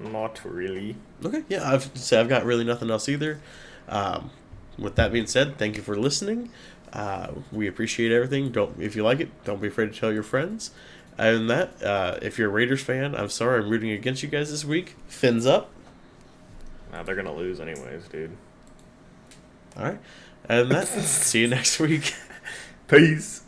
Not 0.00 0.40
really. 0.44 0.96
Okay. 1.22 1.42
Yeah, 1.48 1.70
I've 1.70 1.90
say 1.98 2.18
I've 2.18 2.30
got 2.30 2.46
really 2.46 2.64
nothing 2.64 2.90
else 2.90 3.10
either. 3.10 3.40
Um, 3.88 4.30
with 4.78 4.94
that 4.94 5.12
being 5.12 5.26
said, 5.26 5.58
thank 5.58 5.76
you 5.76 5.82
for 5.82 5.96
listening. 5.96 6.50
Uh, 6.92 7.32
we 7.52 7.66
appreciate 7.66 8.12
everything. 8.12 8.50
Don't 8.50 8.80
if 8.80 8.96
you 8.96 9.02
like 9.02 9.20
it, 9.20 9.28
don't 9.44 9.60
be 9.60 9.68
afraid 9.68 9.92
to 9.92 9.98
tell 10.00 10.12
your 10.12 10.22
friends. 10.22 10.70
Other 11.18 11.38
than 11.38 11.46
that, 11.48 11.82
uh, 11.82 12.18
if 12.22 12.38
you're 12.38 12.48
a 12.48 12.52
Raiders 12.52 12.82
fan, 12.82 13.14
I'm 13.14 13.28
sorry 13.28 13.60
I'm 13.60 13.68
rooting 13.68 13.90
against 13.90 14.22
you 14.22 14.28
guys 14.28 14.50
this 14.50 14.64
week. 14.64 14.94
Fins 15.08 15.46
up. 15.46 15.70
Nah, 16.92 17.02
they're 17.02 17.16
gonna 17.16 17.34
lose 17.34 17.60
anyways, 17.60 18.06
dude. 18.08 18.36
All 19.76 19.84
right. 19.84 19.98
And 20.48 20.70
that, 20.70 20.86
see 20.88 21.40
you 21.40 21.48
next 21.48 21.80
week. 21.80 22.14
Peace. 22.88 23.42